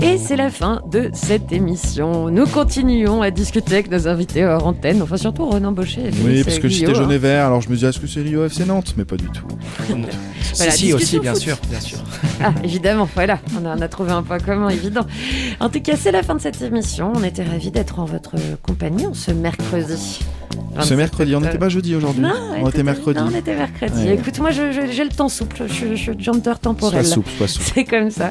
Et 0.05 0.19
c'est 0.19 0.37
la 0.37 0.51
fin 0.51 0.83
de 0.91 1.09
cette 1.15 1.51
émission. 1.51 2.29
Nous 2.29 2.47
continuons 2.47 3.23
à 3.23 3.31
discuter 3.31 3.73
avec 3.73 3.91
nos 3.91 4.07
invités 4.07 4.45
hors 4.45 4.67
antenne, 4.67 5.01
enfin 5.01 5.17
surtout 5.17 5.47
Renan 5.47 5.73
Baucher. 5.73 6.03
et 6.09 6.11
Oui, 6.23 6.45
parce 6.45 6.59
que 6.59 6.69
j'étais 6.69 6.95
jaune 6.95 7.07
hein. 7.11 7.15
et 7.15 7.19
vert, 7.19 7.47
alors 7.47 7.63
je 7.63 7.71
me 7.71 7.75
disais, 7.75 7.89
est-ce 7.89 7.99
que 7.99 8.07
c'est 8.07 8.21
Rio 8.21 8.45
FC 8.45 8.67
Nantes? 8.67 8.93
Mais 8.99 9.07
pas 9.07 9.17
du 9.17 9.29
tout. 9.31 9.47
Voilà, 10.57 10.73
si, 10.73 10.93
aussi, 10.93 11.19
bien 11.19 11.33
foot. 11.33 11.43
sûr, 11.43 11.57
bien 11.71 11.81
sûr. 11.81 11.99
Ah, 12.43 12.53
évidemment, 12.63 13.09
voilà, 13.15 13.39
on 13.59 13.65
a, 13.65 13.77
on 13.77 13.81
a 13.81 13.89
trouvé 13.89 14.13
un 14.13 14.23
point 14.23 14.39
commun 14.39 14.69
évident. 14.69 15.07
En 15.59 15.71
tout 15.71 15.81
cas, 15.81 15.97
c'est 15.97 16.13
la 16.13 16.23
fin 16.23 16.35
de 16.35 16.41
cette 16.41 16.61
émission. 16.61 17.13
On 17.17 17.25
était 17.25 17.43
ravis 17.43 17.71
d'être 17.71 17.99
en 17.99 18.05
votre 18.05 18.35
compagnie 18.63 19.07
en 19.07 19.15
ce 19.15 19.31
mercredi. 19.33 20.21
Ce 20.75 20.95
27 20.95 20.97
mercredi, 20.97 21.37
on 21.37 21.41
n'était 21.41 21.59
pas 21.59 21.69
jeudi 21.69 21.95
aujourd'hui. 21.95 22.23
Non, 22.23 22.33
on 22.61 22.69
était 22.69 22.83
mercredi. 22.83 23.21
Non, 23.21 23.29
on 23.33 23.37
était 23.39 23.55
mercredi. 23.55 24.05
Ouais. 24.05 24.15
Écoute, 24.15 24.39
moi, 24.41 24.51
j'ai 24.51 25.05
le 25.05 25.15
temps 25.15 25.29
souple. 25.29 25.63
Je, 25.69 25.95
suis- 25.95 26.19
jumper 26.19 26.59
temporel. 26.61 27.05
Sois 27.05 27.15
souple, 27.15 27.31
sois 27.37 27.49
souple. 27.49 27.71
C'est 27.75 27.85
comme 27.85 28.11
ça. 28.11 28.31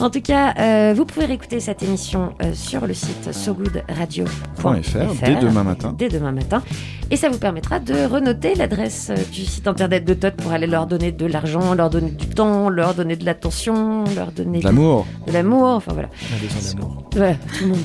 En 0.00 0.10
tout 0.10 0.20
cas, 0.20 0.54
euh, 0.58 0.94
vous 0.96 1.04
pouvez 1.04 1.26
réécouter 1.26 1.60
cette 1.60 1.82
émission 1.82 2.32
euh, 2.42 2.52
sur 2.54 2.86
le 2.86 2.94
site 2.94 3.32
sogoodradio.fr 3.32 4.64
.fr, 4.82 5.24
dès 5.24 5.36
demain 5.36 5.64
matin. 5.64 5.94
Dès 5.96 6.08
demain 6.08 6.32
matin. 6.32 6.62
Et 7.10 7.16
ça 7.16 7.28
vous 7.28 7.38
permettra 7.38 7.80
de 7.80 8.06
renoter 8.06 8.54
l'adresse 8.54 9.10
euh, 9.10 9.16
du 9.32 9.44
site 9.44 9.68
internet 9.68 10.04
de 10.04 10.14
Todd 10.14 10.34
pour 10.36 10.52
aller 10.52 10.66
leur 10.66 10.86
donner 10.86 11.12
de 11.12 11.26
l'argent, 11.26 11.74
leur 11.74 11.90
donner 11.90 12.10
du 12.10 12.26
temps, 12.26 12.68
leur 12.68 12.94
donner 12.94 13.16
de 13.16 13.24
l'attention, 13.24 14.04
leur 14.16 14.32
donner 14.32 14.60
De 14.60 14.64
l'amour. 14.64 15.06
De 15.26 15.32
l'amour, 15.32 15.64
enfin 15.64 15.92
voilà. 15.92 16.08
On 16.32 16.36
a 16.36 16.40
besoin 16.40 16.72
d'amour. 16.72 17.04
Voilà, 17.14 17.34
tout 17.34 17.64
le 17.64 17.68
monde. 17.68 17.78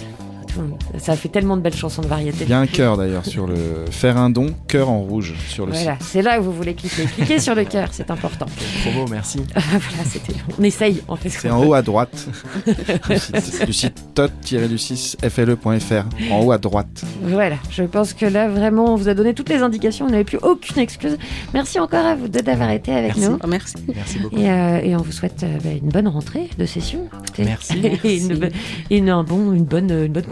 Tout 0.54 0.62
le 0.62 0.68
monde. 0.68 0.80
Ça 0.97 1.16
fait 1.16 1.30
tellement 1.30 1.58
de 1.58 1.62
belles 1.62 1.76
chansons 1.76 2.02
de 2.02 2.08
variété. 2.08 2.43
Il 2.45 2.50
y 2.50 2.54
a 2.54 2.60
un 2.60 2.68
cœur 2.68 2.97
d'ailleurs 2.97 3.26
sur 3.26 3.47
le. 3.47 3.56
Faire 3.91 4.18
un 4.18 4.30
don, 4.30 4.47
cœur 4.68 4.89
en 4.89 5.00
rouge 5.02 5.34
sur 5.47 5.66
le 5.66 5.74
Voilà, 5.74 5.97
c'est 6.02 6.22
là 6.22 6.39
où 6.39 6.43
vous 6.43 6.52
voulez 6.54 6.74
cliquer. 6.74 7.04
Cliquez 7.06 7.39
sur 7.39 7.56
le 7.56 7.66
cœur, 7.66 7.89
c'est 7.91 8.10
important. 8.12 8.45
Promo, 8.82 9.06
merci. 9.10 9.39
voilà, 9.56 10.04
c'était. 10.06 10.34
On 10.60 10.64
essaye, 10.64 11.02
on 11.08 11.16
fait 11.16 11.30
ce 11.30 11.36
site. 11.36 11.41
C'est 11.43 11.50
en 11.52 11.64
haut 11.64 11.74
à 11.74 11.82
droite 11.82 12.28
du 12.68 13.18
site, 13.20 13.66
du 13.66 13.74
site 13.74 14.04
tot-du6fle.fr. 14.16 16.32
En 16.34 16.41
haut 16.43 16.52
à 16.52 16.58
droite. 16.58 17.04
Voilà, 17.24 17.56
je 17.70 17.84
pense 17.84 18.14
que 18.14 18.26
là, 18.26 18.47
vraiment, 18.47 18.93
on 18.93 18.95
vous 18.95 19.08
a 19.10 19.14
donné 19.14 19.34
toutes 19.34 19.50
les 19.50 19.62
indications, 19.62 20.06
vous 20.06 20.12
n'avez 20.12 20.24
plus 20.24 20.39
aucune 20.41 20.80
excuse. 20.80 21.18
Merci 21.54 21.80
encore 21.80 22.06
à 22.06 22.16
vous 22.16 22.28
deux 22.28 22.41
d'avoir 22.41 22.72
été 22.72 22.91
avec 22.91 23.16
Merci. 23.16 23.30
nous. 23.32 23.38
Oh, 23.43 23.47
merci. 23.47 23.76
Merci 23.95 24.20
beaucoup. 24.20 24.38
Et, 24.38 24.50
euh, 24.50 24.80
et 24.82 24.95
on 24.95 25.02
vous 25.02 25.12
souhaite 25.12 25.43
euh, 25.43 25.58
bah, 25.64 25.70
une 25.72 25.89
bonne 25.89 26.08
rentrée 26.08 26.50
de 26.58 26.66
session. 26.66 27.08
Écoutez. 27.24 27.45
Merci. 27.45 27.82
Et, 28.04 28.18
une, 28.18 28.50
et 28.89 28.97
une- 28.97 29.10
un 29.10 29.24
bon, 29.24 29.54
une, 29.54 29.64
bonne, 29.66 29.91
une 29.91 30.12
bonne 30.12 30.26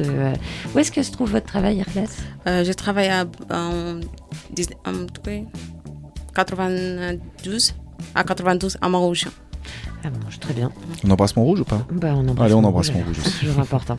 euh, 0.00 0.34
Où 0.74 0.78
est-ce 0.78 0.92
que 0.92 1.02
se 1.02 1.10
trouve 1.12 1.30
votre 1.32 1.46
travail, 1.46 1.76
Irlas 1.78 2.10
Euh, 2.46 2.64
je 2.64 2.72
travaille 2.72 3.08
à, 3.08 3.24
en, 3.50 4.00
en 4.86 5.06
tout 5.12 5.22
cas, 5.22 5.40
92, 6.34 7.74
à 8.14 8.24
92 8.24 8.78
à 8.80 8.88
Montrouge. 8.88 9.26
Ah, 10.04 10.10
bon, 10.10 10.18
je- 10.28 10.38
très 10.38 10.52
bien. 10.54 10.70
On 11.04 11.10
embrasse 11.10 11.36
mon 11.36 11.44
rouge 11.44 11.60
ou 11.60 11.64
pas 11.64 11.86
Bah, 11.92 12.08
on 12.16 12.26
embrasse 12.28 12.46
Allez, 12.46 12.54
on 12.54 12.64
embrasse 12.64 12.92
mon 12.92 13.00
rouge. 13.02 13.16
C'est 13.22 13.38
toujours 13.46 13.60
important. 13.60 13.96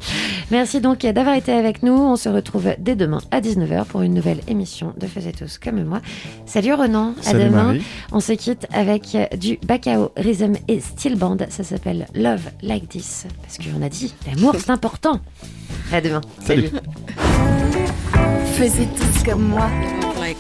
Merci 0.52 0.82
donc 0.82 1.00
d'avoir 1.06 1.36
été 1.36 1.52
avec 1.54 1.82
nous. 1.84 1.94
On 1.94 2.16
se 2.18 2.28
retrouve 2.30 2.70
dès 2.80 2.96
demain 2.96 3.20
à 3.32 3.40
19h 3.42 3.86
pour 3.86 4.02
une 4.02 4.14
nouvelle 4.14 4.42
émission 4.48 4.94
de 5.00 5.08
Faisez 5.08 5.32
tous 5.32 5.58
comme 5.58 5.84
moi. 5.84 6.02
Salut 6.46 6.74
Renan, 6.74 7.14
à 7.20 7.24
Salut 7.24 7.46
demain. 7.46 7.64
Marie. 7.64 7.82
On 8.12 8.20
se 8.20 8.34
quitte 8.34 8.68
avec 8.74 9.18
du 9.40 9.58
Bacao 9.66 10.12
Rhythm 10.18 10.54
et 10.68 10.80
Steel 10.80 11.18
Band. 11.18 11.38
Ça 11.50 11.64
s'appelle 11.64 12.08
Love 12.14 12.50
Like 12.62 12.90
This. 12.90 13.26
Parce 13.42 13.58
qu'on 13.58 13.82
a 13.82 13.90
dit, 13.90 14.14
l'amour 14.28 14.56
c'est 14.58 14.70
important. 14.72 15.20
À 15.92 16.02
demain. 16.02 16.22
Salut. 16.46 16.70
Faisez 18.56 18.88
tous 18.88 19.24
comme 19.24 19.48
moi. 19.48 19.70
Like. 20.20 20.38